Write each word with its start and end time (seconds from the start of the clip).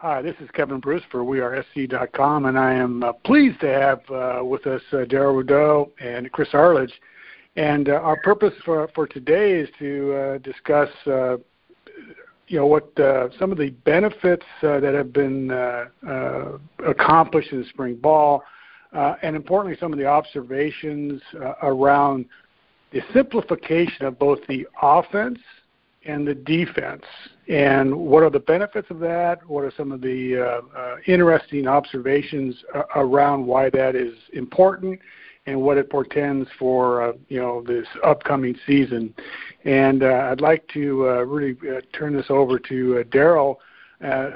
Hi, 0.00 0.22
this 0.22 0.36
is 0.38 0.48
Kevin 0.52 0.78
Bruce 0.78 1.02
for 1.10 1.24
WeAreSC.com, 1.24 2.44
and 2.44 2.56
I 2.56 2.72
am 2.72 3.02
uh, 3.02 3.12
pleased 3.12 3.58
to 3.62 3.66
have 3.66 3.98
uh, 4.08 4.44
with 4.44 4.64
us 4.68 4.80
uh, 4.92 5.04
Darrell 5.06 5.34
Rideaux 5.34 5.90
and 6.00 6.30
Chris 6.30 6.50
Arledge. 6.52 6.92
And 7.56 7.88
uh, 7.88 7.94
our 7.94 8.16
purpose 8.22 8.54
for, 8.64 8.88
for 8.94 9.08
today 9.08 9.54
is 9.54 9.68
to 9.80 10.14
uh, 10.14 10.38
discuss, 10.38 10.88
uh, 11.08 11.38
you 12.46 12.58
know, 12.58 12.66
what 12.66 12.92
some 13.40 13.50
of 13.50 13.58
the 13.58 13.70
benefits 13.84 14.46
that 14.62 14.84
have 14.84 15.12
been 15.12 15.50
accomplished 16.86 17.50
in 17.50 17.64
spring 17.64 17.96
ball, 17.96 18.44
and 18.92 19.34
importantly, 19.34 19.76
some 19.80 19.92
of 19.92 19.98
the 19.98 20.06
observations 20.06 21.20
around 21.64 22.24
the 22.92 23.00
simplification 23.12 24.06
of 24.06 24.16
both 24.16 24.38
the 24.46 24.64
offense 24.80 25.40
and 26.08 26.26
the 26.26 26.34
defense. 26.34 27.04
And 27.48 27.94
what 27.94 28.22
are 28.22 28.30
the 28.30 28.40
benefits 28.40 28.90
of 28.90 28.98
that? 29.00 29.46
What 29.48 29.62
are 29.62 29.72
some 29.76 29.92
of 29.92 30.00
the 30.00 30.38
uh, 30.38 30.78
uh, 30.78 30.96
interesting 31.06 31.68
observations 31.68 32.56
uh, 32.74 32.82
around 32.96 33.46
why 33.46 33.70
that 33.70 33.94
is 33.94 34.14
important? 34.32 34.98
And 35.46 35.62
what 35.62 35.78
it 35.78 35.88
portends 35.88 36.46
for 36.58 37.00
uh, 37.02 37.12
you 37.28 37.40
know 37.40 37.62
this 37.62 37.86
upcoming 38.04 38.54
season, 38.66 39.14
and 39.64 40.02
uh, 40.02 40.28
I'd 40.30 40.42
like 40.42 40.68
to 40.74 41.08
uh, 41.08 41.24
really 41.24 41.56
turn 41.94 42.14
this 42.14 42.26
over 42.28 42.58
to 42.58 43.02
Darrell, 43.04 43.58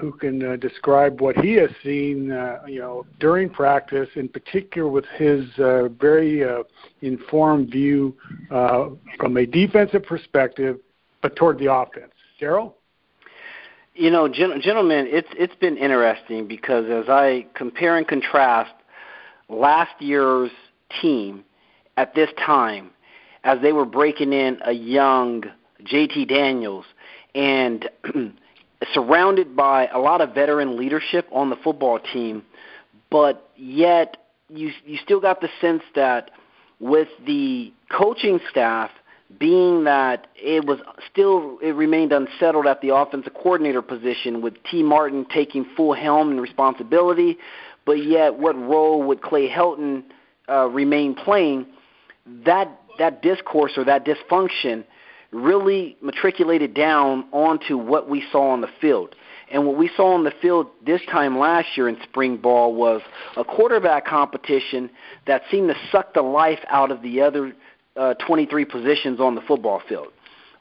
who 0.01 0.12
can 0.12 0.59
describe 0.59 1.20
what 1.20 1.37
he 1.37 1.53
has 1.55 1.69
seen, 1.84 2.29
you 2.67 2.79
know, 2.79 3.05
during 3.20 3.51
practice, 3.51 4.09
in 4.15 4.27
particular 4.27 4.89
with 4.89 5.05
his 5.19 5.45
very 6.01 6.47
informed 7.03 7.70
view 7.70 8.17
from 8.48 9.37
a 9.37 9.45
defensive 9.45 10.05
perspective 10.05 10.79
but 11.23 11.37
toward 11.37 11.59
the 11.59 11.73
offense. 11.73 12.12
Darrell? 12.39 12.77
You 13.95 14.11
know, 14.11 14.27
gentlemen, 14.29 15.07
it's 15.09 15.29
it's 15.33 15.55
been 15.57 15.77
interesting 15.77 16.48
because 16.48 16.87
as 16.91 17.09
I 17.09 17.47
compare 17.55 17.97
and 17.97 18.09
contrast 18.09 18.73
last 19.48 20.00
year's 20.00 20.50
team 21.00 21.45
at 21.97 22.15
this 22.15 22.31
time, 22.45 22.91
as 23.45 23.61
they 23.61 23.73
were 23.73 23.84
breaking 23.84 24.33
in 24.33 24.59
a 24.65 24.73
young 24.73 25.45
JT 25.84 26.28
Daniels 26.28 26.87
and 27.34 27.89
surrounded 28.95 29.55
by 29.55 29.89
a 29.89 29.98
lot 29.98 30.23
of 30.23 30.34
veteran 30.34 30.77
leadership 30.77 31.28
on 31.31 31.50
the 31.50 31.56
football 31.56 31.98
team, 31.98 32.43
but 33.11 33.50
yet 33.56 34.17
you 34.48 34.70
you 34.87 34.97
still 35.05 35.20
got 35.20 35.43
the 35.43 35.50
sense 35.61 35.83
that 35.95 36.31
with 36.81 37.09
the 37.27 37.73
coaching 37.91 38.41
staff 38.50 38.91
being 39.38 39.84
that 39.84 40.27
it 40.36 40.64
was 40.64 40.78
still 41.11 41.58
it 41.62 41.72
remained 41.72 42.12
unsettled 42.12 42.66
at 42.66 42.80
the 42.80 42.94
offensive 42.94 43.34
coordinator 43.34 43.83
position 43.83 44.41
with 44.42 44.55
Tee 44.64 44.83
Martin 44.83 45.27
taking 45.33 45.66
full 45.77 45.94
helm 45.94 46.30
and 46.30 46.41
responsibility, 46.41 47.38
but 47.84 48.05
yet 48.05 48.38
what 48.38 48.56
role 48.56 49.03
would 49.03 49.22
Clay 49.22 49.48
Helton 49.48 50.05
uh, 50.48 50.69
remain 50.69 51.14
playing? 51.14 51.66
That 52.44 52.69
that 52.98 53.22
discourse 53.22 53.72
or 53.77 53.84
that 53.84 54.05
dysfunction 54.05 54.84
really 55.33 55.97
matriculated 56.03 56.75
down 56.75 57.25
onto 57.33 57.77
what 57.78 58.08
we 58.08 58.22
saw 58.30 58.50
on 58.50 58.60
the 58.60 58.69
field. 58.80 59.14
And 59.50 59.66
what 59.66 59.77
we 59.77 59.91
saw 59.97 60.14
on 60.14 60.25
the 60.25 60.33
field 60.41 60.69
this 60.84 61.00
time 61.10 61.38
last 61.38 61.69
year 61.77 61.88
in 61.88 61.98
spring 62.03 62.38
ball 62.38 62.75
was 62.75 63.03
a 63.36 63.44
quarterback 63.44 64.06
competition 64.06 64.91
that 65.27 65.42
seemed 65.50 65.69
to 65.69 65.75
suck 65.91 66.14
the 66.14 66.22
life 66.22 66.60
out 66.69 66.91
of 66.91 67.03
the 67.03 67.20
other 67.20 67.53
uh, 67.97 68.15
23 68.15 68.65
positions 68.65 69.21
on 69.21 69.35
the 69.35 69.41
football 69.43 69.83
field. 69.89 70.09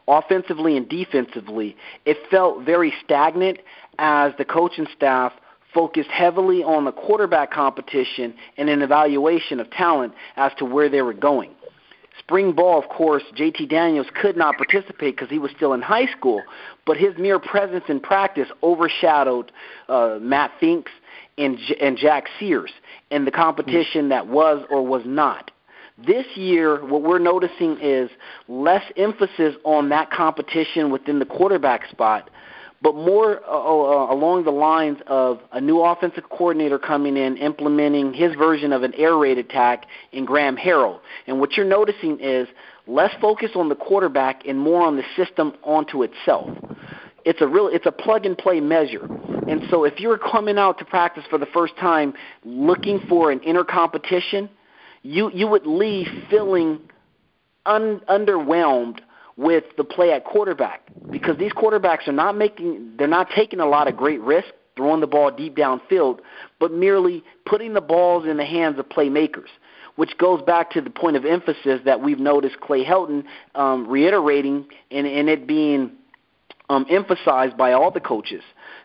Offensively 0.08 0.76
and 0.76 0.90
defensively, 0.90 1.76
it 2.06 2.18
felt 2.30 2.64
very 2.64 2.94
stagnant 3.04 3.60
as 4.00 4.34
the 4.38 4.46
coaching 4.46 4.88
staff 4.96 5.32
focused 5.74 6.10
heavily 6.10 6.64
on 6.64 6.86
the 6.86 6.92
quarterback 6.92 7.52
competition 7.52 8.34
and 8.58 8.70
an 8.70 8.82
evaluation 8.82 9.60
of 9.60 9.70
talent 9.72 10.14
as 10.36 10.52
to 10.58 10.66
where 10.66 10.90
they 10.90 11.02
were 11.02 11.14
going. 11.14 11.52
Spring 12.20 12.52
ball, 12.52 12.78
of 12.78 12.90
course, 12.90 13.24
JT 13.36 13.70
Daniels 13.70 14.08
could 14.14 14.36
not 14.36 14.58
participate 14.58 15.16
because 15.16 15.30
he 15.30 15.40
was 15.40 15.52
still 15.56 15.74
in 15.74 15.82
high 15.82 16.08
school, 16.08 16.44
but 16.86 16.98
his 16.98 17.18
mere 17.18 17.40
presence 17.40 17.86
in 17.88 18.00
practice 18.00 18.50
overshadowed 18.62 19.52
uh, 19.88 20.18
Matt 20.22 20.52
Finks 20.60 20.92
and, 21.38 21.58
J- 21.58 21.78
and 21.80 21.98
Jack 21.98 22.26
Sears 22.38 22.72
in 23.10 23.26
the 23.26 23.32
competition 23.32 24.10
that 24.10 24.28
was 24.28 24.66
or 24.70 24.86
was 24.86 25.04
not. 25.06 25.52
This 25.98 26.26
year, 26.36 26.84
what 26.86 27.04
we're 27.04 27.20
noticing 27.20 27.78
is 27.80 28.10
less 28.48 28.84
emphasis 28.98 29.56
on 29.64 29.90
that 29.90 30.10
competition 30.10 30.90
within 30.90 31.20
the 31.20 31.26
quarterback 31.26 31.88
spot, 31.90 32.30
but 32.82 32.96
more 32.96 33.42
uh, 33.46 33.52
uh, 33.52 34.14
along 34.14 34.46
the 34.46 34.52
lines 34.52 34.98
of 35.06 35.40
a 35.52 35.62
new 35.62 35.82
offensive 35.82 36.24
coordinator 36.30 36.80
coming 36.80 37.18
in, 37.18 37.38
implementing 37.38 38.14
his 38.14 38.34
version 38.36 38.74
of 38.74 38.84
an 38.84 38.94
air 38.96 39.16
raid 39.16 39.38
attack 39.38 39.86
in 40.12 40.26
Graham 40.26 40.58
Harrell. 40.58 41.00
And 41.28 41.40
what 41.40 41.54
you're 41.54 41.68
noticing 41.68 42.20
is 42.20 42.48
less 42.88 43.12
focus 43.22 43.52
on 43.56 43.70
the 43.70 43.76
quarterback 43.76 44.48
and 44.48 44.58
more 44.58 44.82
on 44.82 44.96
the 44.96 45.04
system 45.16 45.54
onto 45.64 46.02
itself. 46.02 46.50
It's 47.26 47.42
a 47.42 47.48
real, 47.48 47.68
it's 47.68 47.86
a 47.86 47.92
plug 47.92 48.26
and 48.26 48.36
play 48.36 48.60
measure. 48.60 49.06
And 49.48 49.62
so 49.70 49.84
if 49.84 50.00
you're 50.00 50.18
coming 50.18 50.58
out 50.58 50.80
to 50.80 50.86
practice 50.86 51.26
for 51.30 51.38
the 51.38 51.46
first 51.48 51.78
time 51.78 52.14
looking 52.44 53.02
for 53.08 53.30
an 53.30 53.42
inner 53.42 53.66
competition– 53.66 54.50
you 55.04 55.32
you 55.34 55.48
would 55.48 55.66
leave 55.66 56.08
feeling 56.30 56.80
un, 57.66 58.02
underwhelmed 58.10 59.00
with 59.38 59.64
the 59.78 59.84
play 59.84 60.12
at 60.12 60.26
quarterback 60.26 60.82
because 61.10 61.38
these 61.38 61.54
quarterbacks 61.54 62.08
are 62.08 62.14
not 62.14 62.38
making 62.38 62.94
they're 62.98 63.08
not 63.08 63.30
taking 63.36 63.60
a 63.60 63.66
lot 63.66 63.88
of 63.88 63.98
great 63.98 64.22
risk 64.22 64.50
throwing 64.76 65.02
the 65.02 65.08
ball 65.08 65.30
deep 65.30 65.56
downfield, 65.56 66.20
but 66.60 66.72
merely 66.72 67.24
putting 67.46 67.74
the 67.74 67.82
balls 67.82 68.26
in 68.26 68.38
the 68.38 68.46
hands 68.46 68.80
of 68.80 68.88
playmakers. 68.88 69.50
Which 69.98 70.18
goes 70.18 70.42
back 70.42 70.72
to 70.72 70.82
the 70.82 70.90
point 70.90 71.18
of 71.18 71.26
emphasis 71.26 71.82
that 71.84 72.02
we've 72.02 72.18
noticed 72.18 72.62
Clay 72.62 72.86
Helton 72.86 73.26
um, 73.56 73.86
reiterating 73.88 74.66
and, 74.90 75.06
and 75.06 75.28
it 75.28 75.46
being 75.46 75.92
um, 76.70 76.86
emphasized 76.90 77.58
by 77.58 77.74
all 77.74 77.92
the 77.92 78.00
coaches 78.00 78.42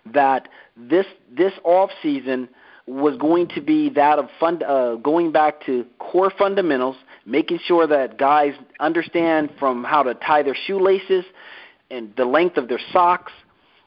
that 0.07 0.49
this 0.77 1.07
this 1.31 1.53
off 1.63 1.91
season– 2.03 2.49
was 2.87 3.17
going 3.17 3.49
to 3.49 3.61
be 3.61 3.91
that 3.91 4.19
of 4.19 4.29
fund, 4.39 4.63
uh, 4.63 4.95
going 4.97 5.33
back 5.33 5.65
to 5.67 5.85
core 5.99 6.33
fundamentals, 6.39 6.97
making 7.25 7.59
sure 7.65 7.87
that 7.87 8.17
guys 8.19 8.55
understand 8.79 9.51
from 9.59 9.83
how 9.83 10.03
to 10.03 10.15
tie 10.15 10.43
their 10.43 10.57
shoelaces 10.67 11.25
and 11.91 12.13
the 12.17 12.25
length 12.25 12.57
of 12.57 12.69
their 12.69 12.81
socks, 12.93 13.33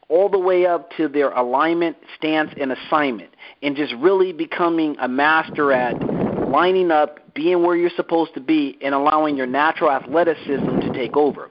all 0.08 0.28
the 0.28 0.38
way 0.38 0.66
up 0.66 0.90
to 0.96 1.08
their 1.08 1.30
alignment, 1.30 1.96
stance, 2.16 2.50
and 2.60 2.72
assignment, 2.72 3.30
and 3.62 3.76
just 3.76 3.94
really 3.94 4.32
becoming 4.32 4.96
a 5.00 5.08
master 5.08 5.72
at 5.72 5.94
lining 6.48 6.90
up, 6.90 7.32
being 7.32 7.62
where 7.62 7.76
you're 7.76 7.90
supposed 7.96 8.34
to 8.34 8.40
be, 8.40 8.76
and 8.82 8.94
allowing 8.94 9.36
your 9.36 9.46
natural 9.46 9.90
athleticism 9.90 10.80
to 10.80 10.92
take 10.92 11.16
over. 11.16 11.48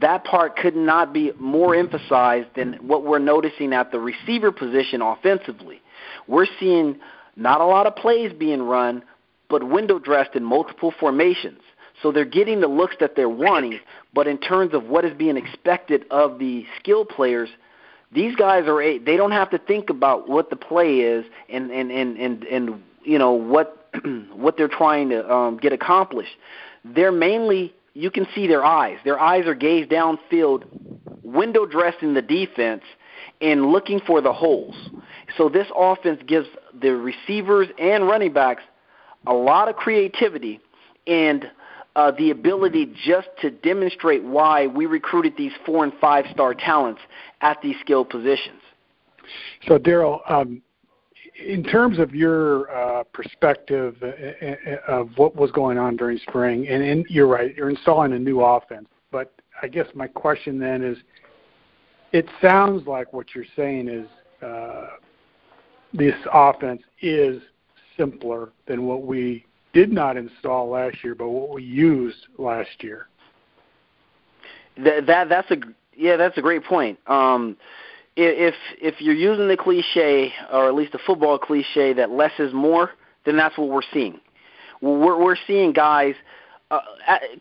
That 0.00 0.24
part 0.24 0.56
could 0.56 0.76
not 0.76 1.12
be 1.12 1.32
more 1.38 1.74
emphasized 1.74 2.48
than 2.56 2.74
what 2.74 3.04
we're 3.04 3.18
noticing 3.18 3.72
at 3.72 3.92
the 3.92 4.00
receiver 4.00 4.50
position 4.50 5.02
offensively 5.02 5.80
we're 6.26 6.46
seeing 6.58 6.96
not 7.36 7.60
a 7.60 7.66
lot 7.66 7.86
of 7.86 7.96
plays 7.96 8.32
being 8.32 8.62
run, 8.62 9.02
but 9.48 9.68
window 9.68 9.98
dressed 9.98 10.34
in 10.34 10.44
multiple 10.44 10.92
formations. 10.98 11.60
So 12.02 12.12
they're 12.12 12.24
getting 12.24 12.60
the 12.60 12.68
looks 12.68 12.96
that 13.00 13.16
they're 13.16 13.28
wanting, 13.28 13.80
but 14.12 14.26
in 14.26 14.38
terms 14.38 14.74
of 14.74 14.84
what 14.84 15.04
is 15.04 15.16
being 15.16 15.36
expected 15.36 16.04
of 16.10 16.38
the 16.38 16.66
skill 16.78 17.04
players, 17.04 17.48
these 18.12 18.34
guys 18.36 18.64
are 18.66 18.80
they 18.98 19.16
don't 19.16 19.32
have 19.32 19.50
to 19.50 19.58
think 19.58 19.90
about 19.90 20.28
what 20.28 20.50
the 20.50 20.56
play 20.56 20.98
is 21.00 21.24
and 21.48 21.70
and 21.70 21.90
and 21.90 22.16
and, 22.16 22.44
and 22.44 22.82
you 23.02 23.18
know 23.18 23.32
what 23.32 23.88
what 24.34 24.56
they're 24.56 24.68
trying 24.68 25.08
to 25.10 25.32
um, 25.32 25.56
get 25.56 25.72
accomplished. 25.72 26.36
They're 26.84 27.12
mainly 27.12 27.74
you 27.94 28.10
can 28.10 28.26
see 28.34 28.46
their 28.46 28.64
eyes. 28.64 28.98
Their 29.04 29.18
eyes 29.18 29.46
are 29.46 29.54
gazed 29.54 29.90
downfield, 29.90 30.64
window 31.22 31.64
dressing 31.64 32.14
the 32.14 32.22
defense, 32.22 32.82
and 33.40 33.66
looking 33.66 34.00
for 34.00 34.20
the 34.20 34.32
holes. 34.32 34.74
So 35.36 35.48
this 35.48 35.66
offense 35.74 36.20
gives 36.26 36.48
the 36.80 36.90
receivers 36.90 37.68
and 37.78 38.06
running 38.06 38.32
backs 38.32 38.62
a 39.26 39.32
lot 39.32 39.68
of 39.68 39.76
creativity 39.76 40.60
and 41.06 41.50
uh, 41.96 42.10
the 42.10 42.30
ability 42.30 42.92
just 43.04 43.28
to 43.40 43.50
demonstrate 43.50 44.24
why 44.24 44.66
we 44.66 44.86
recruited 44.86 45.36
these 45.36 45.52
four 45.64 45.84
and 45.84 45.92
five 46.00 46.26
star 46.32 46.54
talents 46.54 47.00
at 47.40 47.60
these 47.62 47.76
skilled 47.80 48.10
positions. 48.10 48.60
So, 49.66 49.78
Darrell, 49.78 50.20
um, 50.28 50.60
in 51.34 51.62
terms 51.64 51.98
of 51.98 52.14
your 52.14 52.70
uh, 52.70 53.04
perspective 53.12 53.96
uh, 54.02 54.06
uh, 54.06 54.76
of 54.86 55.10
what 55.16 55.34
was 55.34 55.50
going 55.50 55.78
on 55.78 55.96
during 55.96 56.18
spring, 56.18 56.68
and, 56.68 57.04
you're 57.08 57.26
right, 57.26 57.54
you're 57.56 57.70
installing 57.70 58.12
a 58.12 58.18
new 58.18 58.40
offense. 58.40 58.86
But 59.10 59.32
I 59.62 59.68
guess 59.68 59.86
my 59.94 60.06
question 60.06 60.58
then 60.58 60.82
is, 60.82 60.98
it 62.12 62.26
sounds 62.40 62.86
like 62.86 63.12
what 63.12 63.34
you're 63.34 63.44
saying 63.56 63.88
is 63.88 64.06
this 65.92 66.14
offense 66.32 66.82
is 67.00 67.42
simpler 67.96 68.52
than 68.66 68.86
what 68.86 69.02
we 69.02 69.44
did 69.72 69.92
not 69.92 70.16
install 70.16 70.70
last 70.70 71.02
year, 71.02 71.14
but 71.14 71.28
what 71.28 71.50
we 71.50 71.62
used 71.62 72.26
last 72.38 72.70
year. 72.82 73.08
That, 74.76 75.06
that 75.06 75.28
that's 75.28 75.50
a 75.50 75.56
yeah, 75.96 76.16
that's 76.16 76.36
a 76.38 76.40
great 76.40 76.64
point. 76.64 76.98
Um, 77.06 77.56
if 78.16 78.54
if 78.80 79.00
you're 79.00 79.14
using 79.14 79.48
the 79.48 79.56
cliche 79.56 80.32
or 80.52 80.68
at 80.68 80.74
least 80.74 80.92
the 80.92 80.98
football 80.98 81.38
cliche 81.38 81.92
that 81.94 82.10
less 82.10 82.32
is 82.38 82.52
more, 82.52 82.90
then 83.24 83.36
that's 83.36 83.56
what 83.58 83.68
we're 83.68 83.82
seeing. 83.92 84.20
We're 84.80 85.18
we're 85.22 85.36
seeing 85.46 85.72
guys 85.72 86.14
uh, 86.70 86.80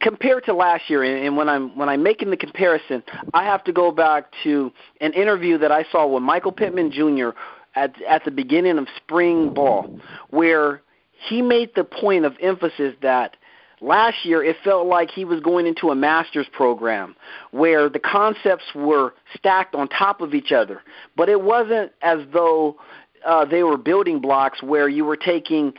compared 0.01 0.45
to 0.45 0.53
last 0.53 0.89
year, 0.89 1.03
and 1.03 1.37
when 1.37 1.49
I'm 1.49 1.77
when 1.77 1.89
I'm 1.89 2.03
making 2.03 2.29
the 2.29 2.37
comparison, 2.37 3.03
I 3.33 3.43
have 3.43 3.63
to 3.65 3.73
go 3.73 3.91
back 3.91 4.25
to 4.43 4.71
an 5.01 5.13
interview 5.13 5.57
that 5.59 5.71
I 5.71 5.85
saw 5.91 6.07
with 6.07 6.23
Michael 6.23 6.51
Pittman 6.51 6.91
Jr. 6.91 7.29
at 7.75 8.01
at 8.03 8.25
the 8.25 8.31
beginning 8.31 8.77
of 8.77 8.87
spring 8.97 9.53
ball, 9.53 9.99
where 10.29 10.81
he 11.27 11.41
made 11.41 11.71
the 11.75 11.83
point 11.83 12.25
of 12.25 12.35
emphasis 12.41 12.95
that 13.01 13.37
last 13.83 14.25
year 14.25 14.43
it 14.43 14.55
felt 14.63 14.87
like 14.87 15.11
he 15.11 15.25
was 15.25 15.39
going 15.41 15.67
into 15.67 15.89
a 15.89 15.95
master's 15.95 16.47
program 16.51 17.15
where 17.51 17.89
the 17.89 17.99
concepts 17.99 18.63
were 18.73 19.13
stacked 19.35 19.75
on 19.75 19.87
top 19.89 20.21
of 20.21 20.33
each 20.33 20.51
other, 20.51 20.81
but 21.15 21.29
it 21.29 21.41
wasn't 21.41 21.91
as 22.01 22.19
though 22.31 22.77
uh, 23.25 23.45
they 23.45 23.63
were 23.63 23.77
building 23.77 24.19
blocks 24.19 24.63
where 24.63 24.87
you 24.89 25.05
were 25.05 25.17
taking 25.17 25.73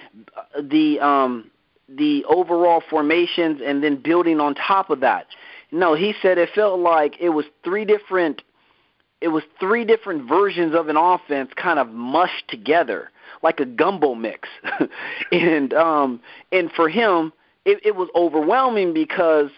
the 0.62 1.01
um, 1.01 1.51
the 1.89 2.25
overall 2.27 2.83
formations 2.89 3.61
and 3.65 3.83
then 3.83 3.97
building 3.97 4.41
on 4.41 4.55
top 4.55 4.91
of 4.91 5.01
that. 5.01 5.27
No, 5.71 5.95
he 5.95 6.15
said 6.23 6.39
it 6.39 6.51
felt 6.55 6.81
like 6.81 7.17
it 7.21 7.31
was 7.31 7.45
three 7.62 7.85
different 7.85 8.43
it 9.21 9.29
was 9.29 9.43
three 9.59 9.85
different 9.87 10.29
versions 10.29 10.75
of 10.75 10.89
an 10.89 10.97
offense 10.97 11.51
kind 11.56 11.79
of 11.79 11.89
mushed 11.89 12.49
together 12.49 13.11
like 13.43 13.61
a 13.61 13.65
gumbo 13.65 14.15
mix. 14.15 14.49
and 15.33 15.73
um 15.73 16.21
and 16.53 16.71
for 16.73 16.89
him 16.89 17.33
it, 17.64 17.81
it 17.84 17.96
was 17.96 18.08
overwhelming 18.14 18.93
because 18.93 19.50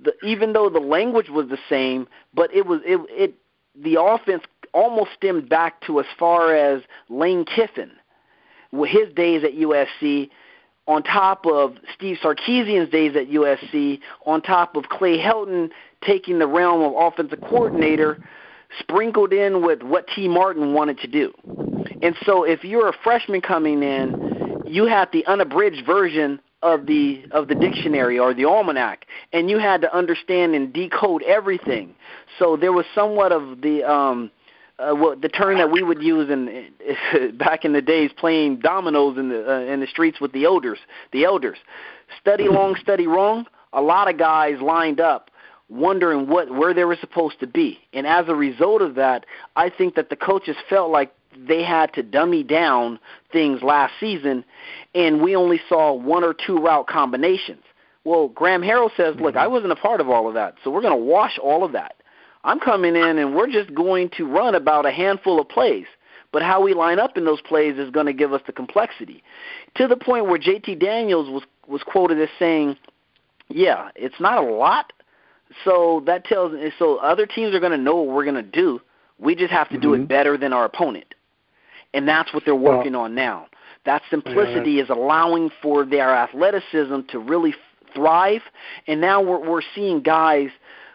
the 0.00 0.12
even 0.24 0.52
though 0.52 0.70
the 0.70 0.80
language 0.80 1.28
was 1.28 1.48
the 1.48 1.58
same, 1.68 2.08
but 2.34 2.54
it 2.54 2.66
was 2.66 2.80
it 2.84 3.00
it 3.10 3.34
the 3.74 4.00
offense 4.00 4.42
almost 4.72 5.10
stemmed 5.16 5.48
back 5.48 5.80
to 5.82 6.00
as 6.00 6.06
far 6.18 6.54
as 6.54 6.82
Lane 7.08 7.44
Kiffin 7.44 7.90
with 8.72 8.90
his 8.90 9.12
days 9.14 9.42
at 9.44 9.52
USC 9.52 10.30
on 10.86 11.02
top 11.04 11.46
of 11.46 11.76
Steve 11.94 12.16
Sarkisian's 12.22 12.90
days 12.90 13.14
at 13.14 13.28
USC, 13.28 14.00
on 14.26 14.42
top 14.42 14.74
of 14.74 14.88
Clay 14.88 15.18
Helton 15.18 15.70
taking 16.04 16.38
the 16.40 16.48
realm 16.48 16.82
of 16.82 16.94
offensive 16.96 17.40
coordinator, 17.42 18.18
sprinkled 18.78 19.32
in 19.32 19.64
with 19.64 19.82
what 19.82 20.06
Tee 20.14 20.26
Martin 20.26 20.72
wanted 20.72 20.98
to 20.98 21.06
do. 21.06 21.32
And 22.02 22.16
so 22.24 22.44
if 22.44 22.64
you're 22.64 22.88
a 22.88 22.96
freshman 23.04 23.40
coming 23.40 23.82
in, 23.82 24.62
you 24.66 24.86
have 24.86 25.08
the 25.12 25.24
unabridged 25.26 25.86
version 25.86 26.40
of 26.62 26.86
the 26.86 27.24
of 27.30 27.48
the 27.48 27.54
dictionary 27.54 28.18
or 28.18 28.34
the 28.34 28.44
almanac 28.44 29.06
and 29.32 29.48
you 29.48 29.58
had 29.58 29.80
to 29.80 29.94
understand 29.96 30.54
and 30.54 30.72
decode 30.72 31.22
everything. 31.22 31.94
So 32.38 32.56
there 32.56 32.72
was 32.72 32.84
somewhat 32.94 33.32
of 33.32 33.62
the 33.62 33.82
um 33.84 34.30
uh, 34.78 34.94
what 34.94 35.20
the 35.20 35.28
term 35.28 35.58
that 35.58 35.70
we 35.70 35.82
would 35.82 36.02
use 36.02 36.30
in 36.30 36.68
back 37.38 37.64
in 37.64 37.72
the 37.72 37.82
days 37.82 38.10
playing 38.16 38.56
dominoes 38.60 39.18
in 39.18 39.28
the 39.30 39.50
uh, 39.50 39.60
in 39.60 39.80
the 39.80 39.86
streets 39.86 40.20
with 40.20 40.32
the 40.32 40.44
elders 40.44 40.78
the 41.12 41.24
elders. 41.24 41.58
Study 42.20 42.48
long 42.48 42.76
study 42.76 43.06
wrong 43.06 43.46
a 43.72 43.80
lot 43.80 44.10
of 44.10 44.18
guys 44.18 44.60
lined 44.60 45.00
up 45.00 45.30
wondering 45.70 46.28
what 46.28 46.50
where 46.50 46.74
they 46.74 46.84
were 46.84 46.96
supposed 47.00 47.40
to 47.40 47.46
be. 47.46 47.78
And 47.94 48.06
as 48.06 48.26
a 48.28 48.34
result 48.34 48.82
of 48.82 48.96
that 48.96 49.24
i 49.56 49.70
think 49.70 49.94
that 49.94 50.10
the 50.10 50.16
coaches 50.16 50.56
felt 50.68 50.90
like 50.90 51.14
they 51.36 51.62
had 51.62 51.92
to 51.94 52.02
dummy 52.02 52.42
down 52.42 52.98
things 53.32 53.62
last 53.62 53.92
season 54.00 54.44
and 54.94 55.22
we 55.22 55.36
only 55.36 55.60
saw 55.68 55.92
one 55.92 56.24
or 56.24 56.34
two 56.34 56.58
route 56.58 56.86
combinations 56.86 57.62
well 58.04 58.28
graham 58.28 58.62
harrell 58.62 58.90
says 58.96 59.14
look 59.20 59.36
i 59.36 59.46
wasn't 59.46 59.70
a 59.70 59.76
part 59.76 60.00
of 60.00 60.08
all 60.08 60.28
of 60.28 60.34
that 60.34 60.54
so 60.62 60.70
we're 60.70 60.82
going 60.82 60.98
to 60.98 61.04
wash 61.04 61.38
all 61.42 61.64
of 61.64 61.72
that 61.72 61.96
I'm 62.44 62.60
coming 62.60 62.96
in 62.96 63.18
and 63.18 63.34
we're 63.34 63.50
just 63.50 63.74
going 63.74 64.10
to 64.16 64.26
run 64.26 64.54
about 64.54 64.86
a 64.86 64.90
handful 64.90 65.40
of 65.40 65.48
plays. 65.48 65.86
But 66.32 66.42
how 66.42 66.62
we 66.62 66.74
line 66.74 66.98
up 66.98 67.16
in 67.16 67.24
those 67.24 67.40
plays 67.40 67.76
is 67.76 67.90
going 67.90 68.06
to 68.06 68.12
give 68.12 68.32
us 68.32 68.40
the 68.46 68.52
complexity. 68.52 69.22
To 69.76 69.88
the 69.88 69.96
point 69.96 70.26
where 70.26 70.38
JT 70.38 70.78
Daniels 70.78 71.28
was 71.28 71.42
was 71.66 71.82
quoted 71.82 72.20
as 72.20 72.28
saying, 72.38 72.76
"Yeah, 73.48 73.90
it's 73.96 74.20
not 74.20 74.38
a 74.38 74.46
lot." 74.46 74.92
So 75.64 76.02
that 76.06 76.24
tells 76.24 76.52
so 76.78 76.96
other 76.98 77.26
teams 77.26 77.54
are 77.54 77.60
going 77.60 77.72
to 77.72 77.78
know 77.78 77.96
what 77.96 78.14
we're 78.14 78.24
going 78.24 78.36
to 78.36 78.42
do. 78.42 78.80
We 79.18 79.34
just 79.34 79.50
have 79.50 79.68
to 79.70 79.74
mm-hmm. 79.74 79.82
do 79.82 79.94
it 79.94 79.98
mm-hmm. 79.98 80.06
better 80.06 80.38
than 80.38 80.52
our 80.52 80.64
opponent. 80.64 81.14
And 81.92 82.06
that's 82.06 82.32
what 82.32 82.44
they're 82.44 82.54
working 82.54 82.92
well, 82.92 83.02
on 83.02 83.14
now. 83.14 83.46
That 83.84 84.02
simplicity 84.10 84.72
yeah, 84.72 84.84
is 84.84 84.90
allowing 84.90 85.50
for 85.62 85.84
their 85.84 86.10
athleticism 86.10 87.00
to 87.08 87.18
really 87.18 87.54
thrive. 87.94 88.42
And 88.86 89.00
now 89.00 89.20
we're 89.20 89.48
we're 89.48 89.62
seeing 89.74 90.00
guys 90.02 90.50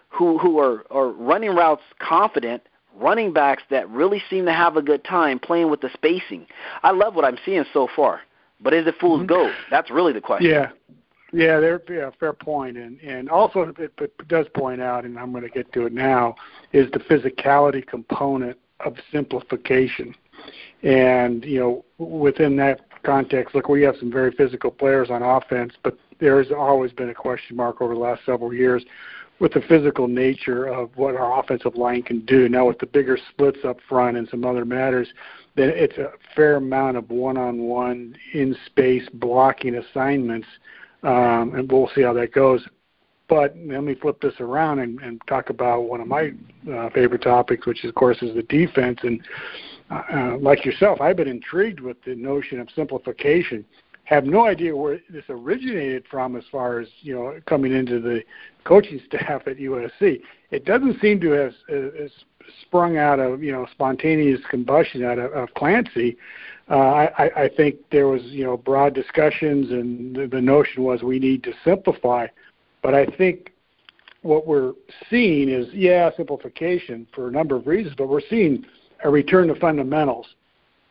who 0.09 0.38
who 0.38 0.59
are 0.59 0.86
are 0.92 1.09
running 1.09 1.56
routes 1.56 1.83
confident, 2.00 2.63
running 2.97 3.33
backs 3.33 3.63
that 3.69 3.89
really 3.89 4.21
seem 4.30 4.45
to 4.45 4.53
have 4.53 4.77
a 4.77 4.81
good 4.81 5.03
time 5.03 5.39
playing 5.39 5.69
with 5.69 5.81
the 5.81 5.89
spacing. 5.94 6.45
I 6.83 6.92
love 6.92 7.15
what 7.15 7.25
I'm 7.25 7.38
seeing 7.45 7.65
so 7.74 7.88
far. 7.95 8.21
But 8.62 8.74
is 8.74 8.88
it 8.88 8.95
fool's 9.00 9.19
mm-hmm. 9.19 9.27
gold? 9.27 9.51
That's 9.69 9.92
really 9.92 10.13
the 10.13 10.21
question. 10.21 10.50
Yeah. 10.50 10.69
Yeah, 11.33 11.59
there 11.59 11.81
yeah, 11.89 12.12
fair 12.18 12.31
point, 12.31 12.77
and 12.77 12.97
and 13.01 13.30
also 13.30 13.74
it, 13.77 13.92
it 14.00 14.27
does 14.30 14.45
point 14.56 14.80
out, 14.80 15.03
and 15.03 15.19
I'm 15.19 15.31
going 15.31 15.44
to 15.44 15.50
get 15.50 15.74
to 15.74 15.86
it 15.86 15.92
now, 15.92 16.36
is 16.71 16.89
the 16.92 17.00
physicality 17.00 17.86
component 17.86 18.57
of 18.80 18.95
simplification, 19.12 20.15
and 20.83 21.43
you 21.45 21.59
know 21.59 21.85
within 21.97 22.55
that 22.57 22.81
context, 23.03 23.55
look, 23.55 23.69
we 23.69 23.81
have 23.83 23.95
some 23.99 24.11
very 24.11 24.31
physical 24.31 24.71
players 24.71 25.09
on 25.09 25.21
offense, 25.21 25.73
but 25.83 25.97
there's 26.19 26.47
always 26.51 26.91
been 26.91 27.09
a 27.09 27.13
question 27.13 27.55
mark 27.55 27.81
over 27.81 27.93
the 27.93 27.99
last 27.99 28.21
several 28.25 28.53
years 28.53 28.83
with 29.39 29.53
the 29.53 29.61
physical 29.61 30.07
nature 30.07 30.65
of 30.65 30.89
what 30.95 31.15
our 31.15 31.39
offensive 31.39 31.75
line 31.75 32.01
can 32.01 32.25
do. 32.25 32.47
Now, 32.47 32.67
with 32.67 32.79
the 32.79 32.85
bigger 32.85 33.17
splits 33.31 33.59
up 33.65 33.77
front 33.87 34.17
and 34.17 34.27
some 34.29 34.45
other 34.45 34.65
matters, 34.65 35.07
then 35.55 35.69
it's 35.69 35.97
a 35.97 36.11
fair 36.35 36.55
amount 36.55 36.97
of 36.97 37.09
one-on-one 37.09 38.15
in 38.33 38.55
space 38.65 39.07
blocking 39.13 39.75
assignments, 39.75 40.47
um, 41.03 41.53
and 41.55 41.69
we'll 41.69 41.89
see 41.93 42.01
how 42.01 42.13
that 42.13 42.33
goes. 42.33 42.65
But 43.27 43.55
let 43.57 43.83
me 43.83 43.95
flip 43.95 44.21
this 44.21 44.35
around 44.39 44.79
and, 44.79 44.99
and 45.01 45.19
talk 45.27 45.49
about 45.49 45.81
one 45.81 45.99
of 45.99 46.07
my 46.07 46.31
uh, 46.71 46.89
favorite 46.91 47.23
topics, 47.23 47.65
which, 47.65 47.83
of 47.83 47.95
course, 47.95 48.21
is 48.21 48.35
the 48.35 48.43
defense. 48.43 48.99
And 49.01 49.21
uh, 49.91 50.01
uh, 50.13 50.37
like 50.39 50.65
yourself, 50.65 51.01
I've 51.01 51.17
been 51.17 51.27
intrigued 51.27 51.79
with 51.79 51.97
the 52.03 52.15
notion 52.15 52.59
of 52.59 52.69
simplification 52.75 53.65
have 54.05 54.25
no 54.25 54.45
idea 54.45 54.75
where 54.75 54.99
this 55.09 55.23
originated 55.29 56.05
from 56.09 56.35
as 56.35 56.43
far 56.51 56.79
as 56.79 56.87
you 57.01 57.13
know 57.13 57.39
coming 57.45 57.73
into 57.73 57.99
the 57.99 58.23
coaching 58.63 59.01
staff 59.07 59.47
at 59.47 59.57
USC. 59.57 60.21
It 60.51 60.65
doesn't 60.65 61.01
seem 61.01 61.19
to 61.21 61.31
have 61.31 61.53
uh, 61.71 62.07
sprung 62.61 62.97
out 62.97 63.19
of 63.19 63.43
you 63.43 63.51
know 63.51 63.67
spontaneous 63.71 64.39
combustion 64.49 65.03
out 65.03 65.19
of, 65.19 65.33
of 65.33 65.53
Clancy. 65.55 66.17
Uh, 66.69 67.07
I, 67.17 67.43
I 67.43 67.49
think 67.56 67.77
there 67.92 68.07
was 68.07 68.21
you 68.23 68.44
know 68.45 68.57
broad 68.57 68.94
discussions, 68.94 69.71
and 69.71 70.15
the, 70.15 70.27
the 70.27 70.42
notion 70.42 70.83
was 70.83 71.04
we 71.04 71.19
need 71.19 71.44
to 71.44 71.54
simplify. 71.63 72.27
But 72.81 72.94
I 72.94 73.07
think 73.07 73.51
what 74.21 74.47
we're 74.47 74.73
seeing 75.09 75.49
is 75.49 75.68
yeah 75.73 76.11
simplification 76.15 77.07
for 77.13 77.27
a 77.27 77.31
number 77.31 77.56
of 77.56 77.65
reasons, 77.65 77.95
but 77.97 78.07
we're 78.07 78.21
seeing 78.30 78.65
a 79.06 79.09
return 79.09 79.47
to 79.47 79.56
fundamentals, 79.56 80.26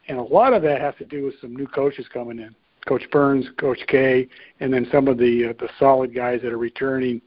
and 0.06 0.18
a 0.18 0.22
lot 0.22 0.54
of 0.54 0.62
that 0.62 0.80
has 0.80 0.94
to 0.98 1.04
do 1.04 1.24
with 1.24 1.34
some 1.40 1.54
new 1.54 1.66
coaches 1.66 2.06
coming 2.12 2.38
in. 2.38 2.54
Coach 2.86 3.02
Burns, 3.10 3.46
Coach 3.58 3.80
K, 3.88 4.28
and 4.60 4.72
then 4.72 4.86
some 4.92 5.08
of 5.08 5.18
the 5.18 5.48
uh, 5.48 5.52
the 5.58 5.68
solid 5.78 6.14
guys 6.14 6.40
that 6.42 6.52
are 6.52 6.58
returning 6.58 7.20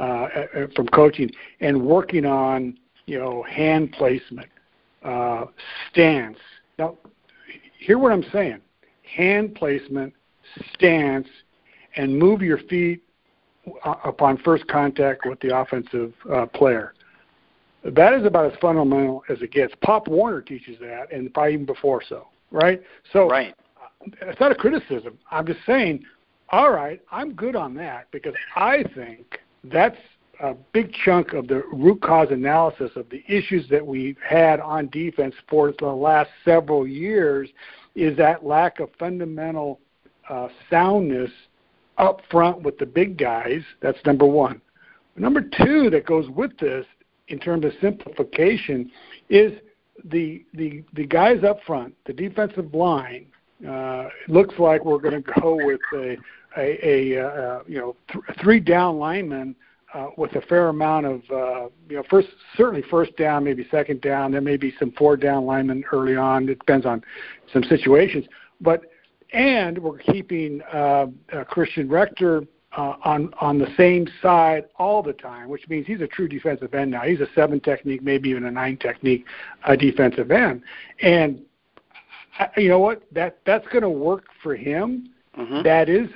uh, 0.00 0.26
from 0.74 0.88
coaching 0.88 1.30
and 1.60 1.80
working 1.80 2.26
on 2.26 2.76
you 3.06 3.18
know 3.18 3.44
hand 3.44 3.92
placement, 3.92 4.48
uh, 5.04 5.44
stance. 5.90 6.38
Now, 6.76 6.98
hear 7.78 7.98
what 7.98 8.10
I'm 8.10 8.24
saying: 8.32 8.62
hand 9.14 9.54
placement, 9.54 10.12
stance, 10.74 11.28
and 11.94 12.18
move 12.18 12.42
your 12.42 12.58
feet 12.58 13.00
uh, 13.84 13.94
upon 14.04 14.38
first 14.38 14.66
contact 14.66 15.24
with 15.24 15.38
the 15.38 15.56
offensive 15.56 16.14
uh, 16.32 16.46
player. 16.46 16.94
That 17.84 18.14
is 18.14 18.24
about 18.24 18.52
as 18.52 18.58
fundamental 18.60 19.24
as 19.28 19.42
it 19.42 19.50
gets. 19.52 19.74
Pop 19.82 20.06
Warner 20.06 20.40
teaches 20.40 20.78
that, 20.80 21.12
and 21.12 21.32
probably 21.34 21.54
even 21.54 21.66
before 21.66 22.02
so, 22.08 22.28
right? 22.50 22.80
So, 23.12 23.28
right 23.28 23.54
it's 24.20 24.40
not 24.40 24.52
a 24.52 24.54
criticism. 24.54 25.18
I'm 25.30 25.46
just 25.46 25.60
saying, 25.66 26.04
all 26.50 26.70
right, 26.70 27.00
I'm 27.10 27.34
good 27.34 27.56
on 27.56 27.74
that 27.74 28.08
because 28.10 28.34
I 28.56 28.84
think 28.94 29.40
that's 29.64 29.96
a 30.40 30.54
big 30.72 30.92
chunk 31.04 31.32
of 31.32 31.48
the 31.48 31.62
root 31.72 32.02
cause 32.02 32.28
analysis 32.30 32.90
of 32.96 33.08
the 33.10 33.22
issues 33.28 33.68
that 33.70 33.86
we've 33.86 34.18
had 34.26 34.60
on 34.60 34.88
defense 34.88 35.34
for 35.48 35.72
the 35.78 35.86
last 35.86 36.30
several 36.44 36.86
years 36.86 37.48
is 37.94 38.16
that 38.16 38.44
lack 38.44 38.80
of 38.80 38.90
fundamental 38.98 39.80
uh, 40.28 40.48
soundness 40.68 41.30
up 41.98 42.22
front 42.30 42.62
with 42.62 42.78
the 42.78 42.86
big 42.86 43.18
guys. 43.18 43.62
That's 43.80 43.98
number 44.04 44.26
one. 44.26 44.60
Number 45.16 45.42
two 45.42 45.90
that 45.90 46.06
goes 46.06 46.28
with 46.30 46.56
this 46.58 46.86
in 47.32 47.38
terms 47.38 47.64
of 47.64 47.72
simplification 47.80 48.90
is 49.28 49.52
the 50.04 50.44
the 50.54 50.84
the 50.92 51.06
guys 51.06 51.42
up 51.42 51.58
front, 51.66 51.94
the 52.06 52.12
defensive 52.12 52.74
line, 52.74 53.26
uh, 53.68 54.08
looks 54.28 54.54
like 54.58 54.84
we're 54.84 54.98
going 54.98 55.22
to 55.22 55.32
go 55.40 55.56
with 55.56 55.80
a 55.94 56.16
a, 56.56 57.14
a 57.16 57.26
uh, 57.26 57.62
you 57.66 57.78
know 57.78 57.96
th- 58.12 58.24
three 58.40 58.60
down 58.60 58.98
linemen 58.98 59.56
uh, 59.94 60.08
with 60.16 60.34
a 60.36 60.42
fair 60.42 60.68
amount 60.68 61.06
of 61.06 61.22
uh, 61.30 61.68
you 61.88 61.96
know 61.96 62.02
first 62.10 62.28
certainly 62.56 62.84
first 62.90 63.16
down, 63.16 63.44
maybe 63.44 63.66
second 63.70 64.00
down. 64.02 64.30
There 64.30 64.40
may 64.40 64.56
be 64.56 64.74
some 64.78 64.92
four 64.92 65.16
down 65.16 65.46
linemen 65.46 65.84
early 65.92 66.16
on. 66.16 66.48
It 66.48 66.58
depends 66.58 66.86
on 66.86 67.02
some 67.52 67.64
situations, 67.64 68.26
but 68.60 68.82
and 69.32 69.78
we're 69.78 69.98
keeping 69.98 70.60
uh, 70.72 71.06
uh, 71.32 71.44
Christian 71.44 71.88
Rector 71.88 72.44
uh, 72.76 72.94
on 73.04 73.32
on 73.40 73.58
the 73.58 73.68
same 73.76 74.08
side 74.20 74.64
all 74.76 75.02
the 75.02 75.12
time, 75.12 75.48
which 75.48 75.68
means 75.68 75.86
he's 75.86 76.00
a 76.00 76.06
true 76.06 76.28
defensive 76.28 76.74
end 76.74 76.90
now. 76.90 77.02
He's 77.02 77.20
a 77.20 77.28
seven 77.34 77.60
technique, 77.60 78.02
maybe 78.02 78.30
even 78.30 78.44
a 78.44 78.50
nine 78.50 78.76
technique 78.76 79.26
uh, 79.64 79.76
defensive 79.76 80.30
end, 80.30 80.62
and 81.00 81.42
uh, 82.38 82.46
you 82.56 82.68
know 82.68 82.78
what? 82.78 83.02
That 83.12 83.38
that's 83.44 83.66
going 83.68 83.82
to 83.82 83.90
work 83.90 84.24
for 84.42 84.54
him. 84.54 85.10
Mm-hmm. 85.38 85.62
That 85.62 85.88
is 85.88 86.08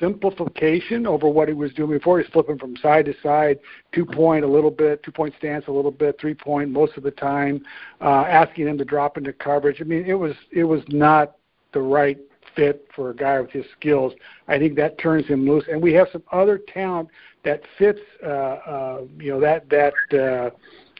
simplification 0.00 1.06
over 1.06 1.28
what 1.28 1.46
he 1.46 1.54
was 1.54 1.72
doing 1.74 1.90
before. 1.90 2.20
He's 2.20 2.30
flipping 2.32 2.58
from 2.58 2.76
side 2.76 3.04
to 3.04 3.14
side, 3.22 3.58
two 3.92 4.04
point 4.04 4.44
a 4.44 4.48
little 4.48 4.70
bit, 4.70 5.02
two 5.02 5.12
point 5.12 5.34
stance 5.38 5.66
a 5.68 5.72
little 5.72 5.92
bit, 5.92 6.18
three 6.20 6.34
point 6.34 6.70
most 6.70 6.96
of 6.96 7.04
the 7.04 7.10
time, 7.12 7.64
uh, 8.00 8.24
asking 8.28 8.66
him 8.66 8.76
to 8.78 8.84
drop 8.84 9.16
into 9.16 9.32
coverage. 9.32 9.80
I 9.80 9.84
mean, 9.84 10.04
it 10.04 10.14
was 10.14 10.34
it 10.50 10.64
was 10.64 10.82
not 10.88 11.36
the 11.72 11.80
right 11.80 12.18
fit 12.54 12.88
for 12.94 13.10
a 13.10 13.16
guy 13.16 13.40
with 13.40 13.50
his 13.50 13.64
skills. 13.78 14.12
I 14.48 14.58
think 14.58 14.76
that 14.76 14.98
turns 14.98 15.26
him 15.26 15.48
loose, 15.48 15.64
and 15.70 15.80
we 15.82 15.92
have 15.94 16.08
some 16.12 16.22
other 16.32 16.58
talent 16.58 17.08
that 17.44 17.62
fits, 17.78 18.00
uh, 18.24 18.26
uh, 18.26 19.02
you 19.18 19.30
know, 19.32 19.40
that 19.40 19.68
that 19.70 19.94
uh, 20.12 20.50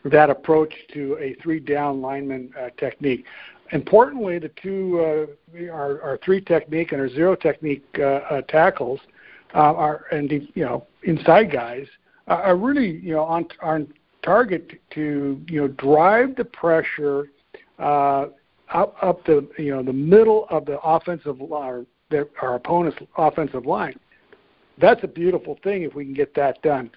that 0.08 0.30
approach 0.30 0.74
to 0.94 1.16
a 1.20 1.34
three 1.42 1.60
down 1.60 2.00
lineman 2.00 2.52
uh, 2.58 2.70
technique. 2.76 3.24
Importantly, 3.72 4.38
the 4.38 4.50
two, 4.62 5.00
uh, 5.00 5.70
our, 5.72 6.02
our 6.02 6.18
three 6.24 6.40
technique 6.40 6.92
and 6.92 7.00
our 7.00 7.08
zero 7.08 7.34
technique 7.34 7.84
uh, 7.98 8.02
uh, 8.02 8.42
tackles 8.42 9.00
uh, 9.54 9.58
are, 9.58 10.04
and 10.12 10.30
you 10.30 10.64
know, 10.64 10.86
inside 11.04 11.50
guys 11.50 11.86
are 12.28 12.56
really, 12.56 12.98
you 12.98 13.12
know, 13.12 13.24
on 13.24 13.46
on 13.62 13.92
target 14.22 14.80
to, 14.90 15.40
you 15.48 15.60
know, 15.60 15.68
drive 15.68 16.36
the 16.36 16.44
pressure 16.44 17.28
uh, 17.78 18.26
up, 18.72 18.96
up 19.02 19.24
the 19.24 19.48
you 19.58 19.74
know 19.74 19.82
the 19.82 19.92
middle 19.92 20.46
of 20.50 20.66
the 20.66 20.78
offensive 20.80 21.40
line, 21.40 21.86
our, 22.12 22.28
our 22.40 22.54
opponent's 22.54 22.98
offensive 23.16 23.66
line. 23.66 23.98
That's 24.78 25.02
a 25.04 25.08
beautiful 25.08 25.58
thing 25.62 25.82
if 25.82 25.94
we 25.94 26.04
can 26.04 26.14
get 26.14 26.34
that 26.34 26.62
done. 26.62 26.90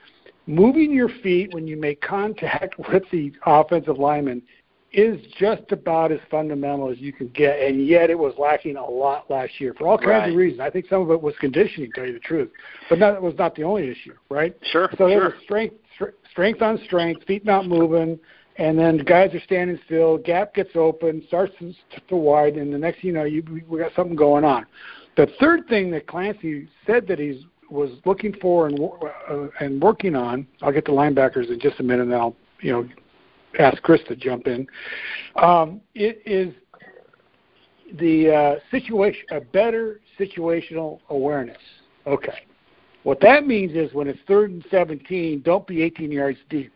Moving 0.47 0.91
your 0.91 1.09
feet 1.23 1.53
when 1.53 1.67
you 1.67 1.77
make 1.77 2.01
contact 2.01 2.75
with 2.91 3.03
the 3.11 3.33
offensive 3.45 3.97
lineman 3.97 4.41
is 4.95 5.19
just 5.37 5.71
about 5.71 6.11
as 6.11 6.19
fundamental 6.31 6.89
as 6.89 6.97
you 6.99 7.11
can 7.11 7.27
get, 7.29 7.59
and 7.59 7.85
yet 7.85 8.09
it 8.09 8.17
was 8.17 8.33
lacking 8.37 8.77
a 8.77 8.85
lot 8.85 9.29
last 9.29 9.59
year 9.59 9.73
for 9.73 9.87
all 9.87 9.97
kinds 9.97 10.09
right. 10.09 10.29
of 10.29 10.35
reasons. 10.35 10.61
I 10.61 10.69
think 10.69 10.85
some 10.89 11.01
of 11.01 11.11
it 11.11 11.21
was 11.21 11.35
conditioning, 11.39 11.91
to 11.91 11.95
tell 11.99 12.07
you 12.07 12.13
the 12.13 12.19
truth, 12.19 12.49
but 12.89 12.99
that 12.99 13.21
was 13.21 13.33
not 13.37 13.55
the 13.55 13.63
only 13.63 13.89
issue, 13.89 14.13
right? 14.29 14.55
Sure. 14.71 14.89
So 14.97 15.09
there 15.09 15.19
was 15.19 15.33
strength, 15.43 15.75
strength 16.31 16.61
on 16.61 16.79
strength, 16.85 17.25
feet 17.25 17.43
not 17.43 17.67
moving, 17.67 18.17
and 18.57 18.77
then 18.79 18.97
the 18.97 19.03
guys 19.03 19.33
are 19.33 19.41
standing 19.41 19.79
still. 19.85 20.17
Gap 20.17 20.53
gets 20.53 20.71
open, 20.75 21.23
starts 21.27 21.53
to, 21.59 21.73
to 22.07 22.15
widen, 22.15 22.61
and 22.61 22.73
the 22.73 22.77
next 22.77 23.01
thing 23.01 23.07
you 23.07 23.13
know, 23.13 23.23
you 23.23 23.43
we 23.67 23.79
got 23.79 23.91
something 23.95 24.15
going 24.15 24.43
on. 24.43 24.65
The 25.17 25.27
third 25.39 25.67
thing 25.67 25.91
that 25.91 26.07
Clancy 26.07 26.67
said 26.85 27.07
that 27.07 27.19
he 27.19 27.45
was 27.69 27.91
looking 28.05 28.33
for 28.41 28.67
and 28.67 28.79
uh, 29.29 29.47
and 29.59 29.81
working 29.81 30.15
on. 30.15 30.47
I'll 30.61 30.71
get 30.71 30.85
to 30.85 30.91
linebackers 30.91 31.49
in 31.49 31.59
just 31.59 31.79
a 31.79 31.83
minute, 31.83 32.03
and 32.03 32.11
then 32.11 32.19
I'll 32.19 32.35
you 32.61 32.71
know 32.71 32.89
ask 33.59 33.81
Chris 33.81 34.01
to 34.07 34.15
jump 34.15 34.47
in. 34.47 34.67
Um, 35.35 35.81
it 35.93 36.21
is 36.25 36.53
the 37.99 38.33
uh, 38.33 38.55
situation 38.71 39.25
a 39.31 39.41
better 39.41 39.99
situational 40.19 40.99
awareness. 41.09 41.57
Okay. 42.07 42.39
What 43.03 43.19
that 43.21 43.45
means 43.45 43.73
is 43.75 43.93
when 43.93 44.07
it's 44.07 44.19
third 44.27 44.49
and 44.49 44.65
17, 44.71 45.41
don't 45.41 45.67
be 45.67 45.83
18 45.83 46.11
yards 46.11 46.39
deep, 46.49 46.75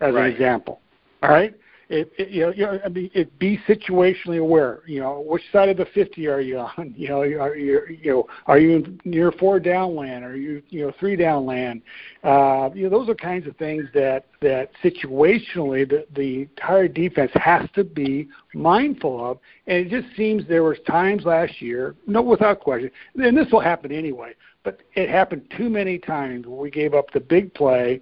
as 0.00 0.14
right. 0.14 0.26
an 0.26 0.32
example. 0.32 0.80
All 1.24 1.30
right. 1.30 1.54
It, 1.88 2.12
it, 2.18 2.28
you 2.28 2.40
know, 2.42 2.52
you 2.52 2.66
know, 2.66 2.80
I 2.84 2.88
mean, 2.88 3.10
it 3.14 3.38
be 3.38 3.58
situationally 3.66 4.38
aware. 4.38 4.80
You 4.86 5.00
know, 5.00 5.24
which 5.26 5.42
side 5.52 5.70
of 5.70 5.78
the 5.78 5.86
50 5.86 6.26
are 6.28 6.40
you 6.40 6.58
on? 6.58 6.94
You 6.98 7.08
know, 7.08 7.20
are 7.20 7.56
you, 7.56 7.80
you 7.88 8.10
know, 8.10 8.28
are 8.46 8.58
you 8.58 8.98
near 9.04 9.32
four 9.32 9.58
down 9.58 9.96
land? 9.96 10.22
Are 10.22 10.36
you, 10.36 10.62
you 10.68 10.86
know, 10.86 10.92
three 11.00 11.16
down 11.16 11.46
land? 11.46 11.80
Uh, 12.22 12.68
you 12.74 12.84
know, 12.84 12.90
those 12.90 13.08
are 13.08 13.14
kinds 13.14 13.46
of 13.46 13.56
things 13.56 13.84
that 13.94 14.26
that 14.42 14.70
situationally 14.82 15.88
the 15.88 16.06
the 16.14 16.42
entire 16.42 16.88
defense 16.88 17.30
has 17.34 17.68
to 17.74 17.84
be 17.84 18.28
mindful 18.52 19.24
of. 19.24 19.38
And 19.66 19.86
it 19.86 19.90
just 19.90 20.14
seems 20.14 20.46
there 20.46 20.62
was 20.62 20.78
times 20.86 21.24
last 21.24 21.62
year, 21.62 21.94
no, 22.06 22.20
without 22.20 22.60
question, 22.60 22.90
and 23.16 23.36
this 23.36 23.50
will 23.50 23.60
happen 23.60 23.92
anyway. 23.92 24.34
But 24.62 24.80
it 24.94 25.08
happened 25.08 25.42
too 25.56 25.70
many 25.70 25.98
times 25.98 26.46
where 26.46 26.58
we 26.58 26.70
gave 26.70 26.92
up 26.92 27.10
the 27.12 27.20
big 27.20 27.52
play 27.54 28.00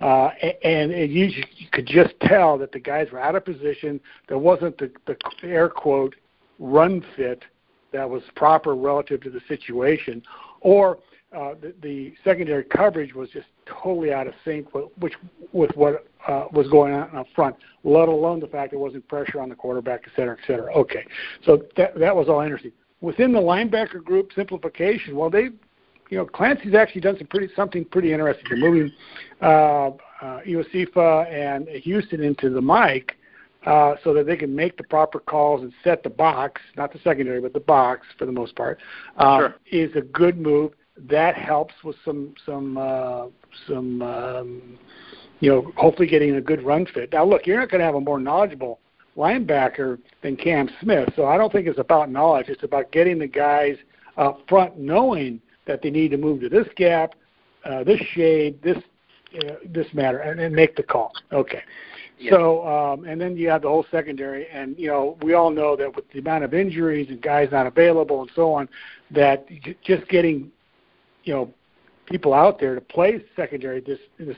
uh, 0.00 0.30
and 0.62 0.90
it, 0.90 1.10
you, 1.10 1.26
you 1.56 1.66
could 1.72 1.86
just 1.86 2.14
tell 2.20 2.58
that 2.58 2.72
the 2.72 2.80
guys 2.80 3.08
were 3.12 3.20
out 3.20 3.34
of 3.34 3.44
position. 3.44 4.00
There 4.28 4.38
wasn't 4.38 4.76
the, 4.78 4.90
the 5.06 5.16
air 5.44 5.68
quote 5.68 6.14
run 6.58 7.04
fit 7.16 7.42
that 7.92 8.08
was 8.08 8.22
proper 8.34 8.74
relative 8.74 9.20
to 9.22 9.30
the 9.30 9.40
situation, 9.48 10.22
or 10.60 10.98
uh, 11.34 11.54
the, 11.60 11.74
the 11.82 12.14
secondary 12.22 12.64
coverage 12.64 13.14
was 13.14 13.28
just 13.30 13.46
totally 13.66 14.12
out 14.12 14.26
of 14.26 14.34
sync 14.44 14.72
with, 14.74 14.86
which, 14.98 15.14
with 15.52 15.70
what 15.76 16.06
uh, 16.28 16.44
was 16.52 16.68
going 16.68 16.92
on 16.92 17.14
up 17.16 17.26
front, 17.34 17.56
let 17.82 18.08
alone 18.08 18.40
the 18.40 18.46
fact 18.46 18.70
there 18.70 18.78
wasn't 18.78 19.06
pressure 19.08 19.40
on 19.40 19.48
the 19.48 19.54
quarterback, 19.54 20.02
et 20.06 20.12
cetera, 20.16 20.36
et 20.40 20.46
cetera. 20.46 20.72
Okay, 20.74 21.04
so 21.44 21.62
that, 21.76 21.98
that 21.98 22.14
was 22.14 22.28
all 22.28 22.40
interesting. 22.40 22.72
Within 23.00 23.32
the 23.32 23.40
linebacker 23.40 24.02
group, 24.02 24.30
simplification, 24.34 25.14
well, 25.16 25.30
they 25.30 25.50
you 26.10 26.18
know, 26.18 26.26
Clancy's 26.26 26.74
actually 26.74 27.00
done 27.00 27.16
some 27.18 27.26
pretty 27.26 27.48
something 27.54 27.84
pretty 27.84 28.12
interesting. 28.12 28.44
They're 28.48 28.70
moving 28.70 28.92
uh, 29.40 29.90
uh, 30.22 30.40
and 30.44 31.68
Houston 31.68 32.22
into 32.22 32.50
the 32.50 32.60
mic 32.60 33.16
uh, 33.66 33.94
so 34.04 34.12
that 34.14 34.26
they 34.26 34.36
can 34.36 34.54
make 34.54 34.76
the 34.76 34.84
proper 34.84 35.18
calls 35.18 35.62
and 35.62 35.72
set 35.82 36.02
the 36.02 36.10
box, 36.10 36.60
not 36.76 36.92
the 36.92 36.98
secondary, 37.00 37.40
but 37.40 37.52
the 37.52 37.60
box 37.60 38.06
for 38.18 38.26
the 38.26 38.32
most 38.32 38.54
part, 38.56 38.78
uh, 39.16 39.38
sure. 39.38 39.54
is 39.70 39.94
a 39.96 40.02
good 40.02 40.38
move. 40.38 40.72
That 40.96 41.34
helps 41.34 41.74
with 41.82 41.96
some 42.04 42.34
some 42.46 42.78
uh, 42.78 43.26
some 43.66 44.02
um, 44.02 44.78
you 45.40 45.50
know 45.50 45.72
hopefully 45.76 46.06
getting 46.06 46.36
a 46.36 46.40
good 46.40 46.62
run 46.62 46.86
fit. 46.86 47.12
Now 47.12 47.24
look, 47.24 47.46
you're 47.46 47.58
not 47.58 47.70
going 47.70 47.80
to 47.80 47.84
have 47.84 47.96
a 47.96 48.00
more 48.00 48.20
knowledgeable 48.20 48.80
linebacker 49.16 49.98
than 50.22 50.36
Cam 50.36 50.68
Smith, 50.80 51.08
so 51.16 51.26
I 51.26 51.36
don't 51.36 51.52
think 51.52 51.66
it's 51.66 51.78
about 51.78 52.10
knowledge. 52.10 52.48
It's 52.48 52.62
about 52.62 52.92
getting 52.92 53.18
the 53.18 53.26
guys 53.26 53.76
up 54.16 54.40
front 54.48 54.78
knowing 54.78 55.40
that 55.66 55.82
they 55.82 55.90
need 55.90 56.10
to 56.10 56.16
move 56.16 56.40
to 56.40 56.48
this 56.48 56.66
gap, 56.76 57.14
uh, 57.64 57.84
this 57.84 58.00
shade, 58.12 58.60
this 58.62 58.78
uh, 59.40 59.54
this 59.64 59.86
matter, 59.92 60.18
and, 60.18 60.38
and 60.40 60.54
make 60.54 60.76
the 60.76 60.82
call. 60.82 61.12
Okay. 61.32 61.62
So, 62.30 62.66
um, 62.66 63.04
and 63.04 63.20
then 63.20 63.36
you 63.36 63.48
have 63.48 63.62
the 63.62 63.68
whole 63.68 63.84
secondary, 63.90 64.48
and 64.48 64.78
you 64.78 64.88
know 64.88 65.18
we 65.22 65.34
all 65.34 65.50
know 65.50 65.76
that 65.76 65.94
with 65.94 66.08
the 66.12 66.20
amount 66.20 66.44
of 66.44 66.54
injuries 66.54 67.08
and 67.10 67.20
guys 67.20 67.48
not 67.50 67.66
available 67.66 68.22
and 68.22 68.30
so 68.34 68.52
on, 68.52 68.68
that 69.10 69.46
j- 69.48 69.76
just 69.84 70.08
getting, 70.08 70.50
you 71.24 71.34
know, 71.34 71.52
people 72.06 72.32
out 72.32 72.60
there 72.60 72.74
to 72.74 72.80
play 72.80 73.22
secondary 73.34 73.80
this, 73.80 73.98
this 74.18 74.36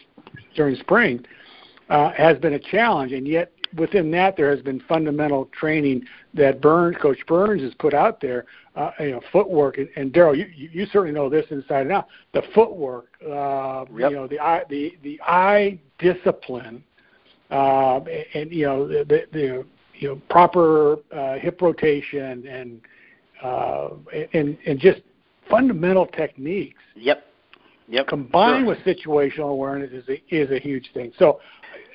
during 0.55 0.75
spring 0.77 1.25
uh, 1.91 2.11
has 2.13 2.39
been 2.39 2.55
a 2.55 2.59
challenge, 2.59 3.13
and 3.13 3.27
yet 3.27 3.53
within 3.77 4.11
that, 4.13 4.37
there 4.37 4.51
has 4.51 4.63
been 4.63 4.81
fundamental 4.89 5.47
training 5.47 6.05
that 6.35 6.61
Burns, 6.61 6.97
Coach 7.01 7.19
Burns, 7.27 7.63
has 7.63 7.75
put 7.75 7.95
out 7.95 8.21
there. 8.21 8.45
Uh, 8.75 8.91
you 9.01 9.13
know, 9.13 9.23
footwork, 9.33 9.79
and, 9.79 9.89
and 9.97 10.13
Darrell, 10.13 10.37
you, 10.37 10.47
you 10.55 10.85
certainly 10.93 11.11
know 11.11 11.31
this 11.31 11.47
inside 11.51 11.81
and 11.83 11.93
out. 11.93 12.09
The 12.35 12.43
footwork, 12.55 13.07
uh, 13.23 13.87
yep. 13.97 14.11
you 14.11 14.17
know, 14.17 14.27
the 14.27 14.39
eye, 14.39 14.65
the 14.69 14.99
the 15.03 15.19
eye 15.23 15.79
discipline, 15.99 16.85
uh, 17.51 18.01
and, 18.01 18.27
and 18.35 18.53
you 18.53 18.67
know 18.67 18.87
the, 18.87 19.05
the, 19.05 19.23
the 19.33 19.65
you 19.95 20.09
know 20.09 20.21
proper 20.29 20.99
uh, 21.11 21.39
hip 21.39 21.63
rotation 21.63 22.47
and 22.47 22.81
uh, 23.43 23.89
and 24.35 24.59
and 24.67 24.79
just 24.79 25.01
fundamental 25.49 26.07
techniques. 26.07 26.83
Yep. 26.97 27.25
Yep. 27.89 28.09
Combined 28.09 28.67
sure. 28.67 28.75
with 28.75 28.79
situational 28.97 29.51
awareness 29.51 29.93
is 29.93 30.05
a, 30.09 30.35
is 30.35 30.51
a 30.51 30.59
huge 30.59 30.91
thing. 30.93 31.13
So 31.19 31.41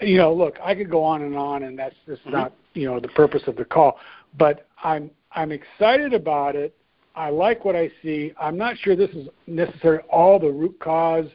you 0.01 0.17
know, 0.17 0.33
look, 0.33 0.57
I 0.63 0.75
could 0.75 0.89
go 0.89 1.03
on 1.03 1.21
and 1.21 1.35
on, 1.35 1.63
and 1.63 1.77
that's 1.77 1.95
just 2.05 2.21
mm-hmm. 2.21 2.31
not 2.31 2.53
you 2.73 2.85
know 2.85 2.99
the 2.99 3.09
purpose 3.09 3.43
of 3.47 3.55
the 3.55 3.65
call. 3.65 3.99
But 4.37 4.67
I'm 4.83 5.11
I'm 5.33 5.51
excited 5.51 6.13
about 6.13 6.55
it. 6.55 6.75
I 7.15 7.29
like 7.29 7.65
what 7.65 7.75
I 7.75 7.91
see. 8.01 8.33
I'm 8.39 8.57
not 8.57 8.77
sure 8.77 8.95
this 8.95 9.09
is 9.11 9.27
necessarily 9.47 10.03
all 10.09 10.39
the 10.39 10.49
root 10.49 10.79
cause 10.79 11.27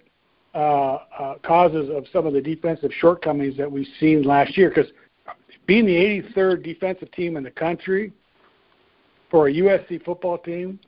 uh, 0.55 1.01
uh, 1.19 1.35
causes 1.43 1.91
of 1.91 2.07
some 2.13 2.27
of 2.27 2.33
the 2.33 2.41
defensive 2.41 2.91
shortcomings 2.99 3.57
that 3.59 3.71
we've 3.71 3.89
seen 4.01 4.23
last 4.23 4.57
year. 4.57 4.71
Because 4.71 4.91
being 5.67 5.85
the 5.85 5.95
83rd 5.95 6.65
defensive 6.65 7.11
team 7.13 7.37
in 7.37 7.45
the 7.45 7.51
country 7.51 8.13
for 9.31 9.49
a 9.49 9.53
USC 9.53 10.03
football 10.03 10.39
team 10.39 10.81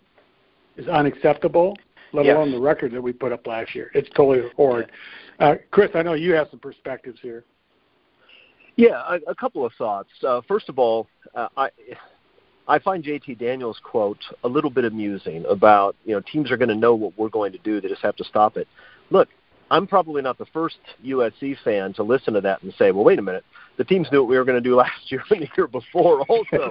is 0.78 0.88
unacceptable. 0.88 1.76
Let 2.14 2.24
yes. 2.24 2.36
alone 2.36 2.52
the 2.52 2.60
record 2.60 2.92
that 2.92 3.02
we 3.02 3.12
put 3.12 3.30
up 3.30 3.46
last 3.46 3.74
year. 3.74 3.90
It's 3.92 4.08
totally 4.16 4.48
horrid. 4.56 4.90
Uh, 5.38 5.56
Chris, 5.70 5.90
I 5.94 6.00
know 6.00 6.14
you 6.14 6.32
have 6.32 6.48
some 6.50 6.60
perspectives 6.60 7.18
here. 7.20 7.44
Yeah, 8.78 9.02
a, 9.08 9.32
a 9.32 9.34
couple 9.34 9.66
of 9.66 9.72
thoughts. 9.76 10.08
Uh, 10.26 10.40
first 10.46 10.68
of 10.68 10.78
all, 10.78 11.08
uh, 11.34 11.48
I 11.56 11.70
I 12.68 12.78
find 12.78 13.02
JT 13.02 13.36
Daniels' 13.36 13.80
quote 13.82 14.20
a 14.44 14.48
little 14.48 14.70
bit 14.70 14.84
amusing 14.84 15.44
about 15.50 15.96
you 16.04 16.14
know 16.14 16.20
teams 16.20 16.52
are 16.52 16.56
going 16.56 16.68
to 16.68 16.76
know 16.76 16.94
what 16.94 17.18
we're 17.18 17.28
going 17.28 17.50
to 17.50 17.58
do; 17.58 17.80
they 17.80 17.88
just 17.88 18.02
have 18.02 18.14
to 18.16 18.24
stop 18.24 18.56
it. 18.56 18.68
Look, 19.10 19.28
I'm 19.68 19.88
probably 19.88 20.22
not 20.22 20.38
the 20.38 20.46
first 20.46 20.76
USC 21.04 21.56
fan 21.64 21.92
to 21.94 22.04
listen 22.04 22.34
to 22.34 22.40
that 22.42 22.62
and 22.62 22.72
say, 22.78 22.92
"Well, 22.92 23.02
wait 23.02 23.18
a 23.18 23.22
minute, 23.22 23.44
the 23.78 23.84
teams 23.84 24.06
knew 24.12 24.20
what 24.20 24.28
we 24.28 24.38
were 24.38 24.44
going 24.44 24.62
to 24.62 24.68
do 24.68 24.76
last 24.84 25.10
year 25.10 25.24
and 25.28 25.42
the 25.42 25.48
year 25.56 25.66
before." 25.66 26.20
Also, 26.28 26.68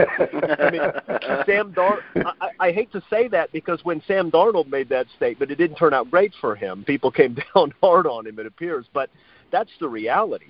I 0.48 0.72
mean, 0.72 1.44
Sam 1.46 1.74
Dar. 1.74 2.00
I, 2.16 2.68
I 2.68 2.72
hate 2.72 2.90
to 2.94 3.02
say 3.10 3.28
that 3.28 3.52
because 3.52 3.84
when 3.84 4.02
Sam 4.08 4.32
Darnold 4.32 4.70
made 4.70 4.88
that 4.88 5.08
statement, 5.18 5.52
it 5.52 5.56
didn't 5.56 5.76
turn 5.76 5.94
out 5.94 6.10
great 6.10 6.32
for 6.40 6.56
him. 6.56 6.86
People 6.86 7.12
came 7.12 7.36
down 7.54 7.74
hard 7.84 8.08
on 8.08 8.26
him, 8.28 8.40
it 8.40 8.46
appears, 8.46 8.86
but 8.94 9.10
that's 9.52 9.72
the 9.82 9.90
reality. 9.90 10.46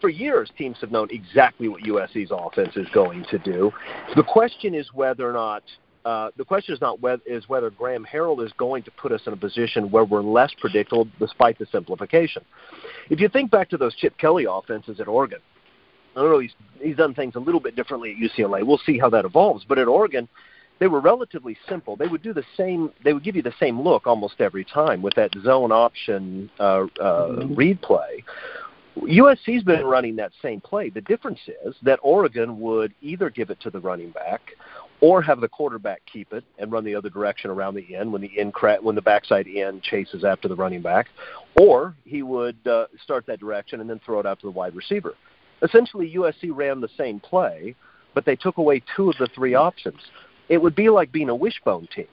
For 0.00 0.08
years, 0.08 0.50
teams 0.56 0.76
have 0.80 0.92
known 0.92 1.08
exactly 1.10 1.68
what 1.68 1.82
USC's 1.82 2.30
offense 2.30 2.76
is 2.76 2.86
going 2.94 3.24
to 3.30 3.38
do. 3.38 3.72
The 4.14 4.22
question 4.22 4.74
is 4.74 4.92
whether 4.92 5.28
or 5.28 5.32
not 5.32 5.64
uh, 6.04 6.30
the 6.36 6.44
question 6.44 6.74
is 6.74 6.80
not 6.80 7.00
whether, 7.00 7.22
is 7.26 7.48
whether 7.48 7.70
Graham 7.70 8.06
Harrell 8.10 8.44
is 8.44 8.52
going 8.56 8.82
to 8.84 8.90
put 8.92 9.12
us 9.12 9.20
in 9.26 9.32
a 9.32 9.36
position 9.36 9.90
where 9.90 10.04
we're 10.04 10.22
less 10.22 10.52
predictable 10.58 11.08
despite 11.18 11.58
the 11.58 11.66
simplification. 11.66 12.44
If 13.10 13.20
you 13.20 13.28
think 13.28 13.50
back 13.50 13.68
to 13.70 13.76
those 13.76 13.94
Chip 13.96 14.16
Kelly 14.16 14.46
offenses 14.48 15.00
at 15.00 15.08
Oregon, 15.08 15.40
I 16.16 16.20
don't 16.22 16.30
know 16.30 16.38
he's 16.38 16.54
he's 16.80 16.96
done 16.96 17.14
things 17.14 17.34
a 17.34 17.40
little 17.40 17.60
bit 17.60 17.76
differently 17.76 18.12
at 18.12 18.30
UCLA. 18.30 18.64
We'll 18.66 18.80
see 18.86 18.98
how 18.98 19.10
that 19.10 19.24
evolves. 19.24 19.64
But 19.68 19.78
at 19.78 19.86
Oregon, 19.86 20.28
they 20.78 20.86
were 20.86 21.00
relatively 21.00 21.56
simple. 21.68 21.96
They 21.96 22.06
would 22.08 22.22
do 22.22 22.32
the 22.32 22.44
same. 22.56 22.90
They 23.04 23.12
would 23.12 23.24
give 23.24 23.36
you 23.36 23.42
the 23.42 23.54
same 23.60 23.80
look 23.80 24.06
almost 24.06 24.40
every 24.40 24.64
time 24.64 25.02
with 25.02 25.14
that 25.14 25.30
zone 25.42 25.72
option 25.72 26.50
uh, 26.58 26.62
uh, 26.62 26.86
mm-hmm. 27.00 27.54
read 27.54 27.82
play. 27.82 28.24
USC's 29.02 29.62
been 29.62 29.84
running 29.84 30.16
that 30.16 30.32
same 30.42 30.60
play. 30.60 30.90
The 30.90 31.00
difference 31.00 31.40
is 31.64 31.74
that 31.82 31.98
Oregon 32.02 32.60
would 32.60 32.94
either 33.00 33.30
give 33.30 33.50
it 33.50 33.60
to 33.60 33.70
the 33.70 33.80
running 33.80 34.10
back 34.10 34.40
or 35.00 35.22
have 35.22 35.40
the 35.40 35.48
quarterback 35.48 36.02
keep 36.10 36.32
it 36.32 36.44
and 36.58 36.72
run 36.72 36.84
the 36.84 36.94
other 36.94 37.08
direction 37.08 37.50
around 37.50 37.74
the 37.74 37.94
end 37.94 38.12
when 38.12 38.20
the 38.20 38.38
end 38.38 38.52
cra- 38.52 38.78
when 38.80 38.94
the 38.94 39.02
backside 39.02 39.46
end 39.46 39.82
chases 39.82 40.24
after 40.24 40.48
the 40.48 40.56
running 40.56 40.82
back, 40.82 41.08
or 41.60 41.94
he 42.04 42.22
would 42.22 42.56
uh, 42.66 42.86
start 43.02 43.24
that 43.26 43.40
direction 43.40 43.80
and 43.80 43.88
then 43.88 44.00
throw 44.04 44.18
it 44.18 44.26
out 44.26 44.40
to 44.40 44.46
the 44.46 44.50
wide 44.50 44.74
receiver. 44.74 45.14
Essentially, 45.62 46.14
USC 46.16 46.50
ran 46.50 46.80
the 46.80 46.88
same 46.96 47.20
play, 47.20 47.74
but 48.14 48.24
they 48.24 48.36
took 48.36 48.58
away 48.58 48.82
two 48.96 49.10
of 49.10 49.16
the 49.18 49.28
three 49.34 49.54
options. 49.54 50.00
It 50.48 50.58
would 50.58 50.74
be 50.74 50.88
like 50.88 51.12
being 51.12 51.28
a 51.28 51.34
wishbone 51.34 51.88
team, 51.94 52.06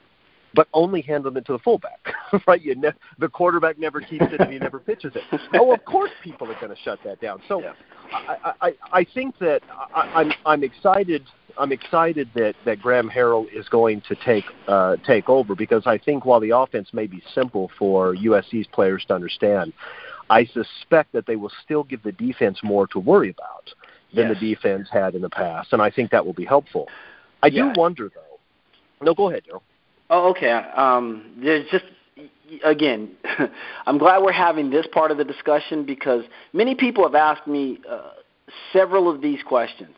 but 0.56 0.66
only 0.72 1.02
handing 1.02 1.36
it 1.36 1.44
to 1.46 1.52
the 1.52 1.58
fullback, 1.58 2.00
right? 2.48 2.60
You 2.60 2.74
ne- 2.74 2.92
the 3.18 3.28
quarterback 3.28 3.78
never 3.78 4.00
keeps 4.00 4.24
it 4.32 4.40
and 4.40 4.52
he 4.52 4.58
never 4.58 4.80
pitches 4.80 5.12
it. 5.14 5.22
Oh, 5.54 5.72
of 5.72 5.84
course, 5.84 6.10
people 6.24 6.50
are 6.50 6.60
going 6.60 6.74
to 6.74 6.82
shut 6.82 6.98
that 7.04 7.20
down. 7.20 7.40
So, 7.48 7.62
yeah. 7.62 7.72
I, 8.12 8.52
I, 8.60 8.72
I 8.92 9.06
think 9.14 9.38
that 9.38 9.60
I, 9.94 10.00
I'm 10.14 10.32
I'm 10.44 10.64
excited 10.64 11.22
I'm 11.58 11.72
excited 11.72 12.28
that 12.34 12.54
that 12.64 12.80
Graham 12.80 13.08
Harrell 13.08 13.46
is 13.52 13.68
going 13.68 14.02
to 14.08 14.16
take 14.24 14.44
uh, 14.66 14.96
take 15.06 15.28
over 15.28 15.54
because 15.54 15.82
I 15.86 15.98
think 15.98 16.24
while 16.24 16.40
the 16.40 16.56
offense 16.56 16.88
may 16.92 17.06
be 17.06 17.22
simple 17.34 17.70
for 17.78 18.14
USC's 18.14 18.66
players 18.68 19.04
to 19.08 19.14
understand, 19.14 19.72
I 20.30 20.46
suspect 20.46 21.12
that 21.12 21.26
they 21.26 21.36
will 21.36 21.52
still 21.64 21.84
give 21.84 22.02
the 22.02 22.12
defense 22.12 22.58
more 22.62 22.86
to 22.88 22.98
worry 22.98 23.30
about 23.30 23.70
than 24.14 24.28
yes. 24.28 24.40
the 24.40 24.54
defense 24.54 24.88
had 24.90 25.14
in 25.14 25.22
the 25.22 25.30
past, 25.30 25.72
and 25.72 25.82
I 25.82 25.90
think 25.90 26.10
that 26.10 26.24
will 26.24 26.34
be 26.34 26.44
helpful. 26.44 26.88
I 27.42 27.48
yeah. 27.48 27.72
do 27.72 27.80
wonder 27.80 28.10
though. 28.14 29.04
No, 29.04 29.14
go 29.14 29.30
ahead, 29.30 29.42
Joe. 29.46 29.62
Oh, 30.08 30.30
okay. 30.30 30.50
Um, 30.50 31.32
there's 31.42 31.68
just 31.70 31.84
again, 32.64 33.10
I'm 33.86 33.98
glad 33.98 34.22
we're 34.22 34.32
having 34.32 34.70
this 34.70 34.86
part 34.92 35.10
of 35.10 35.18
the 35.18 35.24
discussion 35.24 35.84
because 35.84 36.24
many 36.52 36.74
people 36.74 37.04
have 37.04 37.14
asked 37.14 37.46
me 37.46 37.80
uh, 37.88 38.10
several 38.72 39.10
of 39.10 39.20
these 39.20 39.42
questions. 39.42 39.94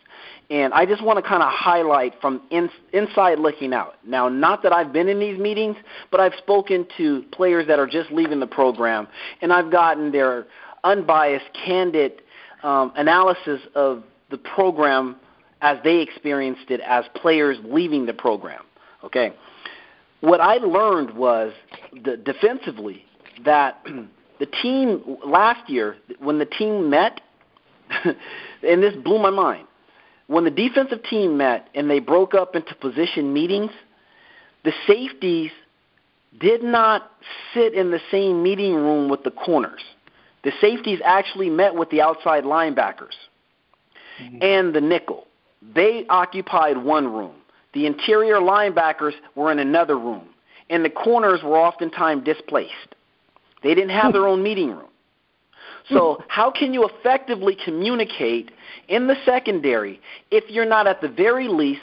And 0.51 0.73
I 0.73 0.87
just 0.87 1.05
want 1.05 1.23
to 1.23 1.29
kind 1.29 1.43
of 1.43 1.51
highlight 1.53 2.15
from 2.23 2.41
in, 2.51 2.71
inside 2.95 3.39
looking 3.39 3.75
out. 3.75 3.97
Now, 4.07 4.31
not 4.31 4.63
that 4.63 4.73
I've 4.73 4.95
been 4.95 5.09
in 5.09 5.21
these 5.21 5.39
meetings, 5.39 5.77
but 6.11 6.21
I've 6.21 6.33
spoken 6.39 6.87
to 6.97 7.23
players 7.33 7.67
that 7.67 7.79
are 7.79 7.87
just 7.87 8.11
leaving 8.11 8.41
the 8.41 8.47
program, 8.47 9.09
and 9.43 9.53
I've 9.53 9.71
gotten 9.71 10.11
their 10.11 10.47
unbiased, 10.85 11.45
candid 11.53 12.23
um, 12.63 12.93
analysis 12.97 13.61
of 13.75 14.05
the 14.31 14.39
program 14.39 15.17
as 15.61 15.77
they 15.85 15.99
experienced 15.99 16.71
it 16.71 16.81
as 16.81 17.05
players 17.15 17.59
leaving 17.65 18.07
the 18.07 18.15
program. 18.15 18.63
Okay, 19.05 19.35
what 20.21 20.41
I 20.41 20.57
learned 20.57 21.17
was 21.17 21.53
the, 22.05 22.17
defensively 22.17 23.05
that 23.45 23.85
the 24.41 24.47
team 24.47 25.19
last 25.25 25.69
year, 25.71 25.97
when 26.19 26.39
the 26.39 26.47
team 26.47 26.91
met, 26.91 27.21
and 28.05 28.83
this 28.83 28.95
blew 29.03 29.19
my 29.19 29.31
mind 29.31 29.67
when 30.29 30.45
the 30.45 30.51
defensive 30.51 31.03
team 31.03 31.37
met 31.37 31.69
and 31.75 31.91
they 31.91 31.99
broke 31.99 32.35
up 32.35 32.55
into 32.55 32.75
position 32.77 33.33
meetings, 33.33 33.73
the 34.63 34.73
safeties 34.87 35.51
did 36.39 36.63
not 36.63 37.11
sit 37.53 37.75
in 37.75 37.91
the 37.91 38.01
same 38.11 38.43
meeting 38.43 38.75
room 38.75 39.09
with 39.09 39.25
the 39.25 39.31
corners. 39.31 39.81
The 40.45 40.53
safeties 40.61 41.01
actually 41.05 41.51
met 41.51 41.75
with 41.75 41.91
the 41.91 42.03
outside 42.03 42.45
linebackers 42.45 43.17
mm-hmm. 44.23 44.39
and 44.43 44.75
the 44.75 44.81
nickel. 44.81 45.27
They 45.75 46.07
occupied 46.09 46.77
one 46.77 47.13
room. 47.13 47.35
The 47.75 47.87
interior 47.87 48.37
linebackers 48.37 49.13
were 49.35 49.53
in 49.53 49.59
another 49.59 49.99
room, 49.99 50.29
and 50.71 50.85
the 50.85 50.91
corners 50.91 51.43
were 51.43 51.59
oftentimes 51.59 52.25
displaced. 52.25 52.95
They 53.63 53.75
didn't 53.75 53.91
have 53.91 54.13
their 54.13 54.27
own 54.27 54.43
meeting 54.43 54.71
room. 54.71 54.89
So, 55.91 56.23
how 56.29 56.51
can 56.51 56.75
you 56.75 56.87
effectively 56.87 57.57
communicate 57.65 58.51
in 58.89 59.07
the 59.07 59.17
secondary 59.25 60.01
if 60.31 60.45
you're 60.51 60.67
not 60.67 60.87
at 60.87 61.01
the 61.01 61.09
very 61.09 61.49
least 61.49 61.81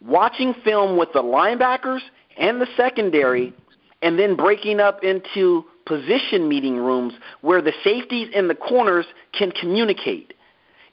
watching 0.00 0.54
film 0.64 0.96
with 0.96 1.12
the 1.12 1.22
linebackers 1.22 2.00
and 2.38 2.60
the 2.60 2.68
secondary 2.76 3.52
and 4.00 4.18
then 4.18 4.34
breaking 4.34 4.80
up 4.80 5.04
into 5.04 5.64
position 5.84 6.48
meeting 6.48 6.76
rooms 6.76 7.14
where 7.42 7.60
the 7.60 7.72
safeties 7.84 8.28
and 8.34 8.48
the 8.48 8.54
corners 8.54 9.06
can 9.32 9.50
communicate? 9.50 10.32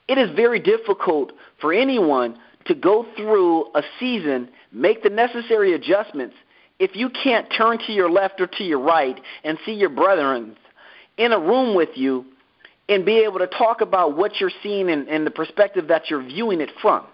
It 0.08 0.18
is 0.18 0.30
very 0.36 0.60
difficult 0.60 1.32
for 1.60 1.72
anyone 1.72 2.38
to 2.68 2.74
go 2.74 3.06
through 3.16 3.66
a 3.74 3.82
season, 3.98 4.48
make 4.72 5.02
the 5.02 5.10
necessary 5.10 5.74
adjustments, 5.74 6.34
if 6.78 6.94
you 6.94 7.10
can't 7.10 7.46
turn 7.56 7.78
to 7.86 7.92
your 7.92 8.10
left 8.10 8.40
or 8.40 8.46
to 8.46 8.64
your 8.64 8.80
right 8.80 9.18
and 9.44 9.58
see 9.64 9.72
your 9.72 9.88
brethren 9.88 10.56
in 11.16 11.32
a 11.32 11.38
room 11.38 11.74
with 11.74 11.90
you 11.94 12.26
and 12.88 13.04
be 13.04 13.18
able 13.18 13.38
to 13.38 13.46
talk 13.46 13.80
about 13.80 14.16
what 14.16 14.38
you're 14.40 14.50
seeing 14.62 14.90
and, 14.90 15.08
and 15.08 15.26
the 15.26 15.30
perspective 15.30 15.88
that 15.88 16.10
you're 16.10 16.22
viewing 16.22 16.60
it 16.60 16.70
from. 16.80 17.04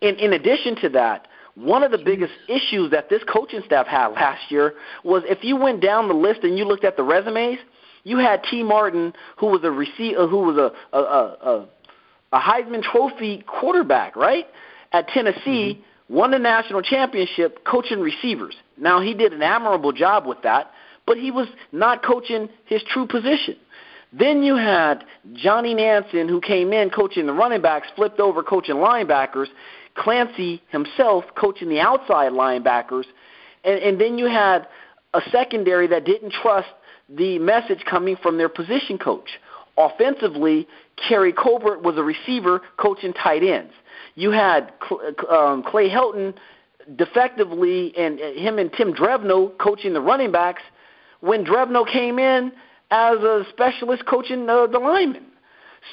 In, 0.00 0.16
in 0.16 0.32
addition 0.32 0.76
to 0.82 0.88
that, 0.90 1.26
one 1.54 1.82
of 1.82 1.90
the 1.90 1.98
biggest 1.98 2.32
issues 2.48 2.90
that 2.90 3.08
this 3.08 3.22
coaching 3.24 3.62
staff 3.64 3.86
had 3.86 4.08
last 4.08 4.50
year 4.50 4.74
was 5.04 5.22
if 5.26 5.42
you 5.42 5.56
went 5.56 5.80
down 5.80 6.06
the 6.06 6.14
list 6.14 6.40
and 6.44 6.56
you 6.56 6.64
looked 6.64 6.84
at 6.84 6.96
the 6.96 7.02
resumes, 7.02 7.58
you 8.04 8.18
had 8.18 8.44
Tee 8.44 8.62
Martin, 8.62 9.12
who 9.38 9.46
was 9.46 9.62
a 9.64 9.70
receiver, 9.70 10.20
uh, 10.20 10.26
who 10.28 10.38
was 10.38 10.56
a 10.58 10.96
a, 10.96 11.00
a, 11.00 11.68
a 12.32 12.40
Heisman 12.40 12.82
Trophy 12.82 13.42
quarterback, 13.46 14.14
right, 14.16 14.46
at 14.92 15.08
Tennessee, 15.08 15.78
mm-hmm. 15.78 16.14
won 16.14 16.30
the 16.30 16.38
national 16.38 16.82
championship 16.82 17.64
coaching 17.64 18.00
receivers. 18.00 18.54
Now 18.78 19.00
he 19.00 19.14
did 19.14 19.32
an 19.32 19.42
admirable 19.42 19.92
job 19.92 20.26
with 20.26 20.42
that, 20.42 20.70
but 21.06 21.16
he 21.16 21.30
was 21.30 21.48
not 21.72 22.04
coaching 22.04 22.48
his 22.66 22.82
true 22.82 23.06
position. 23.06 23.56
Then 24.12 24.42
you 24.42 24.56
had 24.56 25.04
Johnny 25.34 25.74
Nansen, 25.74 26.28
who 26.28 26.40
came 26.40 26.72
in 26.72 26.90
coaching 26.90 27.26
the 27.26 27.32
running 27.32 27.60
backs, 27.60 27.88
flipped 27.96 28.20
over 28.20 28.42
coaching 28.42 28.76
linebackers. 28.76 29.46
Clancy 29.94 30.62
himself 30.68 31.24
coaching 31.36 31.68
the 31.68 31.80
outside 31.80 32.32
linebackers. 32.32 33.04
And, 33.64 33.78
and 33.80 34.00
then 34.00 34.18
you 34.18 34.26
had 34.26 34.66
a 35.14 35.20
secondary 35.32 35.86
that 35.88 36.04
didn't 36.04 36.32
trust 36.32 36.68
the 37.08 37.38
message 37.38 37.84
coming 37.88 38.16
from 38.22 38.36
their 38.36 38.48
position 38.48 38.98
coach. 38.98 39.28
Offensively, 39.78 40.66
Keary 40.96 41.32
Colbert 41.32 41.82
was 41.82 41.96
a 41.96 42.02
receiver 42.02 42.62
coaching 42.78 43.12
tight 43.12 43.42
ends. 43.42 43.72
You 44.16 44.32
had 44.32 44.72
um, 45.30 45.62
Clay 45.62 45.88
Helton 45.88 46.34
defectively, 46.96 47.96
and 47.96 48.18
him 48.18 48.58
and 48.58 48.72
Tim 48.72 48.92
Drevno 48.92 49.56
coaching 49.58 49.92
the 49.92 50.00
running 50.00 50.32
backs. 50.32 50.62
When 51.20 51.44
Drevno 51.44 51.90
came 51.90 52.18
in, 52.18 52.52
as 52.90 53.18
a 53.18 53.44
specialist 53.50 54.06
coaching 54.06 54.48
uh, 54.48 54.66
the 54.66 54.78
linemen. 54.78 55.26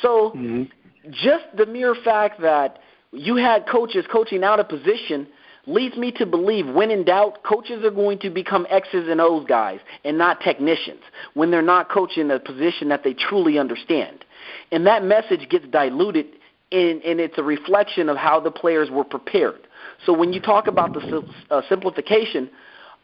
So 0.02 0.32
mm-hmm. 0.36 0.64
just 1.12 1.46
the 1.56 1.66
mere 1.66 1.96
fact 2.04 2.42
that 2.42 2.80
you 3.12 3.36
had 3.36 3.68
coaches 3.68 4.06
coaching 4.12 4.44
out 4.44 4.60
of 4.60 4.70
position 4.70 5.28
leads 5.66 5.96
me 5.96 6.12
to 6.12 6.26
believe 6.26 6.68
when 6.68 6.92
in 6.92 7.06
doubt, 7.06 7.42
coaches 7.44 7.86
are 7.86 7.92
going 7.92 8.20
to 8.20 8.30
become 8.30 8.68
X's 8.70 9.08
and 9.08 9.22
O's 9.22 9.46
guys 9.48 9.80
and 10.04 10.18
not 10.18 10.42
technicians 10.42 11.02
when 11.36 11.52
they're 11.52 11.62
not 11.62 11.90
coaching 11.90 12.30
a 12.32 12.40
position 12.40 12.90
that 12.90 13.04
they 13.04 13.14
truly 13.14 13.58
understand. 13.58 14.26
And 14.72 14.86
that 14.88 15.04
message 15.04 15.48
gets 15.50 15.66
diluted 15.68 16.26
and, 16.74 17.02
and 17.04 17.20
it's 17.20 17.38
a 17.38 17.44
reflection 17.44 18.10
of 18.10 18.18
how 18.18 18.40
the 18.40 18.52
players 18.52 18.90
were 18.90 19.04
prepared. 19.04 19.68
So 20.06 20.12
when 20.12 20.34
you 20.34 20.42
talk 20.42 20.68
about 20.68 20.94
the 20.94 21.24
uh, 21.50 21.62
simplification, 21.70 22.50